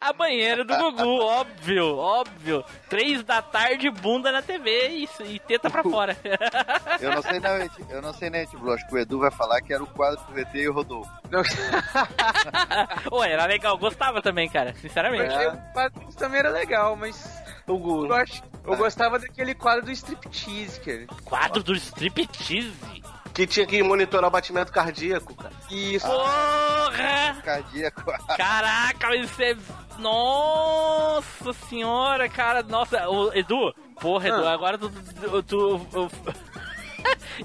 [0.00, 2.64] A banheira do Gugu, óbvio, óbvio.
[2.88, 6.16] Três da tarde, bunda na TV e, e teta pra fora.
[7.00, 9.60] Eu não sei Eti- eu não sei nem, tipo, acho que o Edu vai falar
[9.60, 11.10] que era o quadro do VT e o Rodolfo.
[13.10, 15.24] Ô, era legal, gostava também, cara, sinceramente.
[15.24, 19.54] Eu achei o quadro também era legal, mas O Gu- eu, acho, eu gostava daquele
[19.54, 21.06] quadro do striptease, cara.
[21.24, 23.02] Quadro do striptease.
[23.36, 25.52] Que tinha que monitorar o batimento cardíaco, cara.
[25.70, 26.06] Isso.
[26.06, 27.36] Porra!
[27.44, 28.02] Cardíaco.
[28.34, 29.54] Caraca, mas isso é.
[29.98, 32.62] Nossa senhora, cara.
[32.62, 34.52] Nossa, o Edu, porra, Edu, Ah.
[34.54, 34.88] agora tu.
[34.90, 36.10] tu, tu- tu-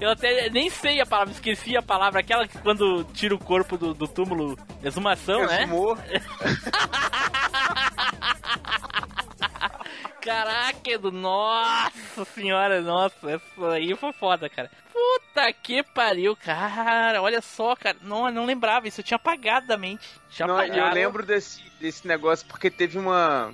[0.00, 3.76] eu até nem sei a palavra, esqueci a palavra, aquela que quando tira o corpo
[3.76, 5.64] do, do túmulo, exumação, né?
[5.64, 5.96] Exumou.
[10.22, 14.70] Caraca, Edu, nossa senhora, nossa, essa aí foi foda, cara.
[14.92, 19.76] Puta que pariu, cara, olha só, cara, não, não lembrava isso, eu tinha apagado da
[19.76, 20.08] mente.
[20.30, 23.52] Tinha Não, eu lembro desse, desse negócio porque teve uma.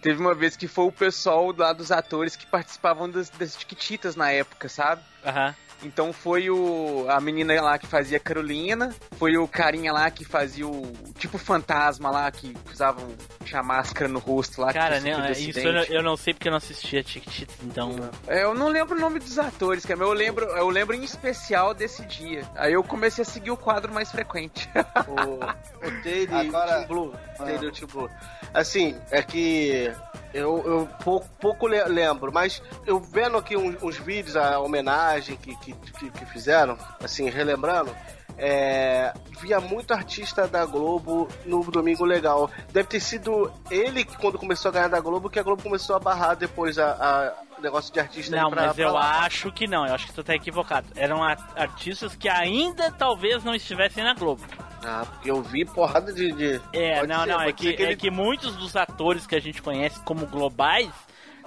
[0.00, 4.16] Teve uma vez que foi o pessoal lá dos atores que participavam das, das Tiquititas
[4.16, 5.02] na época, sabe?
[5.24, 5.54] Aham.
[5.82, 10.66] Então foi o a menina lá que fazia Carolina, foi o carinha lá que fazia
[10.66, 13.08] o tipo fantasma lá que usavam
[13.44, 14.72] tinha máscara no rosto lá.
[14.72, 17.96] Cara, né, isso eu não, eu não sei porque eu não assistia Chiquititas, então.
[18.26, 21.02] É, eu não lembro o nome dos atores, cara, mas eu lembro, eu lembro em
[21.02, 22.42] especial desse dia.
[22.54, 24.68] Aí eu comecei a seguir o quadro mais frequente.
[25.08, 27.14] O, o Taylor Agora- Blue.
[27.36, 28.10] Taylor Team Blue.
[28.52, 29.90] Assim, é que
[30.32, 35.36] eu, eu pouco, pouco le- lembro, mas eu vendo aqui uns, uns vídeos, a homenagem
[35.36, 37.94] que, que, que, que fizeram, assim, relembrando,
[38.38, 42.50] é, via muito artista da Globo no Domingo Legal.
[42.72, 45.94] Deve ter sido ele que, quando começou a ganhar da Globo, que a Globo começou
[45.96, 49.24] a barrar depois a, a negócio de artista Não, pra- mas pra eu lá.
[49.24, 50.86] acho que não, eu acho que tu tá equivocado.
[50.96, 54.42] Eram artistas que ainda talvez não estivessem na Globo.
[54.84, 56.32] Ah, porque eu vi porrada de.
[56.32, 59.26] de- É, pode não, ser, não, é que, ser é ele- que muitos dos atores
[59.26, 60.90] que a gente conhece como globais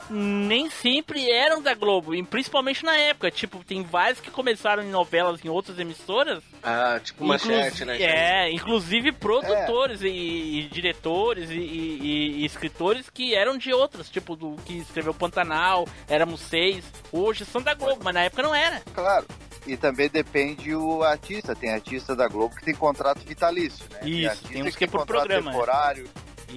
[0.10, 3.32] nem sempre eram da Globo, e principalmente na época.
[3.32, 6.44] Tipo, tem vários que começaram em novelas em outras emissoras.
[6.62, 8.02] Ah, tipo manchete, né?
[8.02, 14.36] É, inclusive produtores e, e diretores e, e- e escritores que eram de outras, tipo,
[14.36, 16.84] do que escreveu Pantanal, Éramos Seis.
[17.12, 18.82] Hoje são da Globo, mas na época não era.
[18.94, 19.26] Claro.
[19.66, 21.56] E também depende o artista.
[21.56, 24.00] Tem artista da Globo que tem contrato vitalício, né?
[24.10, 25.54] Isso, tem tem uns que é tem por programa, é.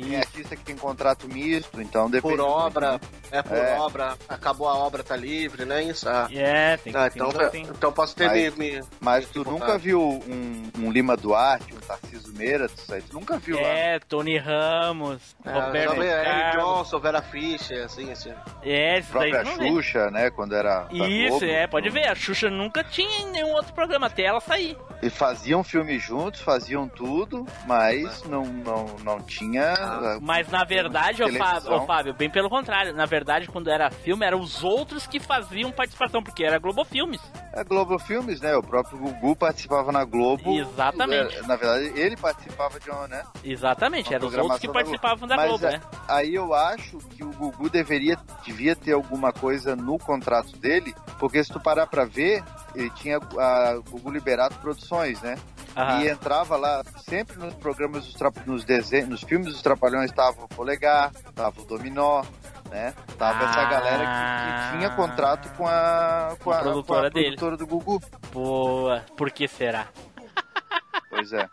[0.02, 2.36] Tem E artista que tem contrato misto, então depende.
[2.36, 3.78] por obra, é por É.
[3.78, 5.82] obra, acabou a obra, tá livre, né?
[5.82, 6.08] Isso.
[6.08, 7.62] Ah, é, tem, Ah, então, tem, tem.
[7.62, 12.32] então posso ter Mas- me, Mas tu nunca viu um, um Lima Duarte, um Tarcísio
[12.34, 13.66] Meira, isso aí tu nunca viu lá.
[13.68, 16.64] É, Tony Ramos, é, Roberto Carlos.
[16.64, 18.32] Johnson, Vera Fischer, assim, assim.
[18.62, 19.68] É, A isso daí própria tu não vê.
[19.82, 20.30] Xuxa, né?
[20.30, 20.86] Quando era.
[20.90, 21.44] Isso, Globo.
[21.46, 22.08] é, pode ver.
[22.08, 24.76] A Xuxa nunca tinha em nenhum outro programa até ela sair.
[25.02, 29.74] E faziam filme juntos, faziam tudo, mas não, não, não tinha.
[29.86, 31.32] Ah, Mas na verdade, ô.
[31.32, 32.94] Fábio, ô, Fábio, bem pelo contrário.
[32.94, 37.20] Na verdade, quando era filme, eram os outros que faziam participação, porque era Globo Filmes.
[37.54, 38.54] A Globo Filmes, né?
[38.56, 40.58] O próprio Gugu participava na Globo.
[40.58, 41.36] Exatamente.
[41.36, 43.24] É, Na verdade, ele participava de uma, né?
[43.42, 45.80] Exatamente, Uma eram os outros que da participavam da Globo, é, né?
[46.08, 51.42] Aí eu acho que o Gugu deveria, devia ter alguma coisa no contrato dele, porque
[51.42, 52.42] se tu parar pra ver,
[52.74, 55.36] ele tinha a Gugu Liberato Produções, né?
[55.76, 56.02] Aham.
[56.02, 60.48] E entrava lá, sempre nos programas, dos nos desenhos, nos filmes dos Trapalhões tava o
[60.48, 62.24] Polegar, tava o Dominó,
[62.70, 62.94] né?
[63.18, 63.64] Tava essa Ah.
[63.70, 67.36] galera que, que tinha contrato com a, com a a, produtora com a dele.
[67.36, 68.00] produtora do Gugu.
[68.32, 69.86] Boa, por que será?
[71.10, 71.48] Pois é.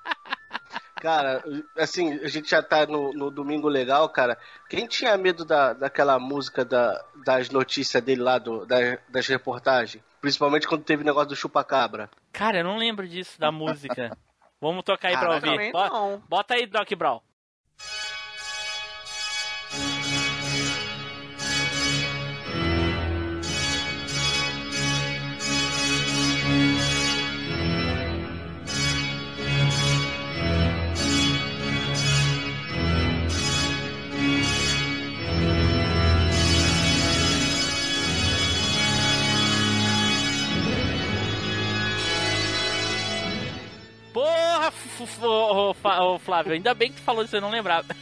[1.01, 1.43] Cara,
[1.78, 4.38] assim, a gente já tá no, no Domingo Legal, cara.
[4.69, 10.01] Quem tinha medo da, daquela música da, das notícias dele lá, do, da- das reportagens?
[10.21, 12.09] Principalmente quando teve o negócio do chupacabra.
[12.32, 14.17] Cara, eu não lembro disso da música.
[14.61, 15.57] Vamos tocar aí pra Caraca, ouvir.
[15.57, 17.19] também Bota, bota aí, Doc Brown.
[45.21, 47.95] Ô, ô, Flávio, ainda bem que tu falou isso, eu não lembrava.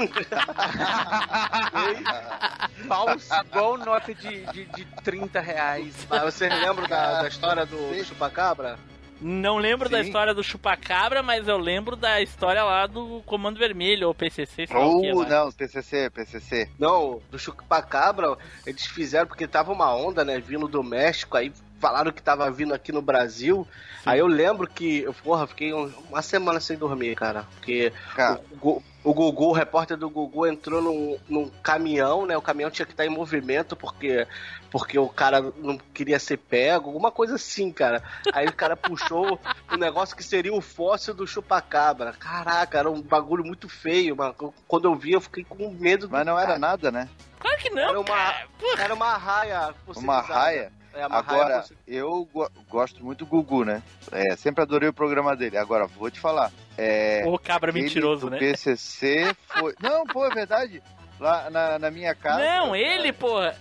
[2.88, 6.06] Falso, igual nota de, de, de 30 reais.
[6.08, 8.78] Mas vocês lembram da, da história do, do chupacabra?
[9.20, 10.06] Não lembro da Sim.
[10.06, 14.76] história do chupacabra, mas eu lembro da história lá do Comando Vermelho, ou PCC, sei
[14.76, 16.70] o que Ou não, PCC, PCC.
[16.78, 18.34] Não, do chupacabra,
[18.66, 22.74] eles fizeram porque tava uma onda, né, vindo do México, aí falaram que tava vindo
[22.74, 23.66] aqui no Brasil.
[24.06, 27.44] Aí eu lembro que, eu, porra, fiquei um- uma semana sem dormir, cara.
[27.56, 32.36] Porque Cara, o, o Gugu, o repórter do Gugu entrou num, num caminhão, né?
[32.36, 34.26] O caminhão tinha que estar em movimento porque,
[34.70, 38.02] porque o cara não queria ser pego, alguma coisa assim, cara.
[38.32, 39.38] Aí o cara puxou
[39.72, 42.12] um negócio que seria o fóssil do chupacabra.
[42.12, 44.34] Caraca, era um bagulho muito feio, mano.
[44.68, 46.58] Quando eu vi, eu fiquei com medo do mas não era cara.
[46.58, 47.08] nada, né?
[47.38, 48.46] Claro que não, Era uma, cara.
[48.78, 50.72] Era uma raia Uma raia.
[50.92, 53.82] É, Agora, fossil- eu go- gosto muito do Gugu, né?
[54.10, 55.56] É, sempre adorei o programa dele.
[55.56, 56.50] Agora, vou te falar.
[56.76, 58.38] É, Ô, cabra mentiroso, né?
[58.38, 59.74] PCC foi...
[59.80, 60.82] Não, pô, é verdade.
[61.18, 62.40] Lá na, na minha casa...
[62.44, 63.54] Não, ele, porra.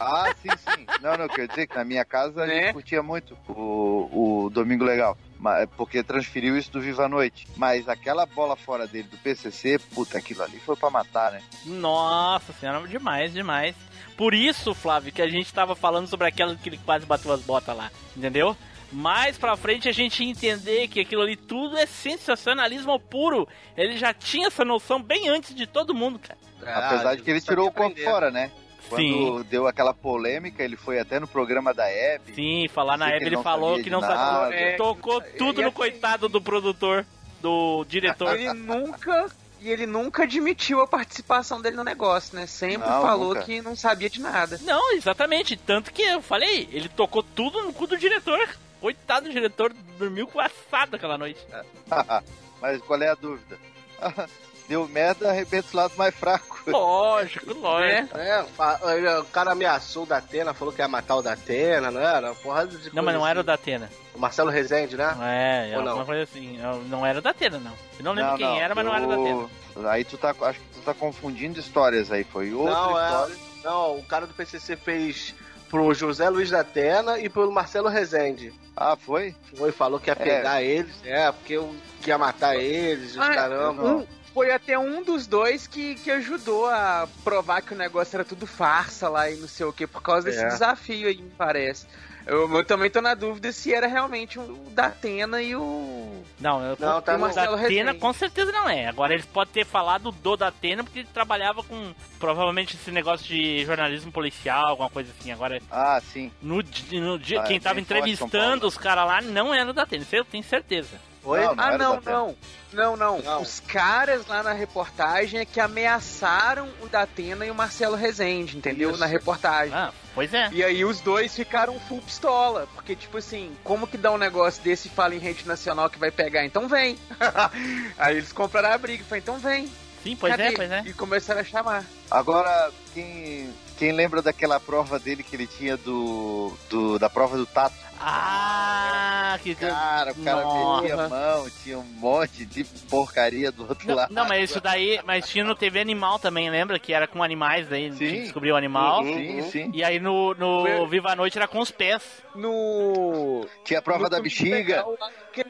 [0.00, 0.86] Ah, sim, sim.
[1.00, 2.64] Não, não, quer dizer que na minha casa a Né?
[2.64, 5.16] gente curtia muito o, o Domingo Legal.
[5.38, 7.46] Mas, porque transferiu isso do Viva a Noite.
[7.56, 11.42] Mas aquela bola fora dele do PCC, puta, aquilo ali foi pra matar, né?
[11.64, 13.74] Nossa senhora, demais, demais.
[14.16, 17.42] Por isso, Flávio, que a gente tava falando sobre aquela que ele quase bateu as
[17.42, 18.56] botas lá, entendeu?
[18.92, 23.46] Mais pra frente a gente ia entender que aquilo ali tudo é sensacionalismo puro.
[23.76, 26.38] Ele já tinha essa noção bem antes de todo mundo, cara.
[26.62, 28.50] Apesar de que ele Ah, tirou o corpo fora, né?
[28.88, 29.46] Quando Sim.
[29.50, 32.34] deu aquela polêmica, ele foi até no programa da Hebe.
[32.34, 34.56] Sim, falar na época ele falou sabia que não sabia.
[34.56, 37.04] É, Tocou tudo no assim- coitado do produtor,
[37.40, 38.34] do diretor.
[38.38, 39.26] Ele nunca.
[39.58, 42.46] E ele nunca admitiu a participação dele no negócio, né?
[42.46, 43.42] Sempre Não, falou nunca.
[43.42, 44.60] que não sabia de nada.
[44.62, 45.56] Não, exatamente.
[45.56, 48.38] Tanto que eu falei, ele tocou tudo no cu do diretor.
[48.80, 51.40] Coitado do diretor, dormiu com assado aquela noite.
[52.60, 53.58] Mas qual é a dúvida?
[54.68, 56.56] Deu merda, arrebenta o lado mais fraco.
[56.66, 58.18] Lógico, lógico.
[58.18, 58.80] É, fa-
[59.20, 62.28] o cara ameaçou o Datena, falou que ia matar o Datena, não era?
[62.30, 63.46] Uma porrada de Não, mas não coisa era o assim.
[63.46, 63.90] da Atena.
[64.12, 65.16] O Marcelo Rezende, né?
[65.22, 65.90] É, é Ou não?
[65.90, 66.58] alguma coisa assim.
[66.58, 67.72] Não- Não era da Atena, não.
[67.98, 69.48] Eu não lembro quem era, mas não era da Atena.
[69.76, 72.24] eu- Aí tu tá, acho que tu tá confundindo histórias aí.
[72.24, 73.34] Foi outra Não, é- história.
[73.62, 75.34] Não, o cara do PCC fez
[75.68, 78.52] pro José Luiz da Atena e pro Marcelo Rezende.
[78.76, 79.34] Ah, foi?
[79.56, 80.16] Foi, falou que ia É.
[80.16, 83.82] pegar eles, é, porque eu que ia matar eles, os Ah, caramba.
[83.84, 84.06] Um-
[84.36, 88.46] foi até um dos dois que, que ajudou a provar que o negócio era tudo
[88.46, 90.48] farsa lá e não sei o que, por causa desse É.
[90.48, 91.86] desafio aí, me parece.
[92.26, 96.22] Eu, eu também tô na dúvida se era realmente o da Atena e o.
[96.38, 97.98] Não, eu Não, tá o da Marcelo Atena Rezende.
[97.98, 98.86] com certeza não é.
[98.88, 103.24] Agora eles podem ter falado do da Atena porque ele trabalhava com provavelmente esse negócio
[103.26, 105.32] de jornalismo policial, alguma coisa assim.
[105.32, 106.30] Agora, Ah, sim.
[106.42, 106.56] no,
[106.92, 110.14] no dia, Ah, quem é tava entrevistando os caras lá não era da Atena, isso
[110.14, 111.00] eu tenho certeza.
[111.26, 111.40] Foi?
[111.44, 112.16] Não, Ah, não, Atena.
[112.16, 112.36] não.
[112.72, 113.18] Não, não.
[113.20, 113.42] Não.
[113.42, 118.90] Os caras lá na reportagem é que ameaçaram o Datena e o Marcelo Rezende, entendeu?
[118.90, 119.00] Isso.
[119.00, 119.74] Na reportagem.
[119.74, 120.48] Ah, pois é.
[120.52, 122.68] E aí os dois ficaram full pistola.
[122.76, 125.98] Porque, tipo assim, como que dá um negócio desse e fala em rede nacional que
[125.98, 126.44] vai pegar?
[126.44, 126.96] Então vem.
[127.98, 129.02] aí eles compraram a briga.
[129.02, 129.68] Falei, então vem.
[130.04, 130.44] Sim, pois Cadê?
[130.44, 130.82] é, pois é.
[130.86, 131.84] E começaram a chamar.
[132.10, 137.46] Agora, quem, quem lembra daquela prova dele que ele tinha do, do da prova do
[137.46, 137.86] tato?
[137.98, 140.82] Ah, que Cara, o cara Nossa.
[140.82, 144.12] metia a mão, tinha um monte de porcaria do outro Não, lado.
[144.12, 146.78] não, mas isso daí, mas tinha no TV Animal também, lembra?
[146.78, 148.22] Que era com animais, daí Sim.
[148.22, 149.02] descobrir o animal.
[149.02, 149.14] Uhum.
[149.14, 149.70] Sim, sim.
[149.72, 152.02] E aí no, no Viva a Noite era com os pés.
[152.34, 153.46] No.
[153.64, 154.56] Tinha a prova no da bexiga.
[154.56, 154.96] Legal,
[155.32, 155.44] que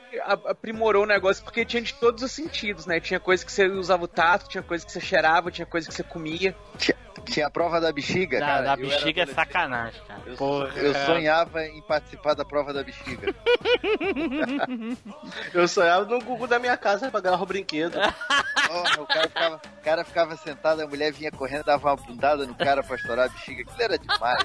[0.47, 3.01] aprimorou o negócio porque tinha de todos os sentidos, né?
[3.01, 5.95] Tinha coisa que você usava o tato, tinha coisa que você cheirava, tinha coisa que
[5.95, 6.46] você comia.
[7.25, 8.63] Tinha a prova da bexiga, Da, cara.
[8.63, 10.21] da bexiga é sacanagem, cara.
[10.27, 10.69] Eu, Porra.
[10.77, 13.35] eu sonhava em participar da prova da bexiga.
[15.53, 17.99] Eu sonhava no Gugu da minha casa pra ganhar o brinquedo.
[18.67, 22.47] Porra, o, cara ficava, o cara ficava sentado, a mulher vinha correndo, dava uma bundada
[22.47, 23.63] no cara pra estourar a bexiga.
[23.63, 24.45] Aquilo era demais.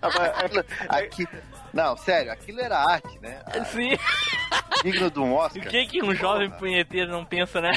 [0.00, 1.28] Aquilo- aqui-
[1.72, 3.40] não, sério, aquilo era arte, né?
[3.72, 3.96] Sim.
[4.82, 5.66] Digno de um O Oscar.
[5.68, 7.72] que que um jovem punheteiro não pensa, né?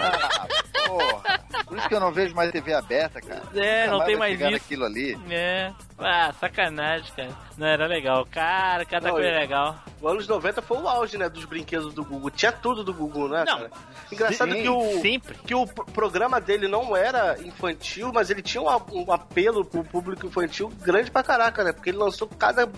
[0.00, 0.46] Ah,
[0.86, 1.40] porra.
[1.66, 3.42] Por isso que eu não vejo mais TV aberta, cara.
[3.54, 4.50] É, não tem mais isso.
[4.50, 5.18] naquilo ali.
[5.30, 5.72] É.
[5.98, 7.30] Ah, sacanagem, cara.
[7.56, 8.26] Não, era legal.
[8.30, 9.76] Cara, cada Não, coisa eu- legal.
[10.00, 12.30] Os anos 90 foi o auge, né, dos brinquedos do Gugu.
[12.30, 13.56] Tinha tudo do Gugu, né, Não.
[13.58, 13.70] cara?
[14.12, 15.34] Engraçado Sim, que o Sempre.
[15.46, 19.82] que o pro- programa dele não era infantil, mas ele tinha um, um apelo pro
[19.82, 21.72] público infantil grande pra caraca, né?
[21.72, 22.68] Porque ele lançou cada,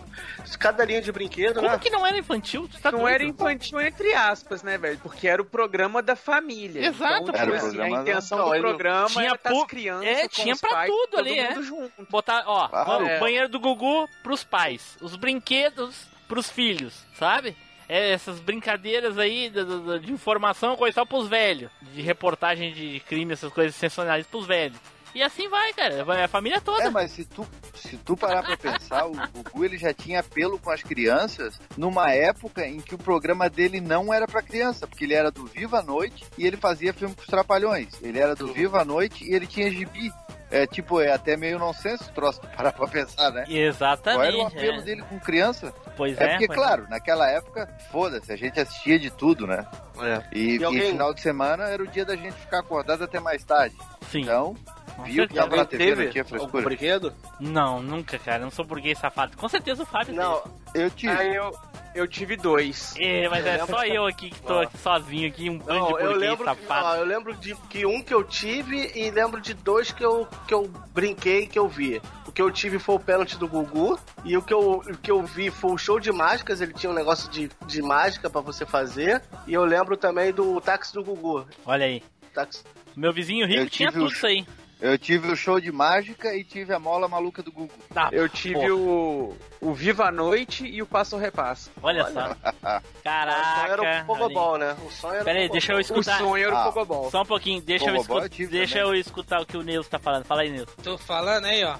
[0.61, 1.78] cada linha de brinquedo, Como né?
[1.78, 2.68] que não era infantil?
[2.68, 3.14] Tu tá não doido?
[3.14, 4.98] era infantil entre aspas, né, velho?
[4.98, 6.86] Porque era o programa da família.
[6.86, 9.66] Exato, então, Era tipo o assim, programa a intenção Não, do programa Tinha era pu-
[9.66, 11.62] crianças é, com tinha os pra pais, tudo ali, é.
[11.62, 11.92] junto.
[12.11, 13.18] Botar, ó, Ah, o é.
[13.20, 17.57] banheiro do Gugu pros pais, os brinquedos pros filhos, sabe?
[17.90, 21.70] é, essas brincadeiras aí de, de- de informação, coisa só pros velhos.
[21.94, 24.76] De reportagem de crime, essas coisas sensacionais pros velhos.
[25.14, 26.04] E assim vai, cara.
[26.04, 26.84] Vai a família toda.
[26.84, 30.59] É, mas se tu, se tu parar pra pensar, o Gugu ele já tinha apelo
[30.59, 35.04] com as crianças numa época em que o programa dele não era pra criança, porque
[35.04, 37.88] ele era do Viva a Noite e ele fazia filme com os Trapalhões.
[38.02, 40.12] Ele era do Viva a Noite e ele tinha gibi.
[40.50, 43.44] É tipo, é até meio nonsense o troço, parar pra pensar, né?
[43.44, 44.28] Qual Exatamente.
[44.28, 44.82] era o apelo é.
[44.82, 45.74] dele com criança?
[45.94, 46.28] Pois É é.
[46.30, 49.66] porque, pois claro, naquela época, foda-se, a gente assistia de tudo, né?
[50.00, 50.22] É.
[50.38, 53.20] E, E alguém- e final de semana era o dia da gente ficar acordado até
[53.20, 53.76] mais tarde.
[53.80, 54.04] é.
[54.11, 54.20] Sim.
[54.22, 54.56] Então,
[55.05, 56.64] viu que tava na TV, não teve tinha algum frescura.
[56.64, 57.14] brinquedo?
[57.40, 58.38] Não, nunca, cara.
[58.38, 59.36] Eu não sou burguês safado.
[59.36, 60.42] Com certeza o Fábio Não,
[60.74, 61.12] Eu tive.
[61.12, 61.53] Aí eu,
[61.94, 62.92] eu tive dois.
[62.94, 63.07] teve.
[63.24, 65.86] É, mas é Eu só eu aqui que tô aqui sozinho aqui, um bando não,
[65.86, 66.86] de eu burguês lembro, que, safado.
[66.86, 70.26] ó, eu lembro de que um que eu tive e lembro de dois que eu,
[70.46, 72.01] que eu brinquei que eu vi.
[72.26, 75.11] O que eu tive foi o pênalti do Gugu e o que eu, o que
[75.11, 78.40] eu vi foi o show de mágicas, ele tinha um negócio de, de mágica pra
[78.40, 79.22] você fazer.
[79.46, 81.46] E eu lembro também do táxi do Gugu.
[81.66, 82.03] Olha aí.
[82.34, 82.62] Táxi...
[82.94, 84.44] Meu vizinho rico Eu tinha tudo o- isso aí.
[84.81, 87.72] Eu tive o show de mágica e tive a mola maluca do Gugu.
[87.93, 91.70] Tá, Eu tive o, o Viva a Noite e o Passo Repasso.
[91.83, 92.31] Olha, só.
[92.31, 93.72] o sonho Caraca.
[93.72, 94.76] era o Pogobol, né?
[94.87, 96.18] O sonho era Pera aí, o deixa eu O escutar.
[96.18, 96.68] sonho era Ah.
[96.68, 97.11] o Pogobol.
[97.11, 98.89] Só um pouquinho, deixa, eu, Pogobol eu escutar, tive deixa também.
[98.95, 100.24] eu escutar o que o Nilson tá falando.
[100.24, 100.72] Fala aí, Nilson.
[100.83, 101.76] Tô falando aí, ó.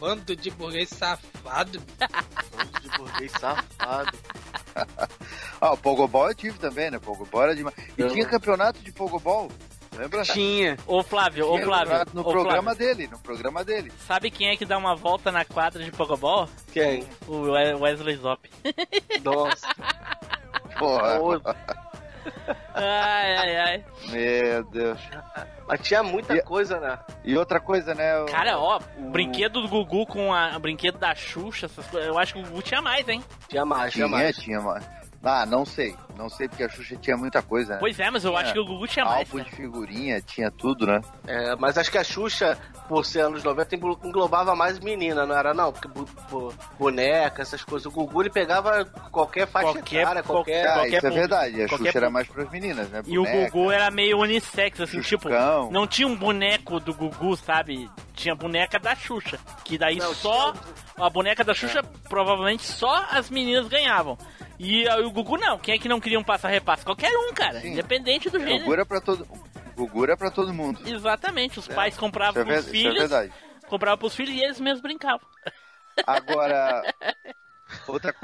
[0.00, 1.80] Bando de burguês safado.
[1.80, 4.18] Bando de burguês safado.
[5.60, 6.98] Ah, o Pogobol eu tive também, né?
[6.98, 7.76] Pogobol era demais.
[7.96, 9.50] E Eu- tinha campeonato de Pogobol,
[9.96, 10.22] lembra?
[10.22, 10.76] Tinha.
[10.86, 13.92] Ô Flávio, ô Flávio, no ô, programa Flávio, dele, no programa dele.
[14.06, 16.48] sabe quem é que dá uma volta na quadra de Pogobol?
[16.72, 17.06] Quem?
[17.26, 18.48] O We- Wesley Zop.
[19.24, 19.66] Nossa.
[20.78, 21.20] Porra,
[22.74, 23.84] Ai, ai, ai.
[24.10, 24.98] meu Deus.
[25.68, 26.98] Mas tinha muita E- coisa, né?
[27.24, 28.18] E outra coisa, né?
[28.20, 32.18] o- Cara, ó, o- brinquedo do Gugu com a, brinquedo da Xuxa, essas coisas, eu
[32.18, 33.22] acho que o Gugu tinha mais, hein?
[33.48, 34.36] Tinha mais, tinha Tinha, mais.
[34.36, 34.84] tinha, mano.
[35.24, 35.94] Ah, não sei.
[36.16, 37.80] Não sei porque a Xuxa tinha muita coisa, né?
[37.80, 38.42] Pois é, mas eu É.
[38.42, 39.20] acho que o Gugu tinha mais.
[39.26, 39.50] Álbum cara.
[39.50, 41.00] de figurinha, tinha tudo, né?
[41.26, 42.56] É, mas acho que a Xuxa,
[42.88, 45.72] por ser anos 90, englo- englobava mais menina, não era não?
[45.72, 47.86] Porque bu- bu- boneca, essas coisas.
[47.86, 50.68] O Gugu ele pegava qualquer faixa Qualquer- etária, qualquer.
[50.68, 51.62] Ah, qualquer isso é verdade.
[51.62, 53.02] A Qualquer Xuxa era mais pras meninas, né?
[53.06, 55.70] E o Boneca, Gugu era meio unissex, assim, tipo, Xuxucão.
[55.72, 57.90] não tinha um boneco do Gugu, sabe?
[58.14, 59.36] Tinha boneca da Xuxa.
[59.64, 60.52] Que daí Não, só.
[60.52, 64.16] tinha- A boneca da Xuxa, provavelmente só as meninas ganhavam.
[64.60, 65.58] E aí o Gugu não.
[65.58, 66.84] Quem é que não queria um passa-repasse?
[66.84, 67.60] Qualquer um, cara.
[67.60, 67.68] Sim.
[67.72, 68.72] Independente do Gugu gênero.
[68.72, 70.80] era pra todo, o Gugu era pra todo mundo.
[70.86, 71.58] Exatamente.
[71.58, 72.98] Os É, pais Isso compravam é, ver- pros isso é filhos.
[72.98, 73.32] verdade.
[73.68, 75.26] compravam pros filhos e eles mesmos brincavam.
[76.06, 76.82] Agora,
[77.88, 78.14] outra,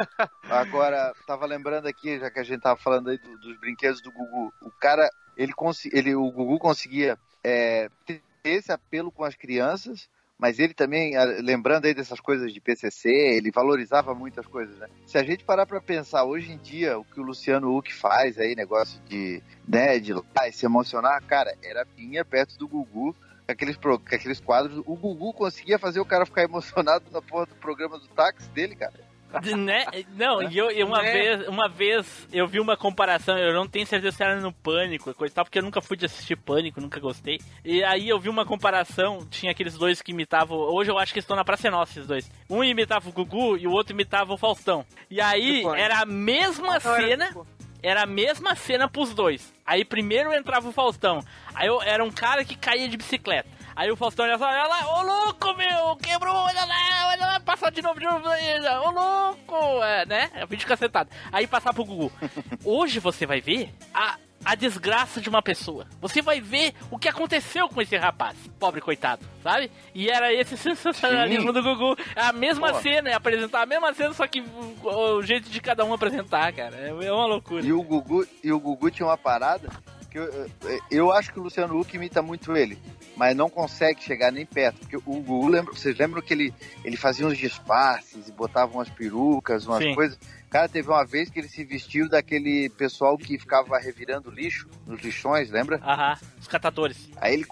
[0.48, 4.10] agora tava lembrando aqui, já que a gente tava falando aí do- dos brinquedos do
[4.12, 9.34] Gugu, o cara, ele, consi- ele o Gugu conseguia é, ter esse apelo com as
[9.34, 10.08] crianças,
[10.40, 11.12] mas ele também,
[11.42, 14.88] lembrando aí dessas coisas de PCC, ele valorizava muitas coisas, né?
[15.06, 18.38] Se a gente parar pra pensar hoje em dia, o que o Luciano Huck faz
[18.38, 23.14] aí, negócio de, né, de lá se emocionar, cara, era pinha perto do Gugu,
[23.46, 27.98] aqueles, aqueles quadros, o Gugu conseguia fazer o cara ficar emocionado na porra do programa
[27.98, 29.09] do táxi dele, cara.
[29.56, 29.84] Né?
[30.16, 31.12] Não, e eu, e uma, Né?
[31.12, 35.14] vez, uma vez eu vi uma comparação, eu não tenho certeza se era no Pânico,
[35.14, 37.38] coisa tal, porque eu nunca fui de assistir Pânico, nunca gostei.
[37.64, 40.56] E aí eu vi uma comparação, tinha aqueles dois que imitavam.
[40.58, 42.30] Hoje eu acho que estão na Praça Nossa, esses dois.
[42.48, 44.84] Um imitava o Gugu e o outro imitava o Faustão.
[45.10, 47.26] E aí era a mesma era cena.
[47.28, 47.46] tipo-
[47.82, 49.52] Era a mesma cena pros dois.
[49.64, 51.24] Aí primeiro entrava o Faustão.
[51.54, 53.48] Aí eu, era um cara que caía de bicicleta.
[53.74, 57.40] Aí o Faustão olha só, olha lá, ô louco, meu, quebrou, olha lá, olha lá,
[57.40, 60.30] passa de novo, de novo, ô louco, é, né?
[60.34, 61.10] É vídeo cacetado.
[61.32, 62.12] Aí passar pro Gugu.
[62.64, 65.86] Hoje você vai ver a, a desgraça de uma pessoa.
[66.00, 69.70] Você vai ver o que aconteceu com esse rapaz, pobre coitado, sabe?
[69.94, 71.52] E era esse sensacionalismo Sim.
[71.52, 71.96] do Gugu.
[72.16, 72.80] A mesma Pô.
[72.80, 76.52] cena, é apresentar a mesma cena, só que o, o jeito de cada um apresentar,
[76.52, 76.76] cara.
[76.76, 77.64] É, é uma loucura.
[77.64, 79.68] E o Gugu, e o Gugu tinha uma parada
[80.10, 80.50] que eu,
[80.90, 82.76] eu acho que o Luciano Huck imita muito ele,
[83.16, 84.80] mas não consegue chegar nem perto.
[84.80, 86.52] Porque o Gugu, lembra, vocês lembram que ele,
[86.84, 89.94] ele fazia uns disfarces e botava umas perucas, umas Sim.
[89.94, 90.18] coisas.
[90.50, 95.00] Cara, teve uma vez que ele se vestiu daquele pessoal que ficava revirando lixo nos
[95.00, 95.80] lixões, lembra?
[95.80, 97.08] Aham, os catadores.
[97.16, 97.46] Aí ele,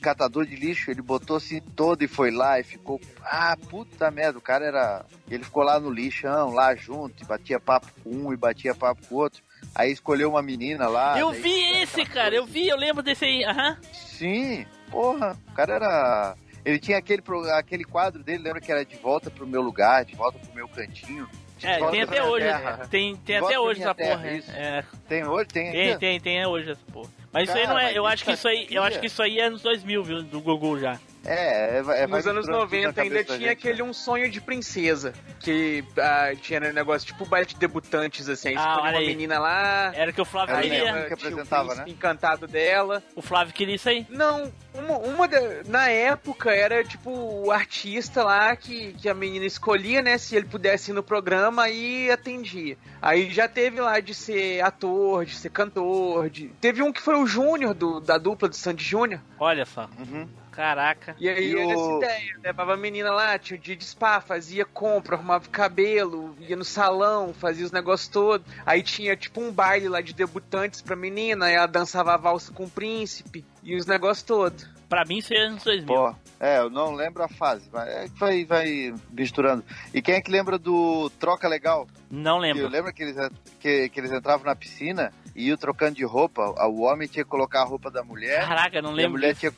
[0.00, 3.00] catador de lixo, ele botou assim todo e foi lá e ficou.
[3.22, 5.06] Ah, puta merda, o cara era.
[5.30, 9.06] Ele ficou lá no lixão, lá junto, e batia papo com um e batia papo
[9.06, 9.40] com o outro.
[9.74, 11.18] Aí escolheu uma menina lá.
[11.18, 12.52] eu daí vi esse, cara, eu coisa.
[12.52, 13.44] vi, eu lembro desse aí.
[13.44, 13.76] Aham.
[13.92, 16.36] Sim, porra, o cara era.
[16.64, 17.22] Ele tinha aquele,
[17.54, 20.68] aquele quadro dele, lembra que era de volta pro meu lugar, de volta pro meu
[20.68, 21.28] cantinho.
[21.62, 22.46] É, volta tem até hoje.
[22.46, 22.88] terra.
[22.90, 24.32] Tem, tem até hoje essa terra, porra.
[24.32, 24.50] isso.
[24.52, 25.48] É, Tem hoje?
[25.48, 27.10] Tem tem, tem, tem hoje essa porra.
[27.32, 27.96] Mas isso aí Cara, não é.
[27.96, 28.66] Eu acho que isso aí.
[28.70, 30.22] Eu acho que isso aí é anos 2000, viu?
[30.22, 30.98] Do Google já.
[31.24, 33.88] É, é, é, Nos anos misturando tudo na 90 ainda tinha gente, aquele né?
[33.88, 35.12] Um Sonho de Princesa.
[35.38, 38.48] Que ah, tinha um negócio tipo baile de debutantes, assim.
[38.50, 39.06] Aí Ah, olha uma aí.
[39.06, 39.92] menina lá.
[39.94, 40.78] Era o que o Flávio Era queria.
[40.80, 41.84] que tinha o apresentava, né?
[41.88, 43.02] encantado dela.
[43.14, 44.06] O Flávio queria isso aí.
[44.08, 49.44] Não, uma, uma da- na época era tipo o artista lá que, que a menina
[49.44, 50.16] escolhia, né?
[50.16, 52.78] Se ele pudesse ir no programa e atendia.
[53.02, 56.30] Aí já teve lá de ser ator, de ser cantor.
[56.30, 56.48] De...
[56.60, 59.20] Teve um que foi o Júnior do- da dupla do Sandy Júnior.
[59.38, 59.88] Olha só.
[59.98, 60.26] Uhum.
[60.50, 61.14] Caraca.
[61.18, 64.20] E aí E era essa ideia, levava a menina lá, tinha o dia de spa,
[64.20, 68.46] fazia compra, arrumava o cabelo, ia no salão, fazia os negócios todos.
[68.66, 72.52] Aí tinha tipo um baile lá de debutantes pra menina, aí ela dançava a valsa
[72.52, 74.68] com o príncipe e os negócios todos.
[74.88, 75.86] Pra mim, isso é anos 2000.
[75.86, 79.62] Pô, é, eu não lembro a fase, mas é que vai, vai misturando.
[79.92, 81.86] E quem é que lembra do Troca Legal?
[82.10, 82.68] Não Que eu lembro.
[82.68, 83.16] lembro que eles,
[83.60, 86.42] que, que eles entravam na piscina e iam trocando de roupa.
[86.66, 88.40] O homem tinha que colocar a roupa da mulher.
[88.48, 89.12] Caraca, não e, a lembro.
[89.12, 89.52] mulher tinha,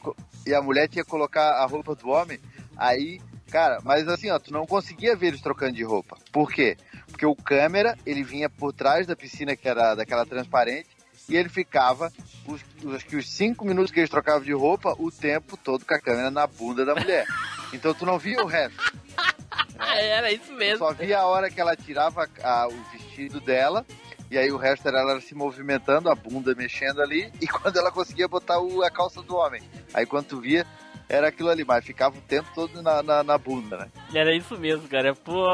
[0.47, 2.39] e a mulher tinha que colocar a roupa do homem.
[2.77, 3.21] Aí,
[3.51, 6.17] cara, mas assim, ó, tu não conseguia ver eles trocando de roupa.
[6.33, 6.77] Por quê?
[7.07, 10.89] Porque o câmera, ele vinha por trás da piscina, que era daquela transparente,
[11.29, 12.13] e ele ficava,
[12.47, 12.61] os,
[12.95, 16.01] acho que os cinco minutos que eles trocavam de roupa, o tempo todo com a
[16.01, 17.27] câmera na bunda da mulher.
[17.73, 18.77] Então tu não via o resto.
[19.79, 20.79] Ah, era isso Tu mesmo.
[20.79, 23.85] só via a hora que ela tirava a- o vestido dela,
[24.31, 27.91] e aí o resto era ela se movimentando, a bunda mexendo ali, e quando ela
[27.91, 29.61] conseguia botar o- a calça do homem.
[29.93, 30.65] Aí quando tu via,
[31.13, 33.91] era aquilo ali, mas ficava o tempo todo na, na, na bunda, né?
[34.15, 35.15] Era isso mesmo, cara.
[35.15, 35.47] Pô.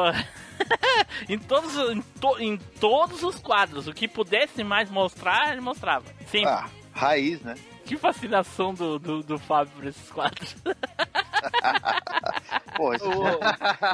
[1.28, 6.06] em, todos, em, to- em todos os quadros, o que pudesse mais mostrar, ele mostrava.
[6.26, 6.48] Sempre.
[6.50, 7.54] Ah, raiz, né?
[7.88, 10.54] Que fascinação do, do, do Fábio por esses quadros.
[12.76, 13.08] Pô, isso,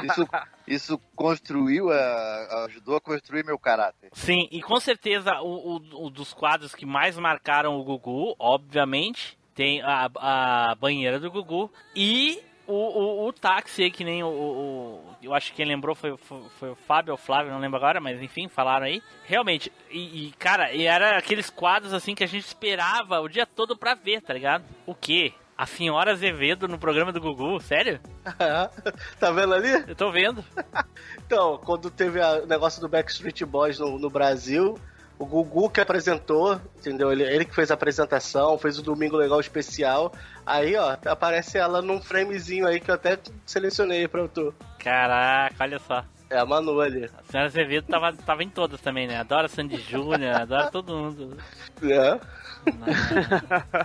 [0.03, 0.27] isso,
[0.67, 4.09] isso construiu, a- ajudou a construir meu caráter.
[4.13, 9.37] Sim, e com certeza o, o- o dos quadros que mais marcaram o Gugu, obviamente,
[9.55, 14.27] tem a, a banheira do Gugu e o, o, o táxi aí, que nem o,
[14.27, 17.77] o- Eu acho que quem lembrou foi, foi, foi o Fábio ou Flávio, não lembro
[17.77, 19.01] agora, mas enfim, falaram aí.
[19.23, 23.45] Realmente, e, e, cara, e era aqueles quadros assim que a gente esperava o dia
[23.45, 24.63] todo pra ver, tá ligado?
[24.85, 25.31] O quê?
[25.57, 27.99] A senhora Azevedo no programa do Gugu, sério?
[29.19, 29.71] tá vendo ali?
[29.87, 30.43] Eu tô vendo.
[31.25, 34.77] Então, quando teve o negócio do Backstreet Boys no, no Brasil,
[35.17, 37.11] o Gugu que apresentou, entendeu?
[37.11, 40.13] Ele, ele que fez a apresentação, fez o Domingo Legal especial.
[40.45, 44.53] Aí, ó, aparece ela num framezinho aí que eu até selecionei pra tu.
[44.79, 46.03] Caraca, olha só.
[46.29, 47.05] É a Manu ali.
[47.05, 49.17] A senhora Azevedo tava, tava em todas também, né?
[49.17, 51.37] Adora Sandy Júnior, adora todo mundo.
[51.83, 52.19] É.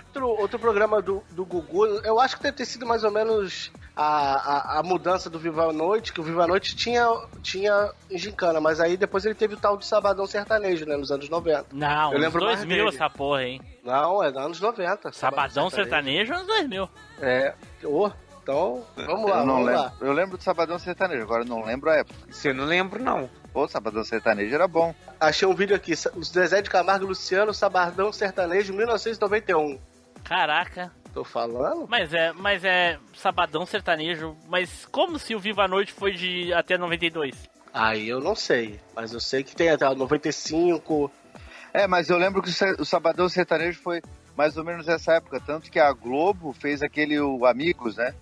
[0.07, 3.71] outro, outro programa do, do Gugu, eu acho que deve ter sido mais ou menos
[3.95, 7.05] a, a, a mudança do Viva a Noite, que o Viva a Noite tinha,
[7.41, 11.29] tinha gincana, mas aí depois ele teve o tal do Sabadão Sertanejo, né, nos anos
[11.29, 11.67] 90.
[11.73, 12.95] Não, Eu lembro mais 2000 dele.
[12.95, 13.61] essa porra, hein?
[13.83, 15.11] Não, é dos anos 90.
[15.13, 16.89] Sabadão sertanejo, anos 2000.
[17.21, 17.53] É.
[17.83, 18.09] Ô,
[18.43, 19.81] então, vamos lá, eu não vamos lembro.
[19.81, 19.93] lá.
[20.01, 22.19] Eu lembro do Sabadão Sertanejo, agora eu não lembro a época.
[22.27, 23.29] Isso eu não lembro, não.
[23.53, 24.95] Pô, Sabadão Sertanejo era bom.
[25.19, 29.77] Achei um vídeo aqui, Zezé de Camargo e Luciano, Sabadão Sertanejo, 1991.
[30.23, 30.91] Caraca.
[31.13, 31.85] Tô falando?
[31.89, 36.53] Mas é, mas é sabadão sertanejo, mas como se o Viva a Noite foi de
[36.53, 37.35] até 92?
[37.73, 41.11] Aí eu não sei, mas eu sei que tem até o 95.
[41.73, 44.01] É, mas eu lembro que o Sa- o Sabadão Sertanejo foi
[44.37, 48.13] mais ou menos essa época, tanto que a Globo fez aquele o Amigos, né?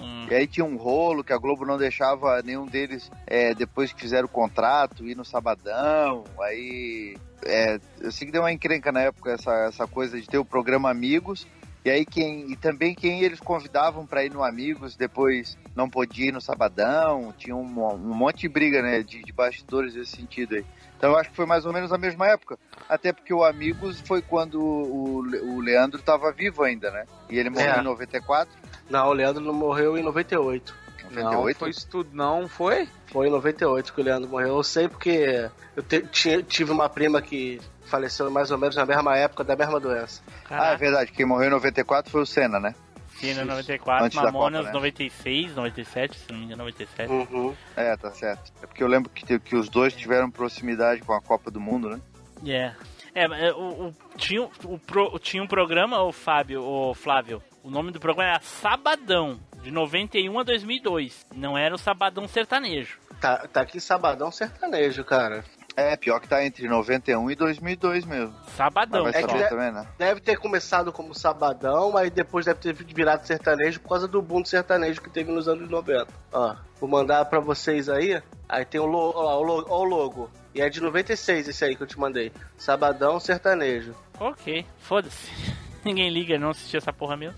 [0.00, 3.92] Hum, E aí tinha um rolo que a Globo não deixava nenhum deles, é, depois
[3.92, 6.24] que fizeram o contrato, ir no Sabadão.
[6.40, 10.38] Aí é, eu sei que deu uma encrenca na época essa, essa coisa de ter
[10.38, 11.46] o programa Amigos.
[11.84, 16.28] E aí quem e também quem eles convidavam para ir no Amigos depois não podia
[16.28, 17.34] ir no Sabadão.
[17.36, 20.64] Tinha um, um monte de briga, né, de, de bastidores nesse sentido aí.
[20.96, 22.58] Então eu acho que foi mais ou menos a mesma época.
[22.88, 27.04] Até porque o Amigos foi quando o, o Leandro estava vivo ainda, né?
[27.28, 27.80] E ele morreu É.
[27.80, 28.50] em 94.
[28.88, 30.74] Não, o Leandro não morreu em 98.
[31.10, 31.58] Não, 98?
[31.58, 32.88] foi isso tudo, não, foi?
[33.12, 34.56] Foi em 98 que o Leandro morreu.
[34.56, 38.84] Eu sei porque eu te- tinha- tive uma prima que faleceu mais ou menos na
[38.86, 40.22] mesma época da mesma doença.
[40.26, 41.12] Ah, é caraca, verdade.
[41.12, 42.74] Quem morreu em 94 foi o Senna, né?
[43.20, 44.72] Cena 94, Antes da Mamonas Copa, né?
[44.74, 47.10] 96, 97, se não me engano, 97.
[47.12, 47.54] Uhum.
[47.76, 48.52] É, tá certo.
[48.60, 51.88] É porque eu lembro que, que os dois tiveram proximidade com a Copa do Mundo,
[51.88, 52.00] né?
[52.44, 52.76] Yeah.
[53.14, 57.40] É, mas, é, o, o- tinha, o pro- tinha um programa, o Fábio, o Flávio.
[57.62, 61.24] O nome do programa era Sabadão, de 91 a 2002.
[61.34, 62.98] Não era o Sabadão Sertanejo.
[63.20, 65.44] Tá, tá aqui Sabadão Sertanejo, cara.
[65.76, 68.32] É, pior que tá entre 91 e 2002 mesmo.
[68.56, 69.04] Sabadão.
[69.04, 69.86] Mas É vai que saber de- também, né?
[69.98, 74.42] Deve ter começado como Sabadão, aí depois deve ter virado sertanejo por causa do boom
[74.42, 76.06] do sertanejo que teve nos anos 90.
[76.32, 78.22] Ó, vou mandar pra vocês aí.
[78.48, 80.30] Aí tem o, lo, ó, o, lo- ó o logo.
[80.54, 82.30] E é de 96 esse aí que eu te mandei.
[82.56, 83.96] Sabadão Sertanejo.
[84.20, 85.28] Ok, foda-se.
[85.84, 87.36] Ninguém liga, não assistia essa porra mesmo.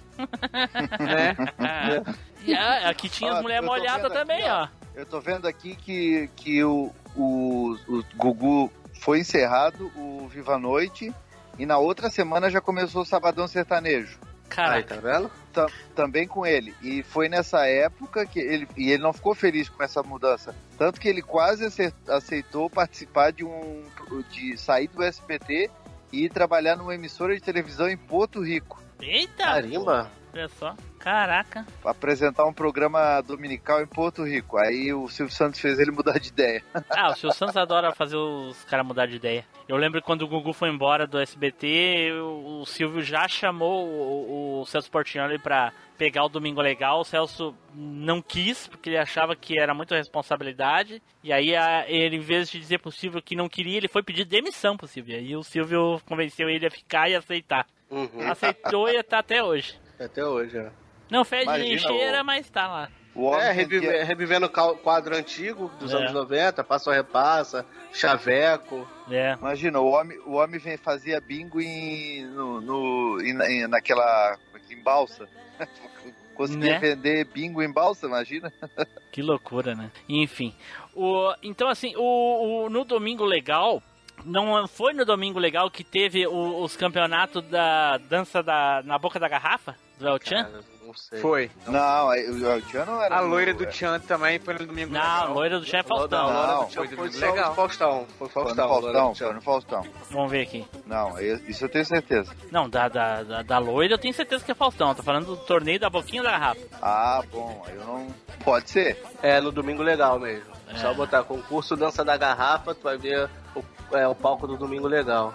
[1.00, 1.34] né?
[2.44, 4.68] e a- aqui tinha as Ó, mulheres molhadas também, aqui, ó.
[4.94, 10.58] Eu tô vendo aqui que, que o, o, o Gugu foi encerrado, o Viva a
[10.58, 11.12] Noite,
[11.58, 14.18] e na outra semana já começou o Sabadão Sertanejo.
[14.44, 14.94] Aí, Caraca.
[14.94, 15.30] tá vendo?
[15.52, 16.72] Ta- também com ele.
[16.80, 18.68] E foi nessa época que ele.
[18.76, 20.54] E ele não ficou feliz com essa mudança.
[20.78, 23.82] Tanto que ele quase ace- aceitou participar de um.
[24.30, 25.68] de sair do SBT
[26.12, 28.80] e ir trabalhar numa emissora de televisão em Porto Rico.
[29.00, 29.44] Eita!
[29.46, 30.10] Carimba.
[30.32, 30.74] Olha só.
[30.98, 31.64] Caraca.
[31.84, 34.58] Apresentar um programa dominical em Porto Rico.
[34.58, 36.62] Aí o Silvio Santos fez ele mudar de ideia.
[36.90, 39.46] Ah, o Silvio Santos adora fazer os caras mudar de ideia.
[39.68, 44.60] Eu lembro que quando o Gugu foi embora do SBT, o, Silvio já chamou o,
[44.62, 47.00] o Celso Portioli pra pegar o Domingo Legal.
[47.00, 51.02] O Celso não quis, porque ele achava que era muita responsabilidade.
[51.22, 54.02] E aí a- ele, em vez de dizer pro Silvio que não queria, ele foi
[54.02, 55.18] pedir demissão pro Silvio.
[55.18, 57.66] E o Silvio convenceu ele a ficar e aceitar.
[57.90, 58.28] Uhum.
[58.30, 59.78] Aceitou e tá até hoje.
[59.98, 60.70] Até hoje, é.
[61.10, 62.88] Não fede Imagina nem cheira, o- mas tá lá.
[63.14, 65.96] O homem É, revive- revivendo o quadro antigo dos É.
[65.96, 68.86] anos 90, passa ou repassa, chaveco.
[69.10, 69.32] É.
[69.40, 74.36] Imagina, o homem, o homem vem, fazia bingo em, no, no- em- em- naquela.
[74.70, 75.26] em balsa.
[76.34, 76.78] Conseguia Né?
[76.78, 78.52] vender bingo em balsa, imagina?
[79.10, 79.90] Que loucura, né?
[80.06, 80.54] Enfim.
[80.94, 83.82] O, então, assim, o, o- no Domingo Legal,
[84.26, 89.18] não foi no Domingo Legal que teve o- os campeonatos da dança da, na boca
[89.18, 89.74] da garrafa?
[89.98, 90.44] Do El Chan?
[90.44, 91.20] Cara, não sei.
[91.20, 91.50] Foi.
[91.66, 93.16] Não, aí o El Chan não era.
[93.16, 94.92] A loira do Tchan também foi no domingo.
[94.92, 95.26] Não, Legal.
[95.26, 96.26] a loira do Chan é Faustão.
[96.26, 97.54] Não, Não, não, foi foi, do foi Domingo só Legal.
[97.54, 98.06] Faustão.
[98.18, 98.68] Foi Foi no Faustão.
[98.68, 99.86] Faustão, do foi no Faustão.
[100.10, 100.66] Vamos ver aqui.
[100.86, 102.32] Não, isso eu tenho certeza.
[102.50, 104.94] Não, da, da, da, da loira eu tenho certeza que é Faustão.
[104.94, 106.60] Tô falando do torneio da boquinha da garrafa.
[106.82, 108.06] Ah, bom, eu não.
[108.44, 109.02] Pode ser.
[109.22, 110.54] É, no Domingo Legal mesmo.
[110.68, 110.76] É.
[110.76, 114.86] Só botar concurso Dança da Garrafa, tu vai ver o, é, o palco do Domingo
[114.86, 115.32] Legal.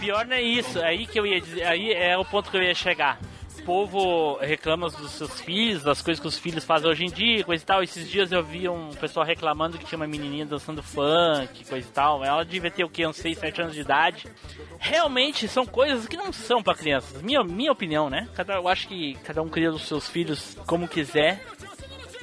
[0.00, 2.62] Pior não é isso, aí que eu ia dizer, aí é o ponto que eu
[2.62, 3.18] ia chegar.
[3.68, 7.62] Povo reclama dos seus filhos, das coisas que os filhos fazem hoje em dia, coisa
[7.62, 7.82] e tal.
[7.82, 11.92] Esses dias eu vi um pessoal reclamando que tinha uma menininha dançando funk, coisa e
[11.92, 12.24] tal.
[12.24, 13.06] Ela devia ter o quê?
[13.06, 14.26] Uns 6, 7 anos de idade.
[14.78, 17.20] Realmente são coisas que não são pra crianças.
[17.20, 18.26] Minha, minha opinião, né?
[18.34, 21.44] Cada, eu acho que cada um cria os seus filhos como quiser.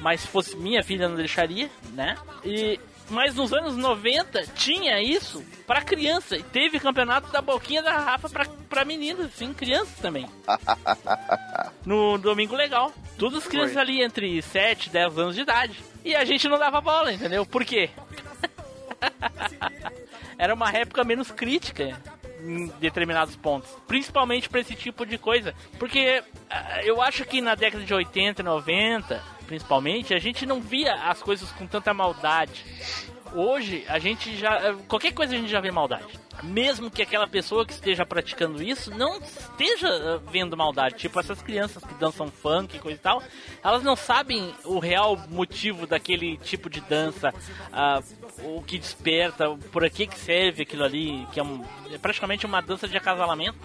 [0.00, 2.16] Mas se fosse minha filha, não deixaria, né?
[2.44, 6.36] E, mas nos anos 90 tinha isso pra criança.
[6.36, 10.26] E teve campeonato da boquinha da Rafa pra, pra meninas, sim, crianças também.
[11.84, 12.92] no Domingo Legal.
[13.18, 13.82] Todas as crianças Foi.
[13.82, 15.82] ali entre 7 e 10 anos de idade.
[16.04, 17.46] E a gente não dava bola, entendeu?
[17.46, 17.90] Por quê?
[20.38, 21.98] Era uma época menos crítica
[22.46, 23.70] em determinados pontos.
[23.86, 25.54] Principalmente pra esse tipo de coisa.
[25.78, 30.60] Porque ah, eu acho que na década de 80 e 90, principalmente, a gente não
[30.60, 32.64] via as coisas com tanta maldade.
[33.34, 34.74] Hoje, a gente já.
[34.88, 36.06] Qualquer coisa a gente já vê maldade.
[36.42, 40.96] Mesmo que aquela pessoa que esteja praticando isso não esteja ah, vendo maldade.
[40.96, 43.22] Tipo, essas crianças que dançam funk e coisa e tal,
[43.64, 47.32] elas não sabem o real motivo daquele tipo de dança,
[47.72, 48.02] ah,
[48.42, 52.60] o que desperta, por que que serve aquilo ali, que é, um- é praticamente uma
[52.60, 53.56] dança de acasalamento.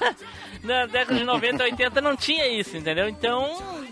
[0.62, 3.08] Na década de 90 e 80 não tinha isso, entendeu?
[3.08, 3.82] Então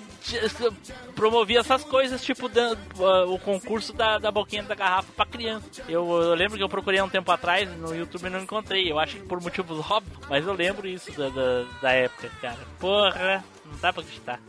[1.14, 5.66] promovia essas coisas, tipo dan- ah, o concurso da, da boquinha da garrafa pra criança.
[5.88, 8.90] Eu, eu lembro que eu procurei há um tempo atrás no YouTube e não encontrei.
[8.90, 12.58] Eu acho que por motivos óbvios, mas eu lembro isso da, da, da época, cara.
[12.78, 14.40] Porra, não dá pra acreditar.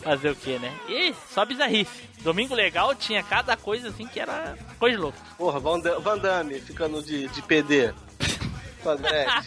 [0.00, 0.72] Fazer o que, né?
[0.88, 2.08] E só bizarrice.
[2.22, 5.18] Domingo Legal tinha cada coisa assim que era coisa de louco.
[5.36, 7.92] Porra, Da- Van Damme ficando de, de PD.
[8.82, 9.42] Com a Gretchen.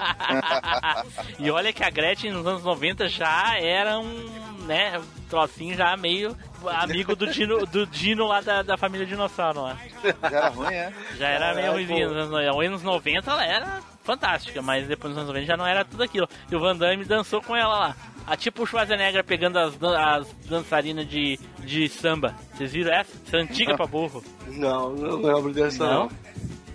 [1.39, 4.29] e olha que a Gretchen nos anos 90 já era um,
[4.65, 6.36] né, um trocinho já meio
[6.67, 9.77] amigo do Dino, do Dino lá da, da família Dinossauro lá.
[10.21, 10.93] Já era ruim, é?
[11.17, 12.09] Já era meio ruimzinho.
[12.09, 15.65] Nos anos, nos anos 90 ela era fantástica, mas depois nos anos 90 já não
[15.65, 16.27] era tudo aquilo.
[16.51, 17.95] E o Van Damme dançou com ela lá.
[18.27, 22.36] A tipo o Schwarzenegger pegando as, dan- as dançarinas de, de samba.
[22.53, 23.11] Vocês viram essa?
[23.25, 24.23] Essa é antiga pra burro.
[24.47, 26.03] Não, não lembro dessa Não?
[26.03, 26.11] não.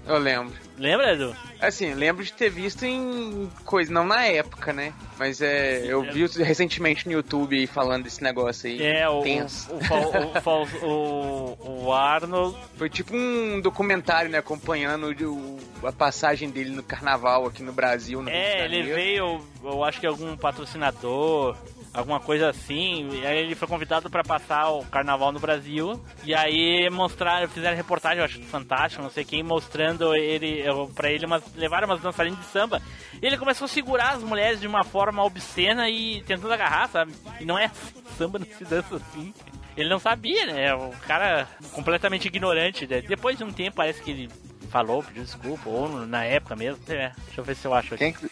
[0.06, 0.54] Eu lembro.
[0.78, 1.34] Lembra, Edu?
[1.60, 4.92] Assim, lembro de ter visto em coisa, não na época, né?
[5.18, 8.80] Mas é, eu vi recentemente no YouTube falando desse negócio aí.
[8.82, 9.68] É, o, tenso.
[9.72, 10.86] o, o,
[11.64, 14.38] o, o Arnold Foi tipo um documentário, né?
[14.38, 18.20] Acompanhando o- a passagem dele no carnaval aqui no Brasil.
[18.22, 21.56] No de É, ele veio, eu acho que algum patrocinador,
[21.96, 23.08] alguma coisa assim.
[23.12, 26.00] E aí ele foi convidado pra passar o carnaval no Brasil.
[26.24, 30.62] E aí mostraram, fizeram reportagem, eu acho Fantástico, não sei quem, mostrando ele
[30.94, 32.80] pra ele umas, levaram umas dançarinas de samba.
[33.20, 37.12] E ele começou a segurar as mulheres de uma forma obscena e tentando agarrar, sabe?
[37.40, 37.70] E não é
[38.16, 39.32] samba, não se dança assim.
[39.76, 40.74] Ele não sabia, né?
[40.74, 42.86] O cara completamente ignorante.
[42.86, 43.02] Né?
[43.02, 44.30] Depois de um tempo parece que ele
[44.70, 46.82] falou, pediu desculpa, ou na época mesmo.
[46.88, 48.12] É, deixa eu ver se eu acho aqui.
[48.12, 48.30] Quem,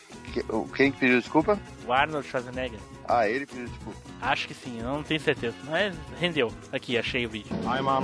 [0.75, 1.59] Quem que pediu desculpa?
[1.87, 2.79] O Arnold Schwarzenegger.
[3.07, 3.99] Ah, ele pediu desculpa.
[4.21, 5.55] Acho que sim, eu não tenho certeza.
[5.65, 6.51] Mas rendeu.
[6.73, 7.55] Aqui, achei o vídeo.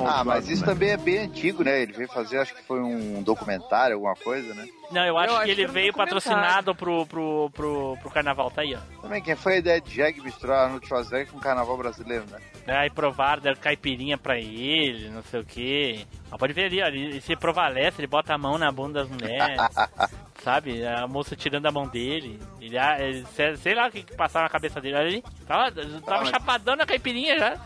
[0.07, 1.83] Ah, mas isso também é bem antigo, né?
[1.83, 4.69] Ele veio fazer, acho que foi um documentário, alguma coisa, né?
[4.91, 8.11] Não, eu acho Eu que acho ele que um veio patrocinado pro, pro, pro, pro
[8.11, 9.01] carnaval, tá aí, ó.
[9.01, 12.39] Também, quem foi a ideia de Jag misturar Arnold Schwarzenegger com o carnaval brasileiro, né?
[12.67, 16.07] Aí provaram, deram caipirinha pra ele, não sei o que.
[16.31, 19.09] Mas pode ver ali, ó, ele se provalece, ele bota a mão na bunda das
[19.09, 19.61] mulheres,
[20.43, 20.85] sabe?
[20.87, 22.41] A moça tirando a mão dele.
[22.61, 23.27] Ele, ah, ele-
[23.57, 24.97] sei- lá o que, que passava na cabeça dele.
[24.97, 25.73] Olha ali, tava,
[26.03, 27.57] tava chapadão na caipirinha já.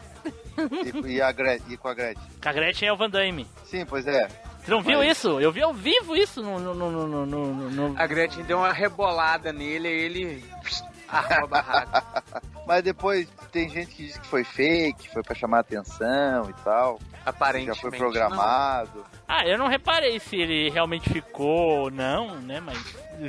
[1.04, 2.22] E, e a Gretchen, e com a Gretchen.
[2.42, 3.46] Com a Gretchen é o Van Damme.
[3.64, 4.28] Sim, pois é.
[4.64, 5.38] Você não viu Mas- isso?
[5.40, 6.58] Eu vi ao vivo isso no.
[6.58, 10.44] no, no, no, no, no- no- A Gretchen deu uma rebolada nele e ele
[11.08, 12.22] arrumou a barraca.
[12.66, 16.98] Mas depois tem gente que diz que foi fake, foi pra chamar atenção e tal.
[16.98, 17.80] Já Aparentemente.
[17.80, 19.04] foi programado.
[19.26, 22.60] Ah, eu não reparei se ele realmente ficou ou não, né?
[22.60, 22.78] Mas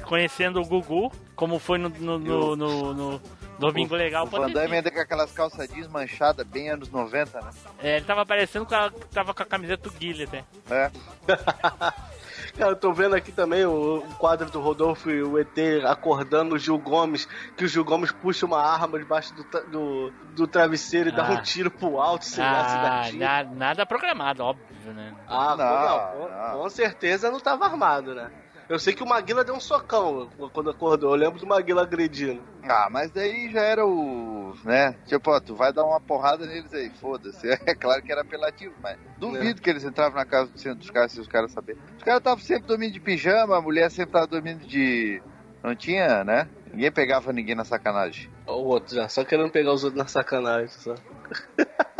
[0.03, 3.21] conhecendo o Gugu, como foi no, no, no, no- no
[3.57, 7.49] Domingo Legal, o pode Van Damme com aquelas calças jeans manchadas, bem anos 90, né?
[7.81, 8.75] É, ele tava parecendo que
[9.13, 10.75] tava com a camiseta do Guilherme até.
[10.75, 10.91] É.
[12.58, 16.56] Cara, eu tô vendo aqui também o, o quadro do Rodolfo e o ET acordando
[16.56, 17.26] o Gil Gomes,
[17.58, 21.32] que o Gil Gomes puxa uma arma debaixo do, do, do travesseiro e dá Ah.
[21.32, 23.20] um tiro pro alto, sei lá, se dá Ah, tiro.
[23.20, 25.14] na- nada programado, óbvio, né?
[25.28, 26.62] Ah, Não, não, com, não.
[26.64, 28.32] com certeza não tava armado, né?
[28.68, 31.11] Eu sei que o Maguila deu um socão quando acordou.
[31.11, 32.43] Eu lembro do Maguila agredindo.
[32.63, 34.55] Ah, mas daí já era o.
[34.63, 34.93] né?
[35.05, 37.47] Tipo, ó, tu vai dar uma porrada neles aí, foda-se.
[37.68, 40.89] É claro que era apelativo, mas duvido que eles entravam na casa do centro dos
[40.89, 41.80] caras se os caras saberem.
[41.97, 45.22] Os caras estavam sempre dormindo de pijama, a mulher sempre tava dormindo de.
[45.63, 46.47] Não tinha, né?
[46.72, 48.30] Ninguém pegava ninguém na sacanagem.
[48.47, 50.70] Ó, O outro já, só querendo pegar os outros na sacanagem.
[50.70, 50.95] Só.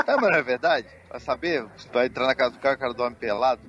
[0.08, 0.88] É, mas não é verdade?
[1.10, 3.62] Vai saber, tu vai entrar na casa do cara, o cara dorme pelado.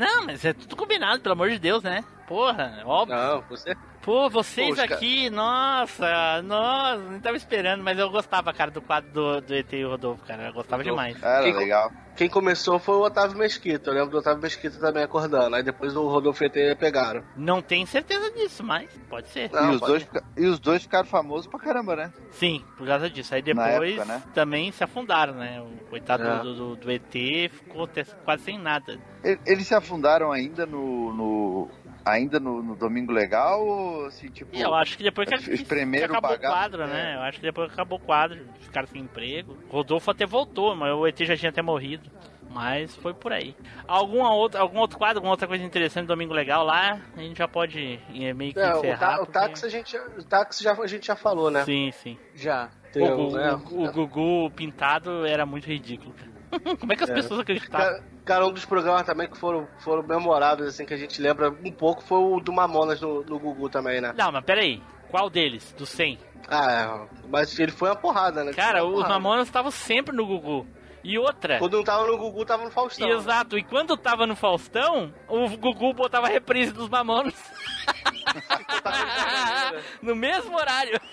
[0.00, 2.02] Não, mas é tudo combinado, pelo amor de Deus, né?
[2.26, 3.14] Porra, óbvio.
[3.14, 3.76] Não, você.
[4.10, 9.08] Pô, vocês ca- aqui, nossa, nossa, não tava esperando, mas eu gostava, cara, do quadro
[9.12, 11.04] do, do ET e o Rodolfo, cara, eu gostava Rodolfo.
[11.04, 11.22] demais.
[11.22, 11.92] Era Quem- legal.
[12.16, 13.88] Quem começou foi o Otávio Mesquita.
[13.88, 15.56] Eu lembro do Otávio Mesquita também acordando.
[15.56, 17.22] Aí depois o Rodolfo e o ET pegaram.
[17.36, 19.48] Não tenho certeza disso, mas pode ser.
[19.52, 22.12] Não, e, os pode- dois, fica- e os dois ficaram famosos pra caramba, né?
[22.32, 23.34] Sim, por causa disso.
[23.34, 24.22] Aí depois época, né?
[24.34, 25.62] também se afundaram, né?
[25.62, 26.38] O coitado É.
[26.40, 27.88] do, do, do ET ficou
[28.24, 28.98] quase sem nada.
[29.46, 31.14] Eles se afundaram ainda no.
[31.14, 31.70] no-
[32.10, 34.54] ainda no, no Domingo Legal ou assim, tipo.
[34.54, 37.12] E eu acho que depois que, que o acabou o quadro, né?
[37.12, 37.16] é.
[37.16, 39.56] Eu acho que depois que acabou o quadro, ficaram sem emprego.
[39.68, 42.10] Rodolfo até voltou, mas o ET já tinha até morrido.
[42.52, 43.54] Mas foi por aí.
[43.86, 47.00] Alguma outra, algum outro quadro, alguma outra coisa interessante do Domingo Legal lá?
[47.16, 49.14] A gente já pode eh, meio que É, o, encerrar.
[49.14, 51.64] o porque- táxi, a gente, o táxi já, a gente já falou, né?
[51.64, 52.18] Sim, sim.
[52.34, 52.68] Já.
[52.92, 53.52] Tem o, Gugu- né?
[53.70, 56.12] o- o Gugu pintado era muito ridículo.
[56.80, 57.14] Como é que as É.
[57.14, 57.86] pessoas acreditavam?
[57.86, 61.50] Cara, cara, um dos programas também que foram, foram memoráveis, assim, que a gente lembra
[61.50, 64.12] um pouco, foi o do Mamonas no, no Gugu também, né?
[64.16, 64.82] Não, mas peraí.
[65.10, 65.72] Qual deles?
[65.76, 66.18] Dos 100?
[66.48, 68.52] Ah, é, mas ele foi uma porrada, né?
[68.52, 69.14] Cara, uma os porrada.
[69.14, 70.66] Mamonas estavam sempre no Gugu.
[71.02, 71.58] E outra.
[71.58, 73.08] Quando não tava no Gugu, tava no Faustão.
[73.08, 77.34] Exato, e quando tava no Faustão, o Gugu botava a reprise dos Mamonas.
[80.02, 81.00] no mesmo horário.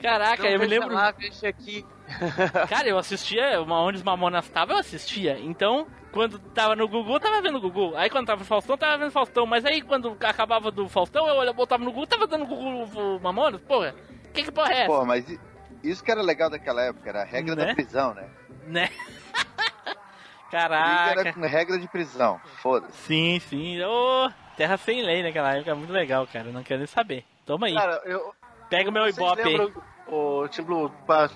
[0.00, 0.94] Caraca, Não, eu me lembro.
[0.94, 1.84] Lá, deixa aqui.
[2.68, 5.38] Cara, eu assistia, uma- onde os Mamonas estavam, eu assistia.
[5.40, 7.94] Então, quando tava no Gugu, tava vendo o Gugu.
[7.96, 9.44] Aí quando tava no Faustão, tava vendo o Faustão.
[9.44, 12.84] Mas aí quando acabava do Faustão, eu botava no Gugu, tava dando Gugu
[13.16, 13.60] o Mamonas.
[13.62, 13.94] Porra,
[14.32, 14.86] que que porra é essa?
[14.86, 15.24] Pô, mas
[15.82, 17.66] isso que era legal daquela época, era a regra Né?
[17.66, 18.28] da prisão, né?
[18.66, 18.88] Né?
[20.50, 21.20] Caraca.
[21.20, 22.96] Era com regra de prisão, foda-se.
[23.06, 23.82] Sim, sim.
[23.82, 26.50] Ô, terra sem lei naquela época, muito legal, cara.
[26.50, 27.24] Não quero nem saber.
[27.44, 27.74] Toma aí.
[27.74, 28.34] Cara, eu.
[28.70, 29.72] Pega o meu vocês ibope lembram,
[30.06, 31.28] O Tim Blue, pra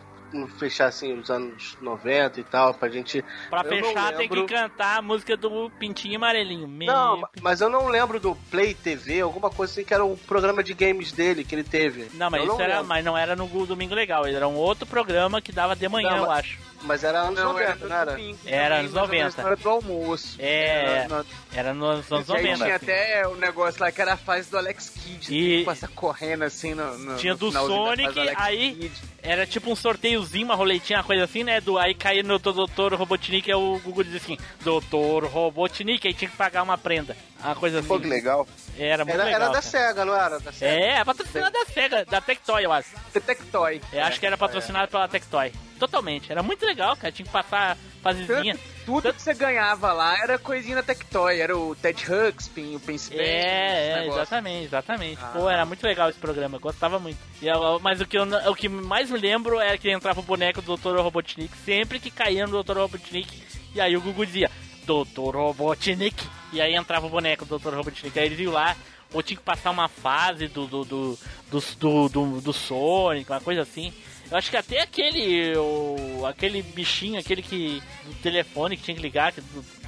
[0.59, 3.23] fechar assim os anos 90 e tal, pra gente.
[3.51, 6.67] Pra eu não fechar, tem que cantar a música do Pintinho Amarelinho.
[6.67, 10.17] Me- Não, mas eu não lembro do Play TV, alguma coisa assim que era o
[10.17, 12.09] programa de games dele que ele teve.
[12.15, 12.89] Não, mas Eu isso era, lembro.
[12.89, 16.17] mas não era no Domingo Legal, era um outro programa que dava de manhã, Não,
[16.19, 16.59] eu mas- acho.
[16.85, 18.11] Mas era anos Não, 90, não era?
[18.13, 19.43] domingo Era anos mais ou menos 90.
[19.43, 20.37] na hora do almoço.
[20.39, 20.67] É,
[21.05, 21.25] Era na-
[21.55, 22.57] era nos anos E aí 90.
[22.65, 22.85] tinha assim.
[22.85, 25.35] até o negócio lá que era a fase do Alex Kidd.
[25.35, 25.65] E- E...
[25.65, 28.93] Passar correndo assim no, no Tinha no do Sonic, do aí- Kidd.
[29.23, 31.61] Era tipo um sorteiozinho, uma roletinha, uma coisa assim, né?
[31.61, 36.29] Do, aí caía no Doutor Robotnik, aí o Google dizia assim, Doutor Robotnik, aí tinha
[36.29, 37.17] que pagar uma prenda.
[37.45, 37.89] Uma coisa assim.
[37.89, 38.47] Pô, que legal.
[38.79, 39.41] Era muito Era, legal.
[39.43, 39.63] era da cara.
[39.63, 40.41] SEGA, não era?
[40.41, 40.73] Da SEGA.
[40.73, 42.91] É, a patrocinada da SEGA, da Tectoy, eu acho.
[43.13, 43.81] Tectoy.
[43.93, 45.53] Eu acho que era patrocinado pela Tectoy.
[45.79, 46.31] Totalmente.
[46.31, 47.13] Era muito legal, cara.
[47.13, 48.57] Tinha que passar fasezinha.
[48.85, 51.41] Tudo que você ganhava lá era coisinha da Tectoy.
[51.41, 55.19] Era o Ted Huxpin, o esse É, é, exatamente, exatamente.
[55.23, 55.31] Ah.
[55.33, 57.19] Pô, era muito legal esse programa, eu gostava muito.
[57.41, 57.47] E
[57.81, 60.77] mas o que, eu, o que mais me lembro era que entrava o boneco do
[60.77, 60.97] Dr.
[61.01, 62.79] Robotnik, sempre que caía no Dr.
[62.79, 63.43] Robotnik,
[63.75, 64.51] e aí o Gugu dizia,
[64.85, 65.37] Dr.
[65.37, 67.75] Robotnik, e aí entrava o boneco do Dr.
[67.75, 68.77] Robotnik, aí ele viu lá,
[69.13, 71.19] ou tinha que passar uma fase do do, do,
[71.51, 73.93] do, do, do, Sonic, uma coisa assim.
[74.31, 75.57] Eu acho que até aquele.
[75.59, 77.83] O, aquele bichinho, aquele que.
[78.05, 79.43] do telefone que tinha que ligar, que,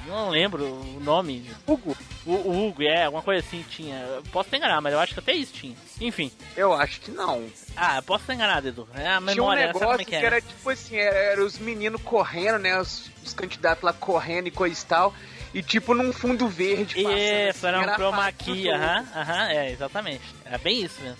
[0.05, 1.49] não lembro o nome.
[1.65, 1.97] Hugo.
[2.25, 3.97] O, o Hugo, é, alguma coisa assim tinha.
[4.01, 5.75] Eu Posso estar enganado, mas eu acho que até isso tinha.
[5.99, 6.31] Enfim.
[6.55, 7.47] Eu acho que não.
[7.75, 8.87] Ah, eu posso estar enganado, Edu.
[8.93, 10.25] É a Tinha um memória, sabe como negócio é que, que é?
[10.25, 12.79] era tipo assim, era, era os meninos correndo, né?
[12.79, 15.13] Os, os candidatos lá correndo e coisa e tal.
[15.55, 17.17] E tipo num fundo verde passando.
[17.17, 20.21] Isso, assim, era um chroma key, aham, aham, é, exatamente.
[20.43, 21.17] Era bem isso mesmo.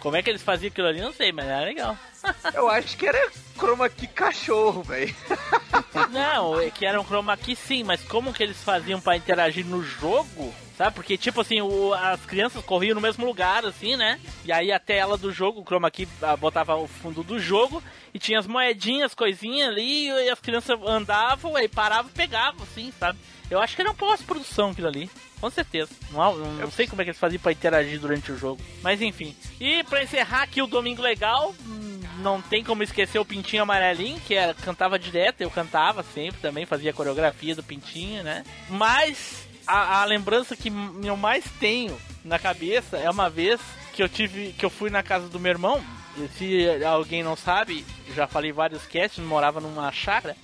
[0.00, 1.96] Como é que eles faziam aquilo ali, não sei, mas era legal.
[2.54, 5.14] Eu acho que era chroma key cachorro, velho.
[6.10, 9.64] Não, é que era um chroma key sim, mas como que eles faziam pra interagir
[9.66, 10.52] no jogo?
[10.76, 10.94] Sabe?
[10.96, 14.18] Porque, tipo assim, o- as crianças corriam no mesmo lugar, assim, né?
[14.44, 17.82] E aí a tela do jogo, o chroma key ah, botava o fundo do jogo
[18.12, 22.92] e tinha as moedinhas, coisinhas ali, e as crianças andavam, aí paravam e pegavam, assim,
[22.98, 23.18] sabe?
[23.50, 25.10] Eu acho que era uma pós-produção aquilo ali.
[25.40, 25.90] Com certeza.
[26.10, 28.60] Não, não, não sei como é que eles faziam pra interagir durante o jogo.
[28.82, 29.36] Mas enfim.
[29.60, 34.20] E pra encerrar aqui o Domingo Legal, hum, não tem como esquecer o Pintinho Amarelinho,
[34.20, 38.42] que era, cantava direto, eu cantava sempre também, fazia a coreografia do Pintinho, né?
[38.70, 40.72] Mas a, a lembrança que
[41.02, 43.60] eu mais tenho na cabeça é uma vez
[43.92, 44.52] que eu tive.
[44.52, 45.84] que eu fui na casa do meu irmão.
[46.16, 47.84] E se alguém não sabe,
[48.14, 50.36] já falei vários casts, morava numa chácara.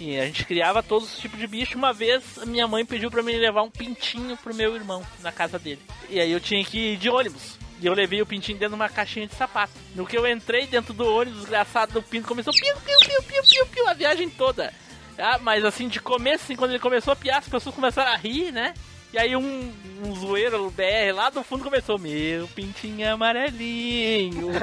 [0.00, 1.78] E a gente criava todos os tipos de bicho.
[1.78, 5.58] Uma vez minha mãe pediu pra mim levar um pintinho pro meu irmão na casa
[5.58, 5.80] dele.
[6.10, 7.58] E aí eu tinha que ir de ônibus.
[7.80, 9.72] E eu levei o pintinho dentro de uma caixinha de sapato.
[9.94, 13.42] No que eu entrei dentro do ônibus, desgraçado do pinto começou piu, piu, piu, piu,
[13.42, 14.72] piu, piu, a viagem toda.
[15.18, 18.16] Ah, mas assim, de começo, assim, quando ele começou a piar, as pessoas começaram a
[18.16, 18.74] rir, né?
[19.14, 19.72] E aí um,
[20.04, 24.48] um zoeiro BR lá do fundo começou, meu pintinho amarelinho.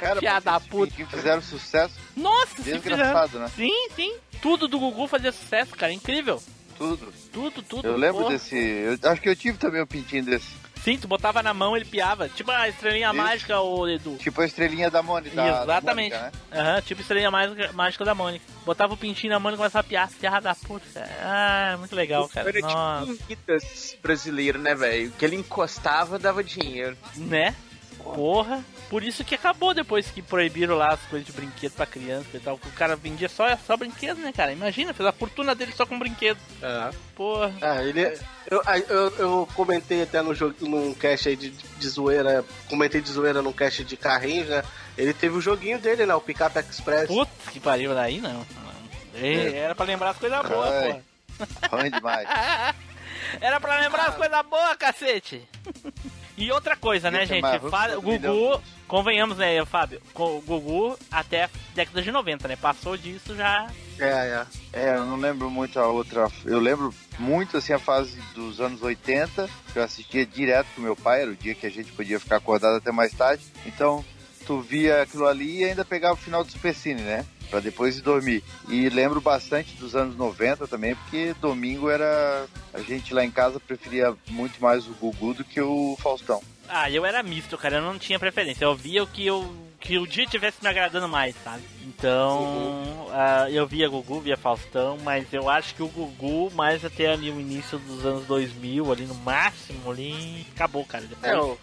[0.00, 0.86] Cara, da esses puta.
[0.90, 1.94] pintinhos fizeram sucesso.
[2.16, 3.48] Nossa, Desgraçado, né?
[3.54, 4.16] Sim, sim.
[4.42, 5.92] Tudo do Gugu fazia sucesso, cara.
[5.92, 6.42] Incrível.
[6.76, 7.12] Tudo.
[7.32, 7.86] Tudo, tudo.
[7.86, 8.32] Eu lembro porra.
[8.32, 8.56] desse.
[8.56, 10.65] Eu acho que eu tive também um pintinho desse.
[10.86, 12.28] Sim, tu botava na mão, ele piava.
[12.28, 13.16] Tipo a estrelinha Isso.
[13.16, 14.18] mágica, o Edu.
[14.18, 15.34] Tipo a estrelinha da Mônica.
[15.34, 16.12] Exatamente.
[16.12, 16.60] Da Mônica, né?
[16.60, 18.44] Aham, tipo estrelinha mágica, mágica da Mônica.
[18.64, 20.08] Botava o pintinho na mão e começava a piar.
[20.08, 21.04] Terra da puta.
[21.20, 22.48] Ah, muito legal, cara.
[22.48, 23.04] Era Nossa.
[23.04, 25.10] tipo um Midas brasileiro, né, velho?
[25.10, 26.96] Que ele encostava, dava dinheiro.
[27.16, 27.52] Né?
[27.98, 28.64] Porra.
[28.88, 32.38] Por isso que acabou depois que proibiram lá as coisas de brinquedo pra criança e
[32.38, 32.54] tal.
[32.54, 34.52] O cara vendia só, só brinquedo, né, cara?
[34.52, 36.38] Imagina, fez a fortuna dele só com brinquedo.
[36.62, 36.90] É.
[37.16, 37.52] Porra.
[37.60, 38.02] Ah, ele.
[38.48, 42.44] Eu, eu, eu comentei até no jogo, num cast aí de, de zoeira.
[42.68, 44.62] Comentei de zoeira num cast de carrinhos, né?
[44.96, 46.14] Ele teve o joguinho dele, né?
[46.14, 47.08] O Pickup Express.
[47.08, 48.46] Putz, que pariu daí, não.
[49.14, 51.02] É, Era pra lembrar as coisas boas, Ai.
[51.68, 51.80] porra.
[51.80, 52.28] Ruim demais.
[53.40, 55.42] Era pra lembrar as coisas boas, cacete.
[56.38, 57.40] E outra coisa, né, gente?
[57.40, 58.62] mas vamos Fa- pro o Gugu.
[58.86, 60.00] Convenhamos, né, Fábio?
[60.14, 62.56] Co- O Gugu até década de 90, né?
[62.56, 63.68] Passou disso já.
[63.98, 64.46] É, é.
[64.72, 66.28] É, eu não lembro muito a outra.
[66.44, 70.94] Eu lembro muito assim a fase dos anos 80, que eu assistia direto com meu
[70.96, 73.42] pai, era o dia que a gente podia ficar acordado até mais tarde.
[73.64, 74.04] Então,
[74.46, 77.24] tu via aquilo ali e ainda pegava o final do Supercine, né?
[77.48, 78.42] Pra depois ir dormir.
[78.68, 82.44] E lembro bastante dos anos 90 também, porque domingo era.
[82.74, 86.42] A gente lá em casa preferia muito mais o Gugu do que o Faustão.
[86.68, 87.76] Ah, eu era misto, cara.
[87.76, 88.64] Eu não tinha preferência.
[88.64, 89.64] Eu via o que eu.
[89.78, 91.62] Que o dia tivesse me agradando mais, sabe?
[91.82, 97.12] Então, ah, eu via Gugu, via Faustão, mas eu acho que o Gugu, mais até
[97.12, 101.04] ali o início dos anos 2000, ali no máximo, ali, acabou, cara.
[101.04, 101.56] Depois, É,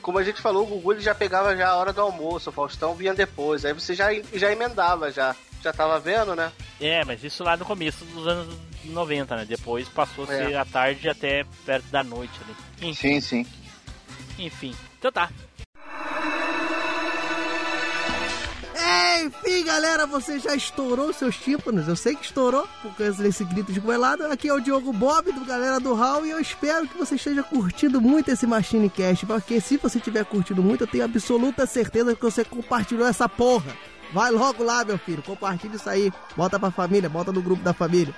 [0.00, 2.52] como a gente falou, o Gugu ele já pegava já a hora do almoço, o
[2.52, 3.64] Faustão vinha depois.
[3.64, 5.34] Aí você já, já emendava já.
[5.62, 6.52] Já tava vendo, né?
[6.78, 9.44] É, mas isso lá no começo dos anos 90, né?
[9.46, 10.56] Depois passou a ser É.
[10.56, 12.54] à tarde até perto da noite ali.
[12.90, 13.46] Enfim, Sim, sim.
[14.38, 14.74] Enfim.
[14.98, 15.30] Então tá.
[19.24, 21.88] Enfim, galera, você já estourou seus tímpanos.
[21.88, 24.24] Eu sei que estourou por causa desse grito de goelado.
[24.26, 27.42] Aqui é o Diogo Bob, do galera do Hall, e eu espero que você esteja
[27.42, 29.24] curtindo muito esse Machine Cast.
[29.24, 33.74] Porque se você tiver curtindo muito, eu tenho absoluta certeza que você compartilhou essa porra.
[34.12, 36.12] Vai logo lá, meu filho, compartilha isso aí.
[36.36, 38.14] Bota pra família, bota no grupo da família.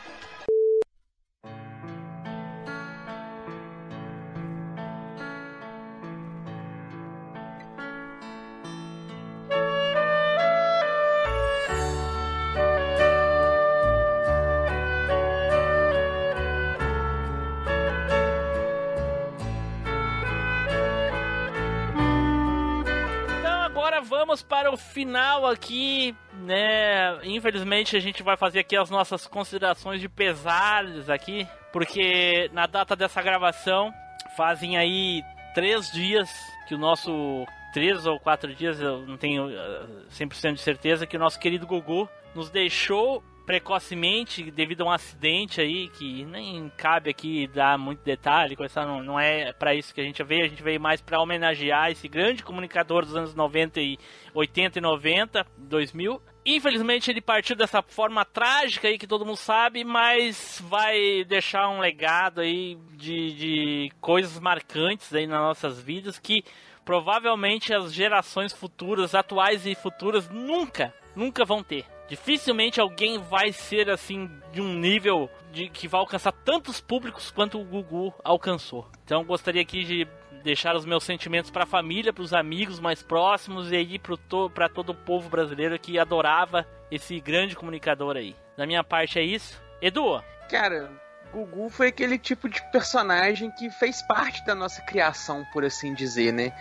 [24.36, 27.18] Vamos para o final aqui, né?
[27.24, 32.94] Infelizmente a gente vai fazer aqui as nossas considerações de pesares aqui, porque na data
[32.94, 33.90] dessa gravação
[34.36, 35.22] fazem aí
[35.54, 36.28] três dias
[36.68, 41.16] que o nosso três ou quatro dias, eu não tenho eh, 100% de certeza que
[41.16, 47.10] o nosso querido Gugu nos deixou precocemente devido a um acidente aí que nem cabe
[47.10, 50.48] aqui dar muito detalhe, coisa não, não é para isso que a gente veio, a
[50.48, 53.98] gente veio mais para homenagear esse grande comunicador dos anos 90 e
[54.34, 56.20] 80 e 90, 2000.
[56.44, 61.78] Infelizmente ele partiu dessa forma trágica aí que todo mundo sabe, mas vai deixar um
[61.78, 66.44] legado aí de, de coisas marcantes aí nas nossas vidas que
[66.84, 71.95] provavelmente as gerações futuras, atuais e futuras, nunca, nunca vão ter.
[72.08, 77.60] Dificilmente alguém vai ser assim de um nível de que vai alcançar tantos públicos quanto
[77.60, 78.88] o Gugu alcançou.
[79.04, 80.06] Então gostaria aqui de
[80.44, 84.16] deixar os meus sentimentos para a família, para os amigos mais próximos e aí para
[84.16, 88.36] to todo o povo brasileiro que adorava esse grande comunicador aí.
[88.56, 89.60] Da minha parte é isso.
[89.82, 90.88] Edu, Cara,
[91.32, 96.32] Gugu foi aquele tipo de personagem que fez parte da nossa criação, por assim dizer,
[96.32, 96.52] né?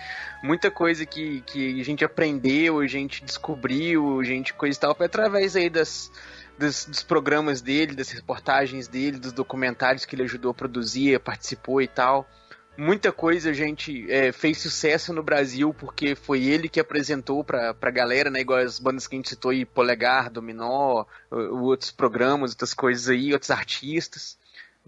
[0.44, 4.96] Muita coisa que, que a gente aprendeu, a gente descobriu, a gente coisa e tal,
[4.96, 6.12] foi através aí das,
[6.58, 11.82] dos, dos programas dele, das reportagens dele, dos documentários que ele ajudou a produzir, participou
[11.82, 12.28] e tal.
[12.78, 17.74] Muita coisa a gente é, fez sucesso no Brasil porque foi ele que apresentou pra,
[17.74, 18.42] pra galera, né?
[18.42, 23.32] Igual as bandas que a gente citou aí, Polegar, Dominó, outros programas, outras coisas aí,
[23.32, 24.38] outros artistas.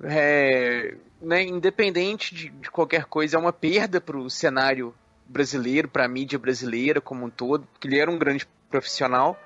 [0.03, 4.93] É, né, independente de, de qualquer coisa, é uma perda pro cenário
[5.25, 9.39] brasileiro, pra mídia brasileira como um todo, porque ele era um grande profissional.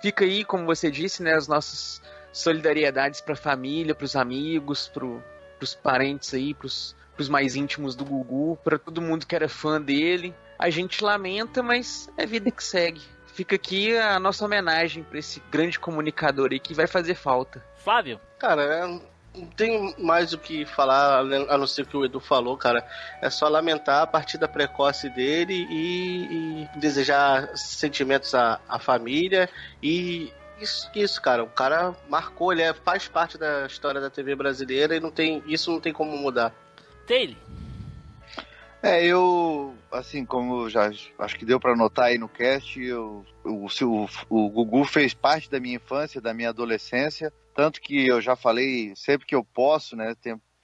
[0.00, 2.00] Fica aí, como você disse, né, as nossas
[2.32, 5.22] solidariedades pra família, pros amigos, pro,
[5.58, 9.80] pros parentes aí, pros, pros mais íntimos do Gugu, pra todo mundo que era fã
[9.80, 10.34] dele.
[10.58, 13.02] A gente lamenta, mas é vida que segue.
[13.26, 17.64] Fica aqui a nossa homenagem pra esse grande comunicador aí que vai fazer falta.
[17.76, 18.20] Flávio.
[18.38, 19.00] Cara, é,
[19.38, 22.84] não tem mais o que falar, a não ser o que o Edu falou, cara.
[23.22, 29.48] É só lamentar a partida precoce dele e, e desejar sentimentos à, à família.
[29.82, 31.44] E isso, isso, cara.
[31.44, 35.42] O cara marcou, ele é- faz parte da história da TV brasileira e não tem,
[35.46, 36.52] isso não tem como mudar.
[37.06, 37.36] Taylor.
[38.88, 43.66] É, eu, assim, como já acho que deu pra notar aí no cast, eu, o,
[43.66, 48.34] o, o Gugu fez parte da minha infância, da minha adolescência, tanto que eu já
[48.34, 50.16] falei sempre que eu posso, né,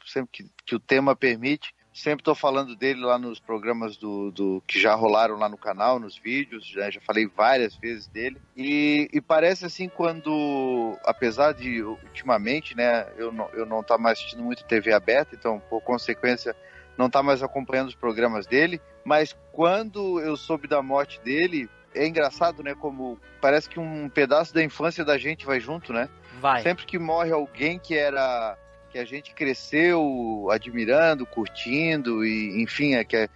[0.07, 4.63] sempre que, que o tema permite, sempre estou falando dele lá nos programas do, do
[4.67, 9.07] que já rolaram lá no canal, nos vídeos, já, já falei várias vezes dele, e,
[9.13, 14.43] e parece assim quando, apesar de ultimamente, né, eu não, eu não tá mais assistindo
[14.43, 16.57] muito TV aberta, então por consequência
[16.97, 22.07] não tá mais acompanhando os programas dele, mas quando eu soube da morte dele, é
[22.07, 22.75] engraçado, né?
[22.75, 26.09] Como parece que um pedaço da infância da gente vai junto, né?
[26.41, 26.63] Vai.
[26.63, 28.57] Sempre que morre alguém que era
[28.91, 33.29] que a gente cresceu admirando, curtindo e enfim, é que é-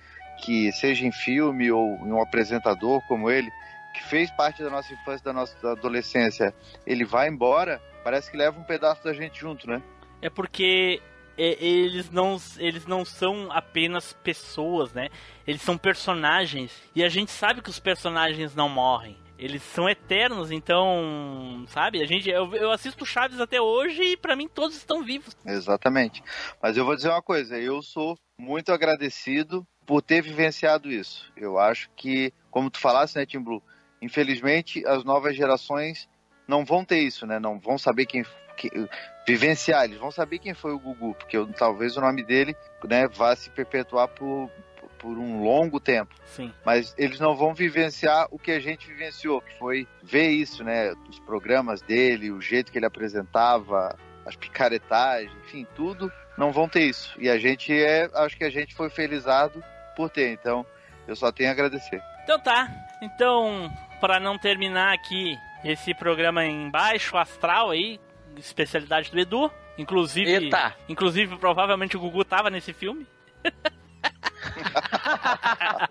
[0.44, 3.50] que seja em filme ou em um apresentador como ele,
[3.92, 6.54] que fez parte da nossa infância, da nossa adolescência,
[6.86, 9.82] ele vai embora, parece que leva um pedaço da gente junto, né?
[10.22, 11.02] É porque
[11.38, 15.08] é, eles não, eles não são apenas pessoas, né?
[15.46, 16.72] Eles são personagens.
[16.94, 19.16] E a gente sabe que os personagens não morrem.
[19.38, 22.02] Eles são eternos, então, sabe?
[22.02, 25.36] A gente, eu, eu assisto Chaves até hoje e pra mim todos estão vivos.
[25.46, 26.24] Exatamente.
[26.60, 31.32] Mas eu vou dizer uma coisa, eu sou muito agradecido por ter vivenciado isso.
[31.36, 33.62] Eu acho que, como tu falasse, né, Tim Blue,
[34.02, 36.08] infelizmente as novas gerações
[36.48, 37.38] não vão ter isso, né?
[37.38, 38.24] Não vão saber quem
[38.58, 38.88] que-
[39.26, 43.06] vivenciar, eles vão saber quem foi o Gugu, porque eu- talvez o nome dele, né,
[43.08, 44.50] vá se perpetuar por,
[44.98, 46.12] por um longo tempo.
[46.24, 46.52] Sim.
[46.64, 50.92] Mas eles não vão vivenciar o que a gente vivenciou, que foi ver isso, né?
[51.08, 56.82] Os programas dele, o jeito que ele apresentava, as picaretagens, enfim, tudo, não vão ter
[56.82, 57.14] isso.
[57.20, 59.62] E a gente é, acho que a gente foi felizado
[59.94, 60.32] por ter.
[60.32, 60.66] Então,
[61.06, 62.02] eu só tenho a agradecer.
[62.24, 62.68] Então tá.
[63.00, 63.70] Então,
[64.00, 67.98] pra não terminar aqui esse programa em baixo astral aí,
[68.38, 70.76] especialidade do Edu, inclusive, Eita.
[70.88, 73.06] inclusive provavelmente o Gugu tava nesse filme.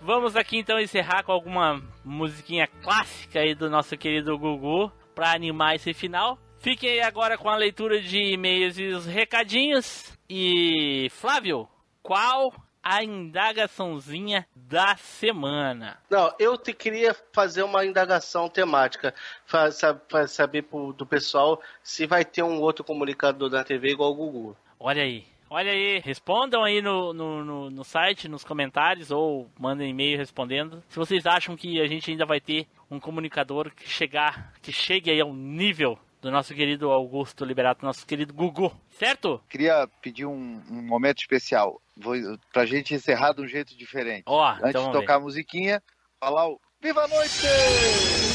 [0.00, 5.76] Vamos aqui então encerrar com alguma musiquinha clássica aí do nosso querido Gugu pra animar
[5.76, 6.38] esse final.
[6.58, 10.12] Fiquem aí agora com a leitura de e-mails e os recadinhos.
[10.28, 11.68] E Flávio,
[12.02, 12.52] qual
[12.84, 15.98] a indagaçãozinha da semana?
[16.10, 19.14] Não, eu te queria fazer uma indagação temática,
[19.48, 24.14] para saber pro- do pessoal se vai ter um outro comunicador da TV igual o
[24.14, 24.56] Gugu.
[24.78, 25.24] Olha aí.
[25.50, 30.82] Olha aí, respondam aí no, no, no, no site, nos comentários, ou mandem e-mail respondendo.
[30.88, 35.10] Se vocês acham que a gente ainda vai ter um comunicador que chegar, que chegue
[35.12, 39.40] aí ao nível do nosso querido Augusto Liberato, nosso querido Gugu, certo?
[39.48, 42.14] Queria pedir um, um momento especial, vou,
[42.52, 44.24] pra gente encerrar de um jeito diferente.
[44.26, 45.82] Ó, Antes então de tocar a musiquinha,
[46.20, 48.33] falar o Viva a Noite!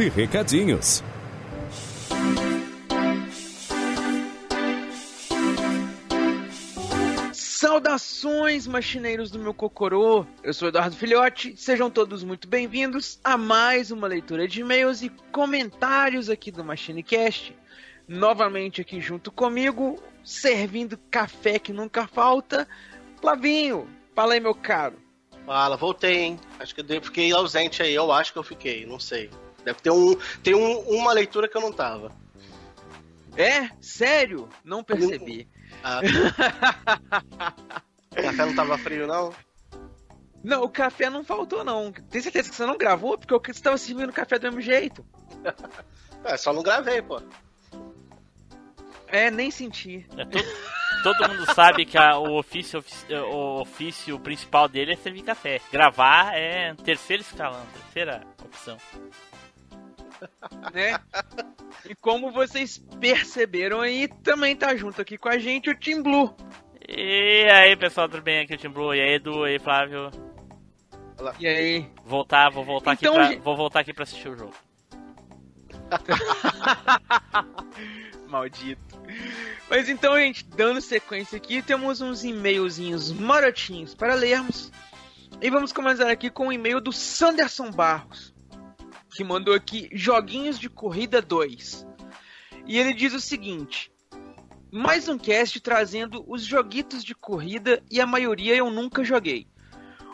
[0.00, 1.02] E recadinhos.
[7.32, 10.26] Saudações, machineiros do meu cocorô!
[10.42, 15.10] Eu sou Eduardo Filhote, sejam todos muito bem-vindos a mais uma leitura de e-mails e
[15.30, 17.56] comentários aqui do MachineCast.
[18.08, 22.66] Novamente aqui junto comigo, servindo café que nunca falta,
[23.20, 23.88] Flavinho.
[24.14, 24.96] Fala aí, meu caro.
[25.44, 26.40] Fala, voltei, hein?
[26.58, 29.28] Acho que eu fiquei ausente aí, eu acho que eu fiquei, não sei.
[29.64, 32.12] Deve ter um, tem um, uma leitura que eu não tava.
[33.36, 33.70] É?
[33.80, 34.48] Sério?
[34.64, 35.48] Não percebi.
[35.82, 36.00] Ah,
[38.10, 39.32] o café não tava frio, não?
[40.44, 41.92] Não, o café não faltou, não.
[41.92, 43.16] Tem certeza que você não gravou?
[43.16, 45.04] Porque você estava servindo café do mesmo jeito.
[46.24, 47.20] É, só não gravei, pô.
[49.08, 50.06] É, nem senti.
[50.16, 50.44] É, todo,
[51.02, 55.60] todo mundo sabe que a- o, ofício, ofici- o ofício principal dele é servir café.
[55.72, 58.76] Gravar é terceiro escalão, terceira opção.
[60.72, 60.98] Né?
[61.88, 66.34] E como vocês perceberam aí, também tá junto aqui com a gente o Team Blue.
[66.88, 68.40] E aí, pessoal, tudo bem?
[68.40, 68.94] Aqui é o Tim Blue.
[68.94, 70.10] E aí, Edu, e aí, Flávio.
[71.38, 71.86] E aí?
[72.04, 74.54] Voltar, vou voltar Então, aqui pra, gente- vou voltar aqui pra assistir o jogo.
[78.28, 78.80] Maldito.
[79.68, 84.70] Mas então, gente, dando sequência aqui, temos uns e-mailzinhos marotinhos para lermos.
[85.40, 88.31] E vamos começar aqui com o e-mail do Sanderson Barros,
[89.14, 91.86] que mandou aqui Joguinhos de Corrida 2.
[92.66, 93.92] E ele diz o seguinte:
[94.70, 99.46] Mais um cast trazendo os joguitos de corrida e a maioria eu nunca joguei.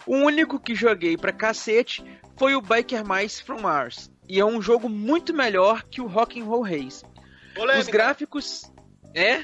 [0.06, 2.02] O único que joguei pra cacete
[2.36, 4.10] foi o Biker Mice from Mars.
[4.28, 7.04] E é um jogo muito melhor que o Rock'n'Roll Race.
[7.54, 7.80] Polêmica.
[7.80, 8.62] Os gráficos.
[9.14, 9.42] É.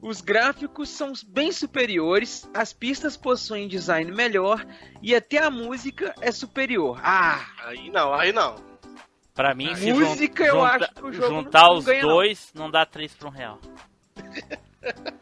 [0.00, 4.64] Os gráficos são bem superiores, as pistas possuem design melhor
[5.02, 7.00] e até a música é superior.
[7.02, 7.44] Ah!
[7.64, 8.54] Aí não, aí não.
[9.34, 12.02] Pra mim, se Música, jun- eu junta- acho que o jogo juntar não os ganha,
[12.02, 12.08] não.
[12.08, 12.70] dois não.
[12.70, 13.58] dá três pra um real.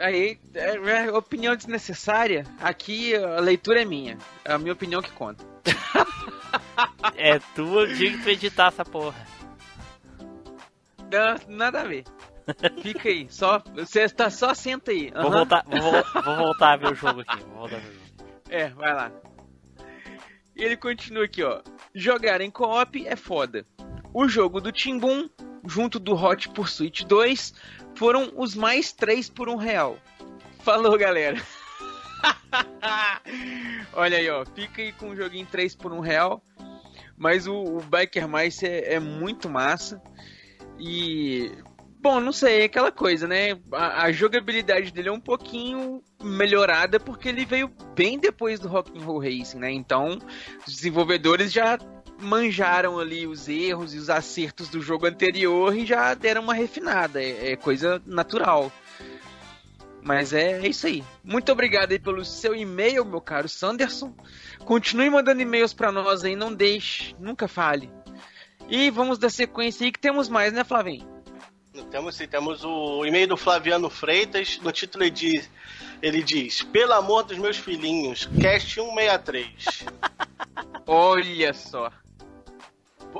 [0.00, 0.76] Aí, é,
[1.06, 2.46] é opinião desnecessária.
[2.60, 4.16] Aqui a leitura é minha.
[4.44, 5.44] É a minha opinião que conta.
[7.16, 9.26] É tua, eu digo que tu editar essa porra.
[11.10, 12.04] Não, nada a ver.
[12.82, 13.62] Fica aí, só.
[13.74, 15.10] Você tá só senta aí.
[15.10, 15.30] Vou, Aham.
[15.30, 17.42] voltar, vou, vou voltar a ver o jogo aqui.
[17.44, 18.08] Vou voltar a ver o jogo.
[18.50, 19.12] É, vai lá.
[20.56, 21.60] E ele continua aqui, ó.
[21.94, 23.64] Jogar em co-op é foda.
[24.12, 25.28] O jogo do Timbum,
[25.66, 27.54] junto do Hot Pursuit 2,
[27.94, 29.96] foram os mais três por um real.
[30.60, 31.40] Falou, galera.
[33.92, 34.44] Olha aí, ó.
[34.44, 36.42] Fica aí com o joguinho 3 por um real.
[37.16, 40.00] Mas o, o Biker Mice é, é muito massa.
[40.78, 41.52] E.
[42.08, 43.58] Bom, não sei, é aquela coisa, né?
[43.70, 49.18] A, a jogabilidade dele é um pouquinho melhorada porque ele veio bem depois do Rock'n'Roll
[49.18, 49.70] Racing, né?
[49.70, 50.18] Então,
[50.66, 51.78] os desenvolvedores já
[52.18, 57.22] manjaram ali os erros e os acertos do jogo anterior e já deram uma refinada.
[57.22, 58.72] É, é coisa natural.
[60.02, 61.04] Mas é, é isso aí.
[61.22, 64.16] Muito obrigado aí pelo seu e-mail, meu caro Sanderson.
[64.60, 67.90] Continue mandando e-mails pra nós aí, não deixe, nunca fale.
[68.66, 71.17] E vamos dar sequência aí que temos mais, né, Flavinho?
[71.84, 74.58] Temos, sim, temos o e-mail do Flaviano Freitas.
[74.62, 75.50] No título ele diz,
[76.02, 79.84] ele diz: Pelo amor dos meus filhinhos, cast 163.
[80.86, 81.90] Olha só.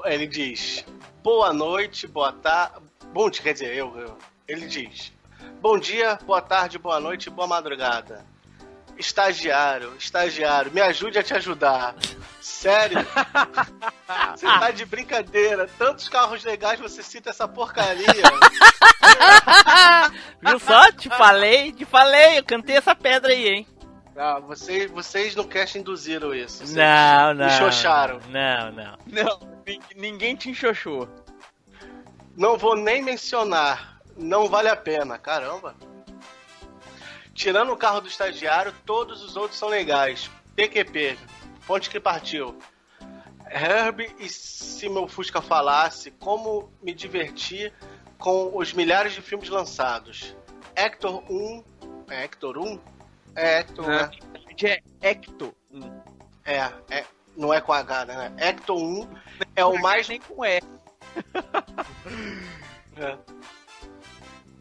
[0.05, 0.85] Ele diz:
[1.23, 2.81] Boa noite, boa tarde.
[3.13, 4.19] Bom dia, quer dizer, eu, eu.
[4.47, 5.13] Ele diz:
[5.61, 8.25] Bom dia, boa tarde, boa noite, boa madrugada.
[8.97, 11.95] Estagiário, estagiário, me ajude a te ajudar.
[12.49, 12.99] Sério?
[14.35, 15.69] Você tá de brincadeira.
[15.79, 18.07] Tantos carros legais você cita essa porcaria.
[20.41, 20.91] Viu só?
[20.93, 22.39] Te falei, te falei.
[22.39, 23.67] Eu cantei essa pedra aí, hein?
[24.17, 26.59] Ah, vocês, vocês no cast induziram isso.
[26.59, 27.47] Vocês Não, não.
[27.47, 28.19] Me xoxaram.
[28.31, 28.99] Não, não.
[29.07, 31.09] Não, nin- ninguém te enxoxou.
[32.37, 33.99] Não vou nem mencionar.
[34.17, 35.19] Não vale a pena.
[35.19, 35.75] Caramba.
[37.35, 40.31] Tirando o carro do estagiário, todos os outros são legais.
[40.57, 41.19] PQP.
[41.69, 42.59] Ponte que partiu.
[43.51, 47.73] Herb e se meu Fusca falasse, como me divertir
[48.19, 50.35] com os milhares de filmes lançados.
[50.75, 51.63] Hector 1.
[52.11, 52.81] É Hector 1?
[53.37, 54.11] É Hector, né?
[54.63, 55.53] É Hector.
[56.45, 57.05] É, é,
[57.37, 58.33] não é com H, né?
[58.39, 59.07] Hector 1
[59.55, 60.09] é o mais.
[60.09, 60.61] Nem com E.
[63.01, 63.17] É.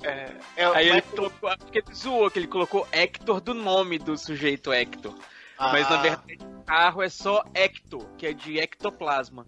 [0.03, 3.41] É, é, Aí o ele Hector- colocou, acho que ele zoou, que ele colocou Hector
[3.41, 5.15] do nome do sujeito Hector.
[5.57, 5.71] Ah.
[5.71, 9.45] Mas na verdade o carro é só Hector, que é de ectoplasma.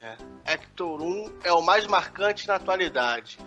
[0.00, 0.16] É.
[0.44, 3.38] Hector 1 é o mais marcante na atualidade.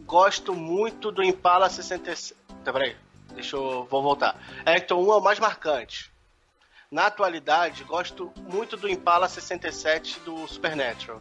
[0.00, 2.34] Gosto muito do Impala 66.
[2.64, 2.96] Tá, peraí.
[3.34, 3.84] Deixa eu.
[3.90, 4.36] Vou voltar.
[4.64, 6.12] Hector 1 é o mais marcante.
[6.90, 11.20] Na atualidade, gosto muito do Impala 67 do Supernatural.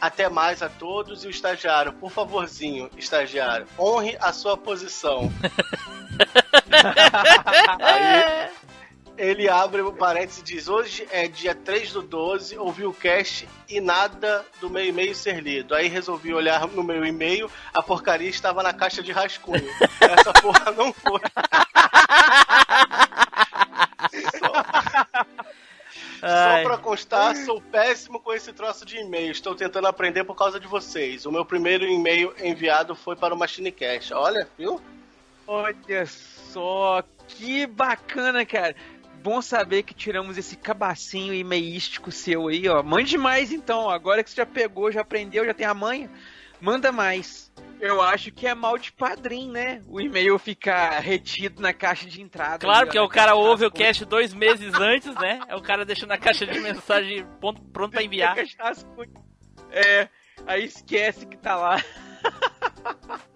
[0.00, 5.32] Até mais a todos e o estagiário, por favorzinho, estagiário, honre a sua posição.
[7.80, 8.50] Aí,
[9.16, 13.48] ele abre o parênteses e diz: Hoje é dia 3 do 12, ouvi o cast
[13.68, 15.74] e nada do meu e-mail ser lido.
[15.74, 19.68] Aí resolvi olhar no meu e-mail, a porcaria estava na caixa de rascunho.
[20.00, 21.20] Essa porra não foi.
[26.22, 26.62] Só Ai.
[26.62, 29.32] pra constar, sou péssimo com esse troço de e-mail.
[29.32, 31.26] Estou tentando aprender por causa de vocês.
[31.26, 34.14] O meu primeiro e-mail enviado foi para o MachineCast.
[34.14, 34.80] Olha, viu?
[35.44, 38.76] Olha só, que bacana, cara.
[39.22, 42.82] Bom saber que tiramos esse cabacinho e-mailístico seu aí, ó.
[42.82, 46.10] Mande mais então, agora que você já pegou, já aprendeu, já tem a manha,
[46.60, 47.52] manda mais.
[47.80, 49.80] Eu acho que é mal de padrinho, né?
[49.86, 52.58] O e-mail ficar retido na caixa de entrada.
[52.58, 55.40] Claro, ali, ó, porque o cara de ouve o cast dois meses antes, né?
[55.48, 58.36] É o cara deixando na caixa de mensagem pronto, pra enviar.
[59.74, 60.06] É,
[60.46, 61.82] aí esquece que tá lá.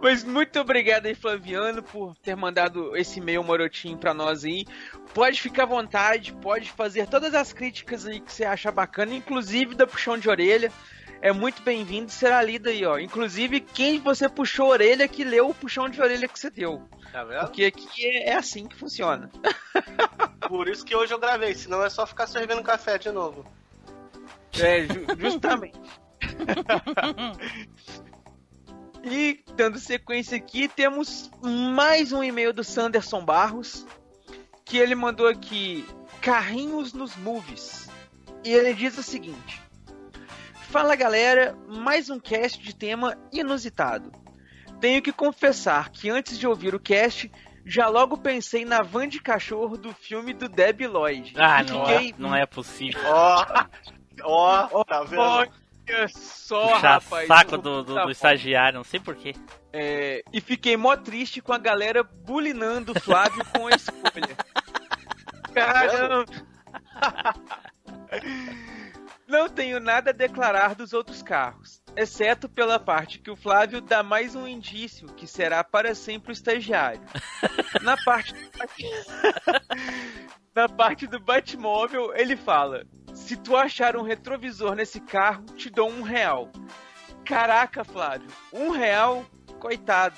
[0.00, 4.66] Mas muito obrigado aí, Flaviano, por ter mandado esse e-mail marotinho pra nós aí.
[5.14, 9.74] Pode ficar à vontade, pode fazer todas as críticas aí que você acha bacana, inclusive
[9.76, 10.72] da puxão de orelha.
[11.20, 12.98] É muito bem-vindo, será lido aí, ó.
[12.98, 16.82] Inclusive, quem você puxou a orelha que leu o puxão de orelha que você deu.
[17.12, 17.40] Tá vendo?
[17.42, 19.30] Porque aqui é, é assim que funciona.
[20.48, 23.46] Por isso que hoje eu gravei, senão é só ficar servindo café de novo.
[24.58, 25.78] É, ju- justamente.
[29.56, 33.86] dando sequência aqui, temos mais um e-mail do Sanderson Barros,
[34.64, 35.84] que ele mandou aqui
[36.20, 37.88] carrinhos nos movies.
[38.44, 39.60] E ele diz o seguinte:
[40.70, 44.10] Fala galera, mais um cast de tema inusitado.
[44.80, 47.30] Tenho que confessar que antes de ouvir o cast,
[47.64, 51.34] já logo pensei na van de cachorro do filme do Debbie Lloyd.
[51.36, 53.00] Ah, não fiquei é, não é possível.
[53.04, 53.44] Ó,
[54.22, 55.52] ó, tá vendo?
[55.88, 57.26] Olha só, Puxar rapaz.
[57.26, 59.34] saco do, do, do estagiário, não sei porquê.
[59.72, 64.36] É, e fiquei mó triste com a galera bulinando o Flávio com a escolha.
[65.52, 66.24] Caramba!
[69.26, 74.02] Não tenho nada a declarar dos outros carros, exceto pela parte que o Flávio dá
[74.02, 77.00] mais um indício que será para sempre o estagiário.
[77.80, 78.50] Na parte do
[80.54, 82.84] Na parte do Batmóvel, ele fala:
[83.22, 86.50] Se tu achar um retrovisor nesse carro, te dou um real.
[87.24, 89.24] Caraca, Flávio, um real?
[89.58, 90.16] Coitado.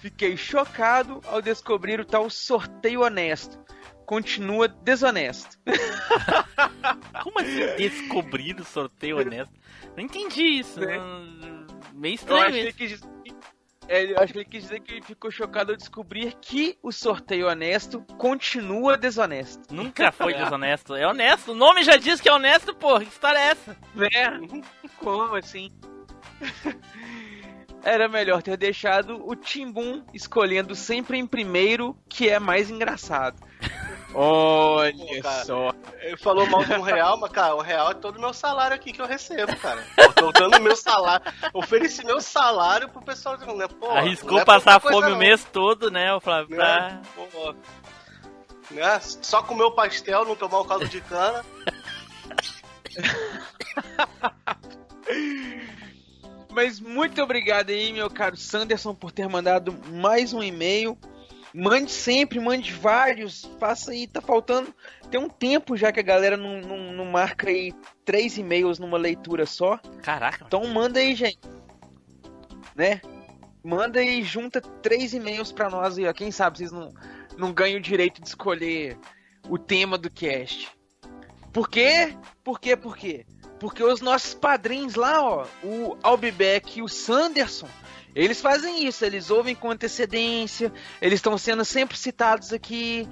[0.00, 3.58] Fiquei chocado ao descobrir o tal sorteio honesto.
[4.04, 5.58] Continua desonesto.
[7.24, 9.52] Como assim descobrir o sorteio honesto?
[9.96, 10.82] Não entendi isso.
[10.84, 10.96] É.
[10.98, 13.08] não- Meio Eu estranho que ele isso.
[13.24, 13.34] que,
[13.88, 16.90] é, eu acho que ele quis dizer que ele ficou chocado ao descobrir que o
[16.90, 19.72] sorteio honesto continua desonesto.
[19.72, 20.94] Nunca foi desonesto.
[20.94, 21.52] É honesto.
[21.52, 23.04] O nome já diz que é honesto, porra.
[23.04, 23.76] Que história é essa?
[23.94, 24.08] Né?
[24.98, 25.70] Como assim?
[27.84, 33.40] Era melhor ter deixado o Timbum escolhendo sempre em primeiro, que é mais engraçado.
[34.18, 35.44] Olha cara.
[35.44, 35.74] só.
[36.00, 38.74] Ele falou mal de um real, mas, cara, um real é todo o meu salário
[38.74, 39.84] aqui que eu recebo, cara.
[39.98, 41.30] Eu tô dando meu salário.
[41.52, 43.68] Ofereci meu salário pro pessoal né?
[43.68, 45.18] Pô, Arriscou é passar fome o não.
[45.18, 46.56] mês todo, né, o Flávio?
[46.56, 46.80] Pra...
[46.80, 47.02] Né?
[47.14, 47.54] Pô,
[48.70, 48.98] né?
[49.00, 51.44] Só comer o pastel, não tomar o caldo de cana.
[56.48, 60.96] Mas muito obrigado aí, meu caro Sanderson, por ter mandado mais um e-mail.
[61.58, 63.48] Mande sempre, mande vários.
[63.58, 64.74] Faça aí, tá faltando.
[65.10, 67.72] Tem um tempo já que a galera não, não, não marca aí
[68.04, 69.78] três e-mails numa leitura só.
[70.02, 70.44] Caraca.
[70.46, 71.38] Então manda aí, gente.
[72.74, 73.00] Né?
[73.64, 76.12] Manda aí, junta três e-mails pra nós aí, ó.
[76.12, 76.92] Quem sabe vocês não,
[77.38, 78.98] não ganham o direito de escolher
[79.48, 80.68] o tema do cast.
[81.54, 82.14] Por quê?
[82.44, 82.76] Por quê?
[82.76, 83.24] Por quê?
[83.58, 87.68] Porque os nossos padrinhos lá, ó, o Albeck e o Sanderson,
[88.24, 93.06] eles fazem isso, eles ouvem com antecedência, eles estão sendo sempre citados aqui,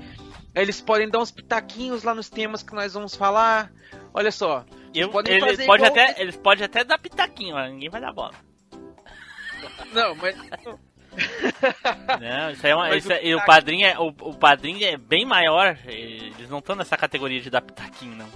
[0.55, 3.71] eles podem dar uns pitaquinhos lá nos temas que nós vamos falar.
[4.13, 4.65] Olha só,
[4.95, 8.13] Eu, podem eles, fazer pode igual- até, eles podem até dar pitaquinho, ninguém vai dar
[8.13, 8.33] bola.
[9.93, 10.35] não, mas
[12.21, 14.35] Não, isso aí é uma, isso o é- e o pitaquinho- padrinho é, o, o
[14.35, 18.27] padrinho é bem maior, eles não estão nessa categoria de dar pitaquinho, não.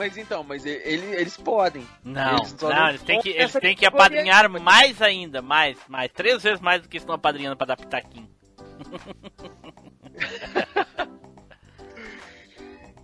[0.00, 1.86] Mas então, mas ele- eles podem.
[2.02, 6.10] Não, Eles não, não eles têm que, eles têm que apadrinhar mais ainda, mais, mais,
[6.10, 8.26] três vezes mais do que estão apadrinhando pra dar pitaquinho.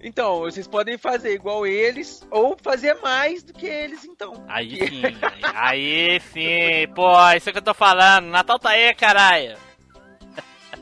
[0.01, 4.45] Então, vocês podem fazer igual eles ou fazer mais do que eles, então.
[4.47, 5.03] Aí sim,
[5.55, 9.57] aí, sim, pô, isso é que eu tô falando, Natal tá aí, caralho.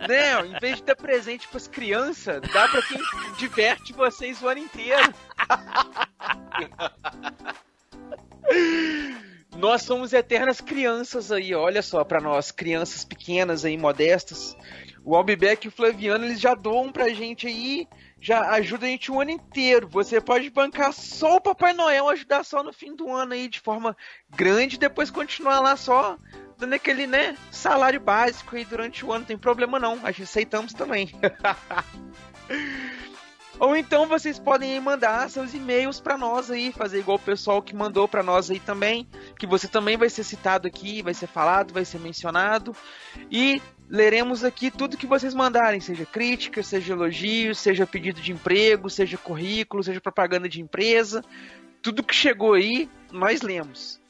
[0.09, 3.01] Né, ó, em vez de dar presente pras crianças, dá pra quem
[3.39, 5.15] diverte vocês o ano inteiro.
[9.57, 14.57] Nós somos eternas crianças aí, olha só pra nós, crianças pequenas aí, modestas.
[15.05, 17.87] O Albibeck e o Flaviano, eles já doam pra gente aí,
[18.21, 19.87] já ajuda a gente o ano inteiro.
[19.89, 23.61] Você pode bancar só o Papai Noel, ajudar só no fim do ano aí, de
[23.61, 23.97] forma
[24.31, 26.19] grande, e depois continuar lá só
[26.59, 30.25] dando aquele, né, salário básico aí durante o ano, não tem problema não, a gente
[30.25, 31.11] aceitamos também.
[33.59, 37.75] Ou então vocês podem mandar seus e-mails pra nós aí, fazer igual o pessoal que
[37.75, 39.07] mandou pra nós aí também,
[39.39, 42.75] que você também vai ser citado aqui, vai ser falado, vai ser mencionado.
[43.31, 48.91] E leremos aqui tudo que vocês mandarem, seja crítica, seja elogio, seja pedido de emprego,
[48.91, 51.25] seja currículo, seja propaganda de empresa.
[51.81, 54.01] Tudo que chegou aí, nós lemos.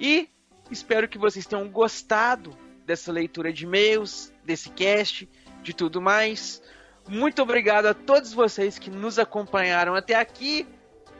[0.00, 0.28] E
[0.70, 2.56] espero que vocês tenham gostado
[2.86, 5.28] dessa leitura de e-mails, desse cast,
[5.62, 6.62] de tudo mais.
[7.08, 10.66] Muito obrigado a todos vocês que nos acompanharam até aqui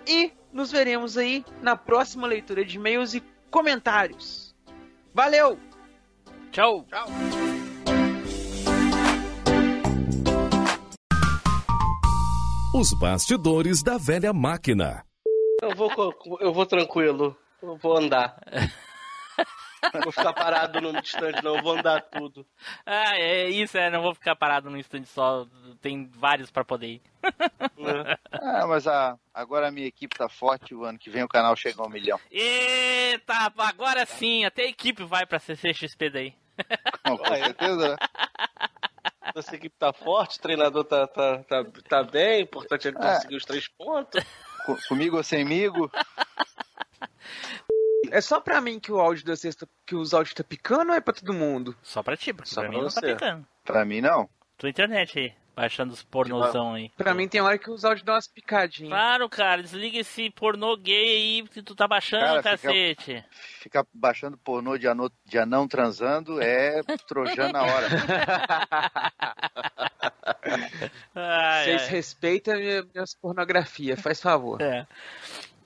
[0.06, 4.54] e nos veremos aí na próxima leitura de e-mails e comentários.
[5.14, 5.58] Valeu!
[6.50, 6.84] Tchau!
[6.88, 7.06] Tchau!
[12.74, 15.02] Os bastidores da velha máquina.
[15.62, 15.90] Eu vou,
[16.40, 17.36] eu vou tranquilo.
[17.62, 18.38] Eu vou andar.
[20.02, 21.56] Vou ficar parado num instante, não.
[21.56, 22.46] Eu vou andar tudo.
[22.84, 25.46] Ah, é isso, é, não vou ficar parado num instante só,
[25.80, 27.02] tem vários pra poder ir.
[27.76, 28.16] né?
[28.32, 31.54] Ah, mas a, agora a minha equipe tá forte, o ano que vem o canal
[31.56, 32.18] chega a um milhão.
[32.30, 36.34] Eita, agora sim, até a equipe vai pra CCXP daí.
[37.02, 37.96] Com certeza, né?
[39.34, 42.98] Nossa equipe tá forte, o treinador tá, tá, tá, tá bem, o importante é ele
[42.98, 43.00] É.
[43.14, 44.24] conseguir os três pontos.
[44.64, 45.90] Co- comigo ou semigo?
[48.10, 50.96] É só pra mim que o áudio da sexta, que os áudios tá picando ou
[50.96, 51.76] é pra todo mundo?
[51.82, 53.14] Só pra ti, porque Só pra pra mim não tá você.
[53.14, 53.46] picando.
[53.64, 54.28] Pra mim não.
[54.58, 56.90] Tua internet aí, baixando os pornozão aí.
[56.96, 58.90] Pra mim tem hora que os áudios dão umas picadinhas.
[58.90, 60.94] Claro, cara, desliga esse pornô gay
[61.42, 63.24] aí que tu tá baixando, Cara, fica- cacete.
[63.60, 67.86] Ficar baixando pornô de, ano, de anão transando é trojando na hora.
[71.14, 71.88] Ai, Vocês ai.
[71.88, 74.60] respeitam minhas pornografia, faz favor.
[74.60, 74.86] É.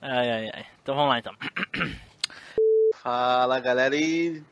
[0.01, 0.65] Ai, ai, ai.
[0.81, 1.33] Então vamos lá então.
[3.03, 3.95] Fala, galera.
[3.95, 4.43] E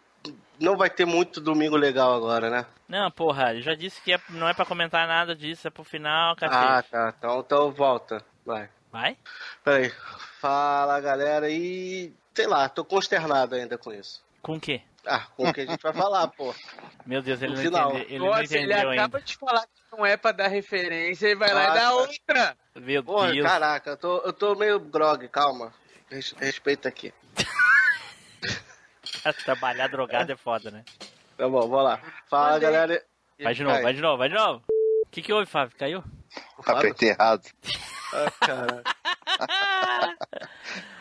[0.59, 2.65] não vai ter muito domingo legal agora, né?
[2.87, 5.83] Não, porra, eu já disse que é- não é pra comentar nada disso, é pro
[5.83, 6.89] final, Ah, cacete.
[6.91, 7.13] tá.
[7.17, 8.23] Então, então volta.
[8.45, 8.69] Vai.
[8.91, 9.15] Vai?
[9.63, 9.91] Peraí.
[10.41, 11.49] Fala, galera.
[11.49, 14.23] E sei lá, tô consternado ainda com isso.
[14.41, 14.81] Com o quê?
[15.05, 16.53] Ah, com o que a gente vai falar, pô.
[17.05, 17.89] Meu Deus, ele No não final.
[17.91, 19.21] entendeu, ele não Nossa, ele entendeu acaba ainda.
[19.21, 21.93] de falar que não é pra dar referência e vai lá Ah, e dá tá.
[21.93, 22.57] outra.
[22.75, 23.45] Meu Porra, Deus.
[23.47, 25.71] caraca, eu tô, eu tô meio grog, calma.
[26.09, 27.13] Res- Respeita aqui.
[29.45, 30.83] Trabalhar drogado é foda, né?
[31.37, 31.99] Tá bom, vamos lá.
[32.29, 33.03] Fala, galera.
[33.41, 33.83] Vai de novo, Vai.
[33.83, 34.63] vai de novo, vai de novo.
[35.05, 35.77] O que que houve, Fábio?
[35.77, 36.03] Caiu?
[36.65, 37.47] Apertei errado.
[38.13, 38.83] Ah, cara.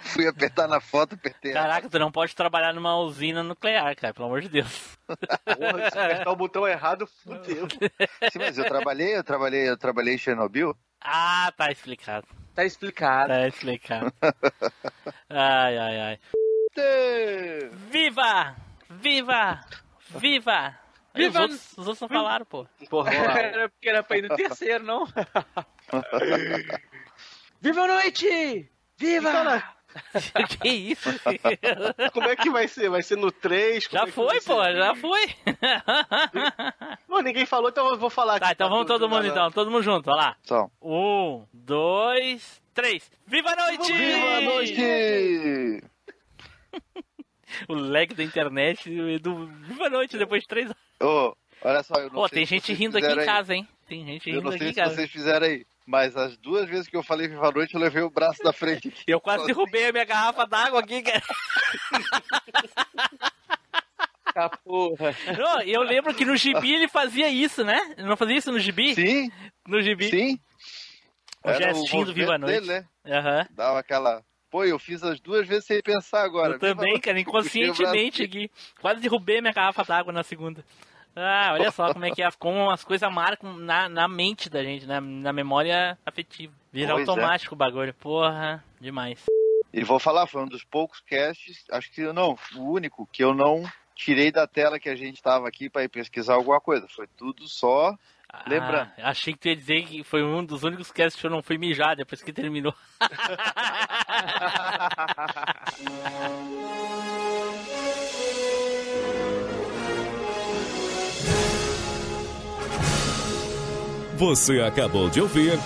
[0.02, 1.62] Fui apertar na foto, apertei errado.
[1.64, 4.96] Caraca, tu não pode trabalhar numa usina nuclear, cara, pelo amor de Deus.
[5.06, 7.66] Porra, se apertar o botão errado, fudeu.
[8.32, 10.74] Sim, mas eu trabalhei, eu trabalhei, eu trabalhei em Chernobyl.
[11.00, 12.26] Ah, tá explicado.
[12.54, 13.28] Tá explicado.
[13.28, 14.12] Tá explicado.
[15.28, 16.18] Ai, ai, ai.
[17.90, 18.56] Viva!
[18.90, 19.60] Viva!
[20.10, 20.78] Viva!
[21.14, 21.40] Aí Os Viva!
[21.42, 22.66] outros, os outros não falaram, pô.
[22.88, 23.12] Porra.
[23.14, 25.06] Era porque era pra ir no terceiro, não?
[27.60, 28.70] Viva a noite!
[28.96, 29.74] Viva!
[30.60, 31.08] que isso?
[32.12, 32.88] Como é que vai ser?
[32.90, 33.88] Vai ser no 3?
[33.90, 35.34] Já foi, pô, já foi.
[37.06, 38.46] Pô, ninguém falou, então eu vou falar aqui.
[38.46, 40.36] Tá, então vamos todo mundo então, todo mundo junto, olha lá.
[40.42, 40.70] Só.
[40.80, 43.10] Um, dois, três.
[43.26, 43.92] Viva a noite!
[43.92, 45.82] Viva a noite!
[47.68, 50.76] O lag da internet e do Viva a noite depois de três horas.
[51.02, 53.24] Ô, olha só, eu não Pô, sei tem se gente rindo aqui em aí.
[53.24, 53.66] casa, hein?
[53.88, 54.94] Tem gente Eu rindo não aqui sei em se casa.
[54.94, 58.02] vocês fizeram aí, mas as duas vezes que eu falei Viva a Noite, eu levei
[58.02, 58.92] o braço da frente.
[59.06, 61.22] Eu quase derrubei a minha garrafa d'água aqui, cara.
[64.64, 65.16] Porra.
[65.36, 67.78] Não, eu lembro que no gibi ele fazia isso, né?
[67.96, 68.94] Ele não fazia isso no gibi?
[68.94, 69.30] Sim,
[69.66, 70.08] No gibi.
[70.10, 70.38] sim.
[71.42, 72.60] O Era gestinho do movimento Viva a Noite.
[72.60, 72.86] Dele, né?
[73.18, 73.46] Aham.
[73.50, 74.22] Dava aquela...
[74.50, 76.54] Pô, eu fiz as duas vezes sem pensar agora.
[76.54, 78.50] Eu também, cara, inconscientemente aqui.
[78.80, 80.64] Quase derrubei minha garrafa d'água na segunda.
[81.14, 84.62] Ah, olha só como é que é, como as coisas marcam na, na mente da
[84.62, 85.00] gente, né?
[85.00, 86.54] na memória afetiva.
[86.72, 87.10] Vira Pois é.
[87.10, 87.92] automático o bagulho.
[87.94, 89.24] Porra, demais.
[89.72, 93.34] E vou falar, foi um dos poucos casts, acho que não, o único que eu
[93.34, 93.64] não
[93.94, 96.86] tirei da tela que a gente tava aqui para ir pesquisar alguma coisa.
[96.88, 97.94] Foi tudo só
[98.46, 98.90] Lembrando.
[98.98, 101.42] Ah, achei que tu ia dizer que foi um dos únicos casts que eu não
[101.42, 102.74] fui mijar depois que terminou.
[114.18, 115.56] Você acabou de ouvir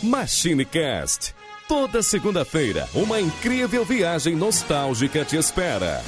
[0.00, 1.34] MachineCast.
[1.66, 6.00] Toda segunda-feira, uma incrível viagem nostálgica te espera.